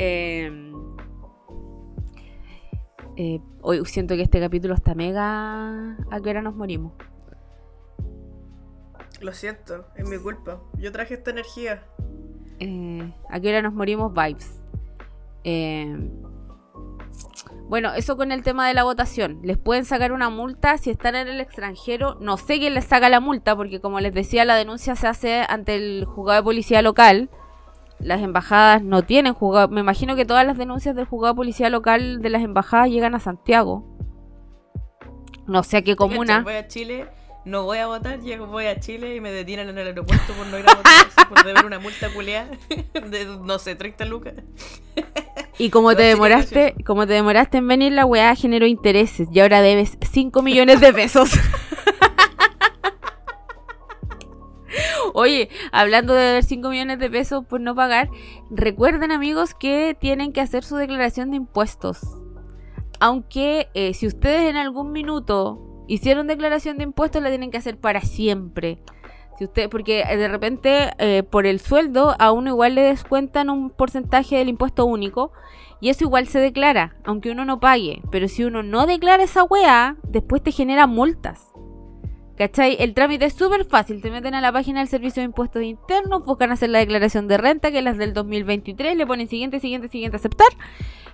Eh, 0.00 0.72
eh, 3.16 3.40
hoy 3.62 3.84
siento 3.86 4.14
que 4.14 4.22
este 4.22 4.38
capítulo 4.38 4.74
está 4.74 4.94
mega. 4.94 5.96
¿A 6.10 6.20
qué 6.22 6.30
hora 6.30 6.40
nos 6.40 6.54
morimos? 6.54 6.92
Lo 9.20 9.32
siento, 9.32 9.86
es 9.96 10.08
mi 10.08 10.18
culpa. 10.18 10.60
Yo 10.76 10.92
traje 10.92 11.14
esta 11.14 11.32
energía. 11.32 11.82
Eh, 12.60 13.12
¿A 13.28 13.40
qué 13.40 13.48
hora 13.48 13.62
nos 13.62 13.72
morimos? 13.72 14.12
Vibes. 14.12 14.60
Eh, 15.42 16.10
bueno, 17.68 17.92
eso 17.92 18.16
con 18.16 18.32
el 18.32 18.42
tema 18.42 18.66
de 18.66 18.72
la 18.72 18.82
votación. 18.82 19.40
Les 19.42 19.58
pueden 19.58 19.84
sacar 19.84 20.12
una 20.12 20.30
multa 20.30 20.78
si 20.78 20.90
están 20.90 21.14
en 21.14 21.28
el 21.28 21.40
extranjero. 21.40 22.16
No 22.20 22.38
sé 22.38 22.58
quién 22.58 22.72
les 22.72 22.86
saca 22.86 23.10
la 23.10 23.20
multa, 23.20 23.54
porque 23.54 23.80
como 23.80 24.00
les 24.00 24.14
decía, 24.14 24.46
la 24.46 24.56
denuncia 24.56 24.96
se 24.96 25.06
hace 25.06 25.44
ante 25.46 25.74
el 25.76 26.06
juzgado 26.06 26.40
de 26.40 26.44
policía 26.44 26.80
local. 26.80 27.28
las 27.98 28.22
embajadas 28.22 28.82
no 28.82 29.02
tienen 29.02 29.34
juzgado. 29.34 29.68
Me 29.68 29.80
imagino 29.80 30.16
que 30.16 30.24
todas 30.24 30.46
las 30.46 30.56
denuncias 30.56 30.96
del 30.96 31.04
juzgado 31.04 31.34
policía 31.34 31.68
local 31.68 32.22
de 32.22 32.30
las 32.30 32.42
embajadas 32.42 32.88
llegan 32.88 33.14
a 33.14 33.20
Santiago. 33.20 33.84
No 35.46 35.62
sé 35.62 35.78
a 35.78 35.82
qué 35.82 35.94
comuna. 35.94 36.42
Voy 36.42 36.54
a 36.54 36.68
Chile, 36.68 37.06
no 37.44 37.64
voy 37.64 37.78
a 37.78 37.86
votar, 37.86 38.20
llego, 38.20 38.46
voy 38.46 38.66
a 38.66 38.80
Chile 38.80 39.14
y 39.16 39.20
me 39.20 39.30
detienen 39.30 39.68
en 39.68 39.78
el 39.78 39.88
aeropuerto 39.88 40.32
por 40.34 40.46
no 40.46 40.58
ir 40.58 40.64
a 40.68 40.74
votar, 40.74 41.28
por 41.28 41.44
deber 41.44 41.66
una 41.66 41.78
multa 41.78 42.08
culeada 42.12 42.48
de, 42.92 43.24
no 43.42 43.58
sé, 43.58 43.74
30 43.74 44.04
lucas. 44.06 44.34
Y 45.58 45.70
como 45.70 45.96
te 45.96 46.02
demoraste, 46.02 46.76
como 46.86 47.06
te 47.06 47.14
demoraste 47.14 47.58
en 47.58 47.66
venir, 47.66 47.92
la 47.92 48.06
weá 48.06 48.34
generó 48.36 48.66
intereses 48.66 49.28
y 49.32 49.40
ahora 49.40 49.60
debes 49.60 49.98
5 50.00 50.40
millones 50.42 50.80
de 50.80 50.92
pesos. 50.92 51.30
Oye, 55.14 55.48
hablando 55.72 56.14
de 56.14 56.22
deber 56.22 56.44
5 56.44 56.68
millones 56.70 57.00
de 57.00 57.10
pesos 57.10 57.44
por 57.44 57.60
no 57.60 57.74
pagar, 57.74 58.08
recuerden 58.50 59.10
amigos 59.10 59.54
que 59.54 59.96
tienen 59.98 60.32
que 60.32 60.40
hacer 60.40 60.62
su 60.62 60.76
declaración 60.76 61.32
de 61.32 61.38
impuestos. 61.38 61.98
Aunque 63.00 63.68
eh, 63.74 63.94
si 63.94 64.06
ustedes 64.06 64.48
en 64.48 64.56
algún 64.56 64.92
minuto 64.92 65.84
hicieron 65.88 66.28
declaración 66.28 66.78
de 66.78 66.84
impuestos, 66.84 67.20
la 67.20 67.30
tienen 67.30 67.50
que 67.50 67.58
hacer 67.58 67.78
para 67.78 68.00
siempre. 68.02 68.78
Si 69.38 69.44
usted, 69.44 69.70
porque 69.70 70.00
eh, 70.00 70.16
de 70.16 70.26
repente 70.26 70.90
eh, 70.98 71.22
por 71.22 71.46
el 71.46 71.60
sueldo 71.60 72.16
a 72.18 72.32
uno 72.32 72.50
igual 72.50 72.74
le 72.74 72.82
descuentan 72.82 73.50
un 73.50 73.70
porcentaje 73.70 74.36
del 74.36 74.48
impuesto 74.48 74.84
único 74.84 75.30
y 75.80 75.90
eso 75.90 76.02
igual 76.02 76.26
se 76.26 76.40
declara, 76.40 76.96
aunque 77.04 77.30
uno 77.30 77.44
no 77.44 77.60
pague. 77.60 78.02
Pero 78.10 78.26
si 78.26 78.42
uno 78.42 78.64
no 78.64 78.84
declara 78.86 79.22
esa 79.22 79.44
weá, 79.44 79.96
después 80.02 80.42
te 80.42 80.50
genera 80.50 80.88
multas. 80.88 81.52
¿Cachai? 82.38 82.76
El 82.78 82.94
trámite 82.94 83.24
es 83.24 83.34
súper 83.34 83.64
fácil. 83.64 84.00
Te 84.00 84.12
meten 84.12 84.32
a 84.32 84.40
la 84.40 84.52
página 84.52 84.78
del 84.78 84.86
Servicio 84.88 85.20
de 85.20 85.24
Impuestos 85.24 85.60
Internos, 85.60 86.24
buscan 86.24 86.52
hacer 86.52 86.70
la 86.70 86.78
declaración 86.78 87.26
de 87.26 87.36
renta, 87.36 87.72
que 87.72 87.78
es 87.78 87.84
la 87.84 87.94
del 87.94 88.14
2023, 88.14 88.96
le 88.96 89.06
ponen 89.08 89.26
siguiente, 89.26 89.58
siguiente, 89.58 89.88
siguiente, 89.88 90.18
aceptar, 90.18 90.46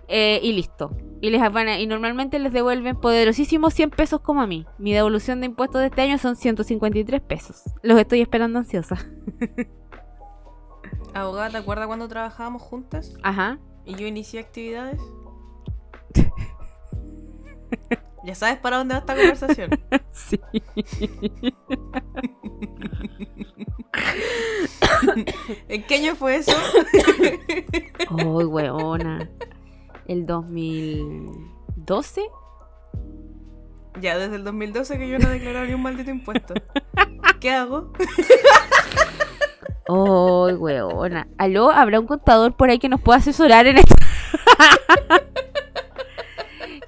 eh, 0.06 0.38
y 0.42 0.52
listo. 0.52 0.94
Y, 1.22 1.30
les 1.30 1.40
van 1.50 1.80
y 1.80 1.86
normalmente 1.86 2.38
les 2.38 2.52
devuelven 2.52 2.96
poderosísimos 2.96 3.72
100 3.72 3.90
pesos 3.90 4.20
como 4.20 4.42
a 4.42 4.46
mí. 4.46 4.66
Mi 4.76 4.92
devolución 4.92 5.40
de 5.40 5.46
impuestos 5.46 5.80
de 5.80 5.86
este 5.86 6.02
año 6.02 6.18
son 6.18 6.36
153 6.36 7.22
pesos. 7.22 7.62
Los 7.82 7.98
estoy 7.98 8.20
esperando 8.20 8.58
ansiosa. 8.58 8.98
Abogada, 11.14 11.48
¿te 11.48 11.56
acuerdas 11.56 11.86
cuando 11.86 12.06
trabajábamos 12.06 12.60
juntas? 12.60 13.16
Ajá. 13.22 13.58
¿Y 13.86 13.94
yo 13.94 14.06
inicié 14.06 14.40
actividades? 14.40 15.00
Ya 18.24 18.34
sabes 18.34 18.58
para 18.58 18.78
dónde 18.78 18.94
va 18.94 19.00
esta 19.00 19.14
conversación. 19.14 19.78
sí. 20.12 20.40
¿En 25.68 25.82
qué 25.82 25.96
año 25.96 26.16
fue 26.16 26.36
eso? 26.36 26.56
Uy, 28.10 28.44
weona. 28.44 29.28
¿El 30.06 30.24
2012? 30.24 32.22
Ya, 34.00 34.16
desde 34.16 34.36
el 34.36 34.44
2012 34.44 34.98
que 34.98 35.06
yo 35.06 35.18
no 35.18 35.28
he 35.28 35.32
declarado 35.32 35.66
ni 35.66 35.74
un 35.74 35.82
maldito 35.82 36.10
impuesto. 36.10 36.54
¿Qué 37.40 37.50
hago? 37.50 37.92
Uy, 39.88 40.54
weona. 40.54 41.28
¿Aló? 41.36 41.70
¿Habrá 41.70 42.00
un 42.00 42.06
contador 42.06 42.56
por 42.56 42.70
ahí 42.70 42.78
que 42.78 42.88
nos 42.88 43.02
pueda 43.02 43.18
asesorar 43.18 43.66
en 43.66 43.76
esto? 43.78 43.94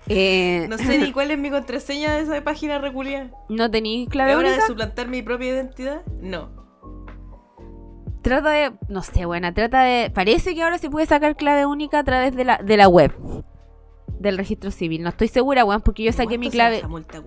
Eh, 0.09 0.67
no 0.69 0.79
sé 0.79 0.99
ni 0.99 1.13
cuál 1.13 1.31
es 1.31 1.39
mi 1.39 1.51
contraseña 1.51 2.15
de 2.15 2.23
esa 2.23 2.45
página 2.45 2.79
reculia. 2.79 3.31
¿No 3.49 3.71
tenéis 3.71 4.09
clave 4.09 4.33
¿Es 4.33 4.37
hora 4.37 4.49
única? 4.49 4.63
de 4.63 4.69
suplantar 4.69 5.09
mi 5.09 5.23
propia 5.23 5.49
identidad? 5.49 6.05
No. 6.21 6.51
Trata 8.23 8.51
de, 8.51 8.73
no 8.89 9.03
sé, 9.03 9.25
buena, 9.25 9.55
trata 9.55 9.83
de, 9.83 10.11
parece 10.11 10.55
que 10.55 10.63
ahora 10.63 10.79
se 10.79 10.91
puede 10.91 11.07
sacar 11.07 11.37
clave 11.37 11.65
única 11.65 12.01
a 12.01 12.05
través 12.05 12.35
de 12.35 12.45
la, 12.45 12.59
de 12.59 12.77
la 12.77 12.89
web 12.89 13.13
del 14.19 14.37
registro 14.37 14.71
civil. 14.71 15.03
No 15.03 15.11
estoy 15.11 15.29
segura, 15.29 15.65
weón, 15.65 15.83
porque 15.83 16.03
yo 16.03 16.13
saqué 16.13 16.39
mi 16.39 16.51
clave. 16.51 16.79
Esa 16.79 16.89
multa? 16.89 17.23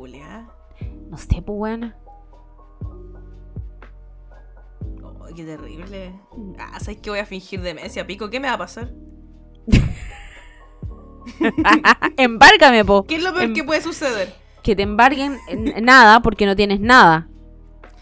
No 1.10 1.18
sé, 1.18 1.42
pues 1.42 1.58
buena. 1.58 1.98
Oh, 5.02 5.28
qué 5.36 5.44
terrible. 5.44 6.14
Ah, 6.58 6.80
¿sabes 6.80 7.00
que 7.00 7.10
voy 7.10 7.20
a 7.20 7.26
fingir 7.26 7.62
demencia, 7.62 8.06
pico? 8.06 8.30
¿Qué 8.30 8.40
me 8.40 8.48
va 8.48 8.56
a 8.56 8.58
pasar? 8.58 8.92
Embárgame, 12.18 12.84
po. 12.86 13.04
¿Qué 13.06 13.16
es 13.16 13.24
lo 13.24 13.32
peor 13.34 13.46
Em- 13.46 13.54
que 13.54 13.64
puede 13.64 13.82
suceder? 13.82 14.34
Que 14.64 14.76
te 14.76 14.84
embarguen 14.84 15.38
en- 15.48 15.84
nada 15.86 16.22
porque 16.22 16.46
no 16.46 16.56
tienes 16.56 16.80
nada. 16.80 17.28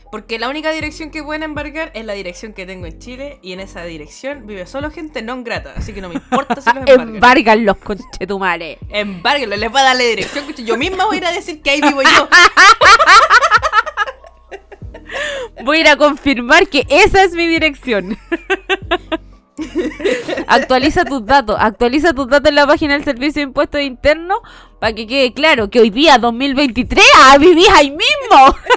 Porque 0.09 0.39
la 0.39 0.47
única 0.47 0.71
dirección 0.71 1.11
que 1.11 1.21
pueden 1.21 1.43
embargar 1.43 1.91
es 1.93 2.05
la 2.05 2.13
dirección 2.13 2.53
que 2.53 2.65
tengo 2.65 2.85
en 2.85 2.97
Chile 2.97 3.39
y 3.41 3.51
en 3.51 3.59
esa 3.59 3.83
dirección 3.83 4.47
vive 4.47 4.65
solo 4.65 4.89
gente 4.89 5.21
no 5.21 5.43
grata, 5.43 5.73
así 5.75 5.91
que 5.93 5.99
no 6.01 6.07
me 6.07 6.15
importa 6.15 6.61
si 6.61 6.69
los 6.73 6.77
embargan. 6.87 7.15
Embargan 7.15 7.65
los 7.65 7.77
conchetumares. 7.77 8.77
Embárguenlo, 8.89 9.57
les 9.57 9.69
voy 9.69 9.81
a 9.81 9.83
dar 9.83 9.95
la 9.97 10.03
dirección. 10.03 10.45
Yo 10.65 10.77
misma 10.77 11.05
voy 11.05 11.15
a 11.15 11.19
ir 11.19 11.25
a 11.25 11.31
decir 11.33 11.61
que 11.61 11.71
ahí 11.71 11.81
vivo 11.81 12.01
yo. 12.01 12.27
Voy 15.63 15.77
a 15.77 15.81
ir 15.81 15.87
a 15.87 15.95
confirmar 15.97 16.67
que 16.67 16.85
esa 16.89 17.23
es 17.23 17.33
mi 17.33 17.47
dirección. 17.47 18.17
Actualiza 20.47 21.05
tus 21.05 21.25
datos, 21.25 21.57
actualiza 21.59 22.13
tus 22.13 22.27
datos 22.27 22.49
en 22.49 22.55
la 22.55 22.67
página 22.67 22.93
del 22.93 23.03
Servicio 23.03 23.41
de 23.41 23.47
Impuestos 23.47 23.81
Internos 23.81 24.39
para 24.79 24.93
que 24.93 25.07
quede 25.07 25.33
claro 25.33 25.69
que 25.69 25.79
hoy 25.79 25.89
día 25.89 26.17
2023 26.17 27.05
ah, 27.15 27.37
vivís 27.39 27.69
ahí 27.69 27.91
mismo. 27.91 28.55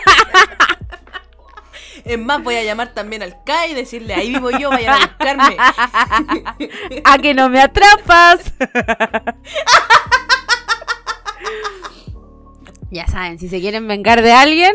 Es 2.04 2.18
más, 2.18 2.42
voy 2.42 2.56
a 2.56 2.64
llamar 2.64 2.94
también 2.94 3.22
al 3.22 3.44
CAI 3.44 3.72
y 3.72 3.74
decirle 3.74 4.14
ahí 4.14 4.30
vivo 4.30 4.50
yo, 4.50 4.70
vayan 4.70 4.94
a 4.94 5.06
buscarme. 5.06 5.54
a 7.04 7.18
que 7.18 7.34
no 7.34 7.50
me 7.50 7.60
atrapas. 7.60 8.40
ya 12.90 13.06
saben, 13.06 13.38
si 13.38 13.48
se 13.48 13.60
quieren 13.60 13.86
vengar 13.86 14.22
de 14.22 14.32
alguien, 14.32 14.74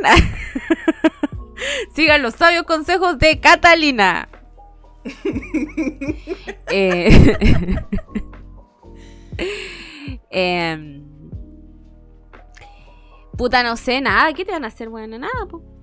sigan 1.95 2.21
los 2.21 2.35
sabios 2.35 2.63
consejos 2.63 3.17
de 3.17 3.39
Catalina. 3.39 4.29
Eh, 6.71 7.09
em, 10.31 11.03
puta, 13.37 13.63
no 13.63 13.77
sé, 13.77 14.01
nada. 14.01 14.33
¿Qué 14.33 14.45
te 14.45 14.51
van 14.51 14.65
a 14.65 14.67
hacer, 14.67 14.89
bueno? 14.89 15.17
Nada, 15.17 15.45
po. 15.49 15.74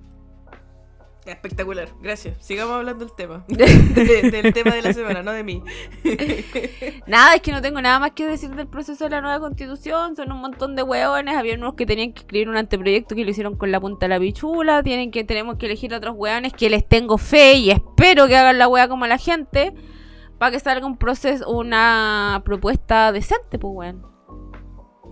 Espectacular, 1.25 1.87
gracias. 2.01 2.35
Sigamos 2.45 2.75
hablando 2.75 3.05
del 3.05 3.15
tema. 3.15 3.45
De- 3.47 4.29
del 4.29 4.53
tema 4.53 4.75
de 4.75 4.81
la 4.81 4.91
semana, 4.93 5.23
no 5.23 5.31
de 5.31 5.43
mí. 5.43 5.63
Nada, 7.07 7.35
es 7.35 7.41
que 7.41 7.51
no 7.53 7.61
tengo 7.61 7.81
nada 7.81 7.97
más 7.99 8.11
que 8.11 8.25
decir 8.25 8.49
del 8.55 8.67
proceso 8.67 9.05
de 9.05 9.09
la 9.11 9.21
nueva 9.21 9.39
constitución. 9.39 10.15
Son 10.17 10.31
un 10.31 10.41
montón 10.41 10.75
de 10.75 10.83
hueones. 10.83 11.35
Había 11.37 11.55
unos 11.55 11.75
que 11.75 11.85
tenían 11.85 12.11
que 12.13 12.21
escribir 12.21 12.49
un 12.49 12.57
anteproyecto 12.57 13.15
que 13.15 13.23
lo 13.23 13.31
hicieron 13.31 13.55
con 13.55 13.71
la 13.71 13.79
punta 13.79 14.05
de 14.05 14.09
la 14.09 14.19
pichula. 14.19 14.83
Tienen 14.83 15.11
que, 15.11 15.23
tenemos 15.23 15.55
que 15.57 15.67
elegir 15.67 15.93
a 15.93 15.97
otros 15.97 16.15
hueones 16.17 16.51
que 16.53 16.69
les 16.69 16.85
tengo 16.87 17.17
fe 17.17 17.53
y 17.53 17.71
espero 17.71 18.27
que 18.27 18.35
hagan 18.35 18.57
la 18.57 18.67
hueá 18.67 18.87
como 18.89 19.07
la 19.07 19.17
gente. 19.17 19.73
Para 20.37 20.51
que 20.51 20.59
salga 20.59 20.85
un 20.85 20.97
proceso, 20.97 21.49
una 21.49 22.41
propuesta 22.43 23.13
decente, 23.13 23.57
pues 23.59 23.71
weón. 23.73 24.05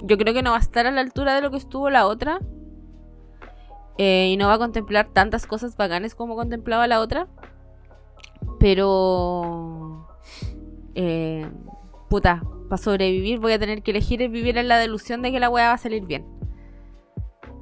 Yo 0.03 0.18
creo 0.18 0.34
que 0.34 0.41
no 0.41 0.51
va 0.51 0.57
a 0.57 0.62
estar 0.62 0.88
a 0.88 0.91
la 0.91 0.99
altura 0.99 1.36
de 1.36 1.41
lo 1.41 1.51
que 1.51 1.57
estuvo 1.57 1.89
la 1.89 2.05
otra. 2.07 2.39
Eh, 4.04 4.30
y 4.32 4.38
no 4.38 4.47
va 4.47 4.56
a 4.56 4.58
contemplar 4.58 5.10
tantas 5.14 5.45
cosas 5.45 5.78
bacanes 5.78 6.16
como 6.16 6.36
contemplaba 6.36 6.88
la 6.88 7.02
otra. 7.02 7.28
Pero. 8.60 10.08
Eh, 10.95 11.47
puta, 12.10 12.41
para 12.68 12.82
sobrevivir 12.82 13.38
voy 13.38 13.52
a 13.52 13.60
tener 13.60 13.84
que 13.84 13.91
elegir 13.91 14.28
vivir 14.28 14.58
en 14.58 14.68
la 14.70 14.80
delusión 14.80 15.22
de 15.22 15.32
que 15.32 15.39
la 15.39 15.52
weá 15.52 15.68
va 15.68 15.74
a 15.74 15.78
salir 15.78 16.04
bien. 16.08 16.26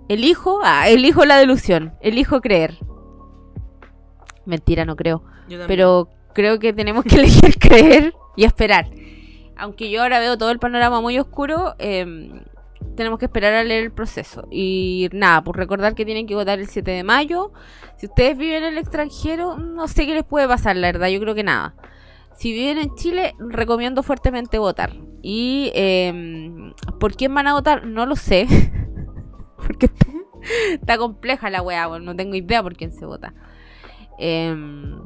Elijo, 0.08 0.62
ah, 0.64 0.88
elijo 0.88 1.26
la 1.26 1.36
delusión, 1.36 1.96
elijo 2.00 2.40
creer. 2.40 2.78
Mentira, 4.46 4.86
no 4.86 4.96
creo. 4.96 5.22
Pero 5.68 6.08
creo 6.32 6.58
que 6.58 6.72
tenemos 6.72 7.04
que 7.04 7.16
elegir 7.20 7.60
creer 7.60 8.14
y 8.38 8.46
esperar. 8.46 8.90
Aunque 9.58 9.90
yo 9.90 10.04
ahora 10.04 10.22
veo 10.22 10.38
todo 10.38 10.52
el 10.52 10.60
panorama 10.60 11.02
muy 11.02 11.20
oscuro, 11.20 11.76
eh, 11.80 12.06
tenemos 12.96 13.20
que 13.20 13.26
esperar 13.26 13.54
a 13.54 13.64
leer 13.64 13.84
el 13.86 13.92
proceso. 13.92 14.48
Y 14.52 15.10
nada, 15.14 15.44
pues 15.44 15.56
recordar 15.56 15.96
que 15.96 16.06
tienen 16.06 16.28
que 16.28 16.36
votar 16.36 16.60
el 16.60 16.68
7 16.68 16.92
de 16.92 17.04
mayo. 17.04 17.52
Si 17.98 18.08
ustedes 18.08 18.38
viven 18.38 18.64
en 18.64 18.74
el 18.74 18.78
extranjero, 18.78 19.58
no 19.58 19.88
sé 19.88 20.06
qué 20.06 20.14
les 20.14 20.24
puede 20.24 20.48
pasar, 20.48 20.76
la 20.76 20.88
verdad, 20.88 21.08
yo 21.08 21.20
creo 21.20 21.36
que 21.36 21.44
nada. 21.44 21.76
Si 22.36 22.54
viven 22.54 22.78
en 22.78 22.96
Chile, 22.96 23.36
recomiendo 23.40 24.04
fuertemente 24.04 24.58
votar. 24.60 24.94
Y 25.22 25.72
eh, 25.76 26.74
por 27.00 27.16
quién 27.16 27.34
van 27.34 27.48
a 27.48 27.54
votar, 27.54 27.86
no 27.86 28.06
lo 28.06 28.16
sé. 28.16 28.48
Porque 29.58 29.90
está, 30.72 30.98
compleja 30.98 31.50
la 31.50 31.62
weá, 31.62 31.88
bueno, 31.88 32.06
no 32.06 32.16
tengo 32.16 32.36
idea 32.36 32.64
por 32.64 32.76
quién 32.76 32.92
se 32.92 33.06
vota. 33.06 33.34
Em, 34.18 34.98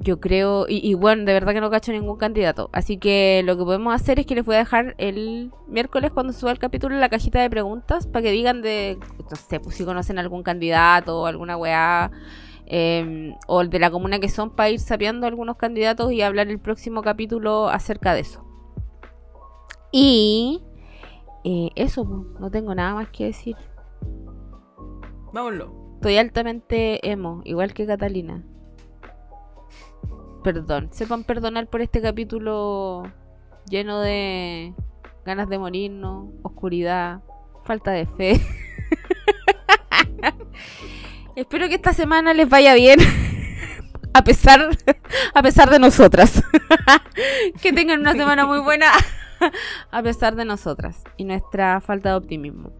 yo 0.00 0.20
creo, 0.20 0.66
y, 0.68 0.86
y 0.88 0.94
bueno, 0.94 1.24
de 1.24 1.32
verdad 1.32 1.52
que 1.52 1.60
no 1.60 1.70
cacho 1.70 1.92
ningún 1.92 2.16
candidato. 2.18 2.68
Así 2.72 2.98
que 2.98 3.42
lo 3.44 3.56
que 3.56 3.64
podemos 3.64 3.94
hacer 3.94 4.20
es 4.20 4.26
que 4.26 4.34
les 4.34 4.44
voy 4.44 4.56
a 4.56 4.58
dejar 4.58 4.94
el 4.98 5.50
miércoles 5.68 6.12
cuando 6.12 6.32
suba 6.32 6.50
el 6.52 6.58
capítulo 6.58 6.94
en 6.94 7.00
la 7.00 7.08
cajita 7.08 7.40
de 7.40 7.50
preguntas 7.50 8.06
para 8.06 8.22
que 8.22 8.30
digan 8.30 8.62
de, 8.62 8.98
no 9.30 9.36
sé, 9.36 9.60
pues 9.60 9.76
si 9.76 9.84
conocen 9.84 10.18
algún 10.18 10.42
candidato 10.42 11.22
o 11.22 11.26
alguna 11.26 11.56
weá. 11.56 12.10
em, 12.66 13.34
o 13.46 13.64
de 13.64 13.78
la 13.78 13.90
comuna 13.90 14.18
que 14.18 14.28
son 14.28 14.50
para 14.50 14.70
ir 14.70 14.80
sapeando 14.80 15.26
algunos 15.26 15.56
candidatos 15.56 16.12
y 16.12 16.22
hablar 16.22 16.48
el 16.48 16.58
próximo 16.58 17.00
capítulo 17.02 17.68
acerca 17.68 18.12
de 18.14 18.20
eso. 18.20 18.44
Y 19.92 20.62
eh, 21.44 21.70
eso, 21.76 22.04
no 22.38 22.50
tengo 22.50 22.74
nada 22.74 22.94
más 22.94 23.08
que 23.10 23.26
decir. 23.26 23.56
Vámonos. 25.32 25.68
Estoy 25.94 26.16
altamente 26.18 27.08
emo, 27.08 27.40
igual 27.44 27.72
que 27.72 27.86
Catalina. 27.86 28.44
Perdón, 30.46 30.90
sepan 30.92 31.24
perdonar 31.24 31.66
por 31.66 31.80
este 31.80 32.00
capítulo 32.00 33.02
lleno 33.68 34.00
de 34.00 34.74
ganas 35.24 35.48
de 35.48 35.58
morirnos, 35.58 36.28
oscuridad, 36.44 37.18
falta 37.64 37.90
de 37.90 38.06
fe. 38.06 38.40
Espero 41.34 41.66
que 41.66 41.74
esta 41.74 41.92
semana 41.92 42.32
les 42.32 42.48
vaya 42.48 42.74
bien. 42.74 43.00
A 44.14 44.22
pesar, 44.22 44.70
a 45.34 45.42
pesar 45.42 45.68
de 45.68 45.80
nosotras. 45.80 46.40
que 47.60 47.72
tengan 47.72 47.98
una 47.98 48.12
semana 48.12 48.46
muy 48.46 48.60
buena. 48.60 48.92
A 49.90 50.02
pesar 50.04 50.36
de 50.36 50.44
nosotras. 50.44 51.02
Y 51.16 51.24
nuestra 51.24 51.80
falta 51.80 52.10
de 52.10 52.14
optimismo. 52.14 52.70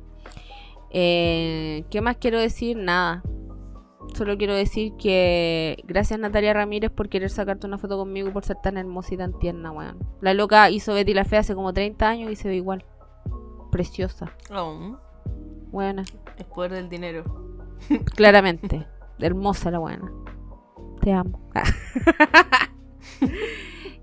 Eh, 0.91 1.85
¿Qué 1.91 2.01
más 2.01 2.17
quiero 2.17 2.39
decir? 2.39 2.77
Nada. 2.77 3.25
Solo 4.17 4.39
quiero 4.39 4.55
decir 4.55 4.95
que 4.97 5.77
gracias 5.85 6.19
Natalia 6.19 6.55
Ramírez 6.55 6.91
por 6.91 7.11
querer 7.11 7.29
sacarte 7.29 7.67
una 7.67 7.77
foto 7.77 7.99
conmigo 7.99 8.29
y 8.29 8.31
por 8.31 8.47
ser 8.47 8.57
tan 8.63 8.79
hermosa 8.79 9.13
y 9.13 9.19
tan 9.19 9.39
tierna, 9.39 9.71
weón. 9.73 9.99
La 10.23 10.33
loca 10.33 10.71
hizo 10.71 10.95
Betty 10.95 11.13
la 11.13 11.27
Fea 11.27 11.41
hace 11.41 11.55
como 11.55 11.75
30 11.75 12.09
años 12.09 12.31
y 12.31 12.37
se 12.37 12.49
ve 12.49 12.57
igual. 12.57 12.83
Preciosa. 13.71 14.33
Oh, 14.51 14.97
Buena. 15.71 16.03
el 16.39 16.47
poder 16.47 16.73
del 16.73 16.89
dinero. 16.89 17.25
Claramente. 18.17 18.87
Hermosa 19.19 19.71
la 19.71 19.81
buena. 19.81 20.11
Te 21.03 21.13
amo. 21.13 21.51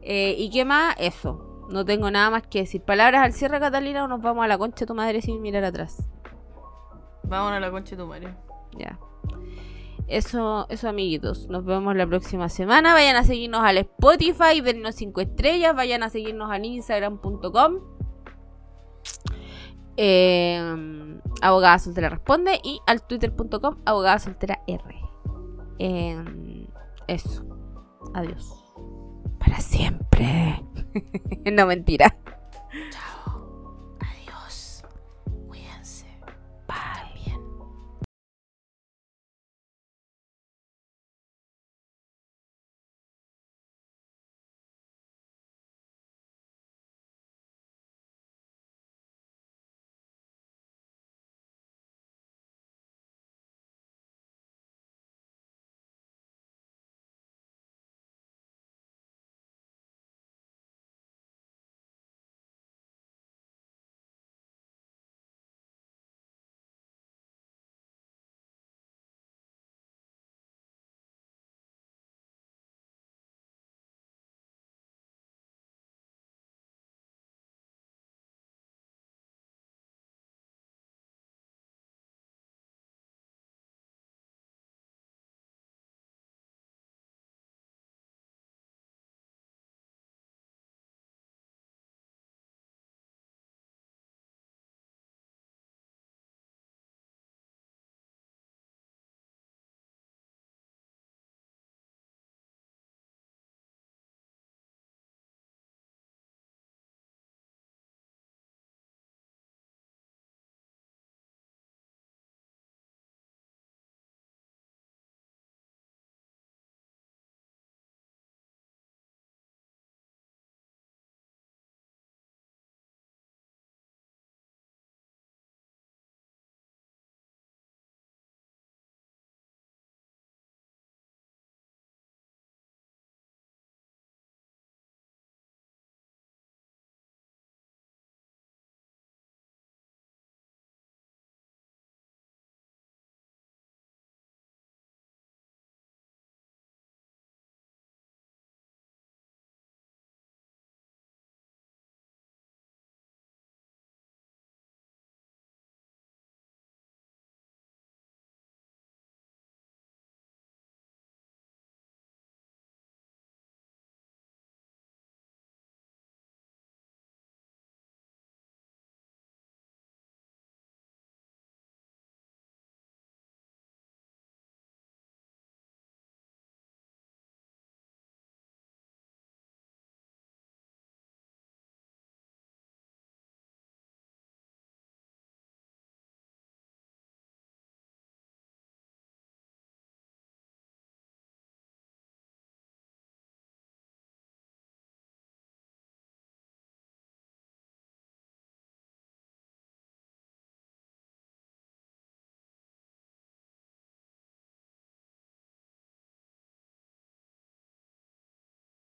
Eh, 0.05 0.36
¿Y 0.38 0.49
qué 0.49 0.66
más? 0.66 0.95
Eso. 0.99 1.66
No 1.70 1.86
tengo 1.86 2.11
nada 2.11 2.30
más 2.30 2.45
que 2.45 2.59
decir. 2.59 2.82
Palabras 2.82 3.24
al 3.24 3.32
cierre, 3.32 3.57
Catalina, 3.61 4.03
o 4.03 4.07
nos 4.09 4.22
vamos 4.22 4.43
a 4.43 4.49
la 4.49 4.57
concha 4.57 4.82
de 4.82 4.88
tu 4.88 4.93
madre 4.95 5.22
sin 5.22 5.41
mirar 5.41 5.64
atrás. 5.64 6.09
Vámonos 7.24 7.55
a 7.55 7.59
la 7.61 7.72
concha 7.72 7.91
de 7.95 8.01
tu 8.03 8.07
madre. 8.09 8.36
Ya. 8.78 8.99
Eso, 10.14 10.68
eso, 10.70 10.89
amiguitos. 10.89 11.47
Nos 11.49 11.66
vemos 11.66 11.95
la 11.95 12.05
próxima 12.05 12.47
semana. 12.47 12.93
Vayan 12.93 13.16
a 13.16 13.24
seguirnos 13.24 13.64
al 13.64 13.80
Spotify, 13.80 14.61
dennos 14.61 14.93
5 14.93 15.22
estrellas. 15.22 15.76
Vayan 15.76 16.03
a 16.03 16.09
seguirnos 16.11 16.51
al 16.51 16.64
Instagram.com. 16.64 17.80
Eh, 19.97 21.20
abogada 21.41 21.80
soltera 21.80 22.09
responde. 22.09 22.59
Y 22.64 22.80
al 22.86 23.01
Twitter.com, 23.01 23.78
abogada 23.86 24.20
soltera 24.20 24.61
R. 24.68 24.84
Eh, 25.80 26.68
eso. 27.07 27.43
Adiós. 28.14 28.53
Para 29.39 29.59
siempre. 29.61 30.64
no 31.51 31.66
mentira. 31.66 32.16
Chao. 32.91 33.12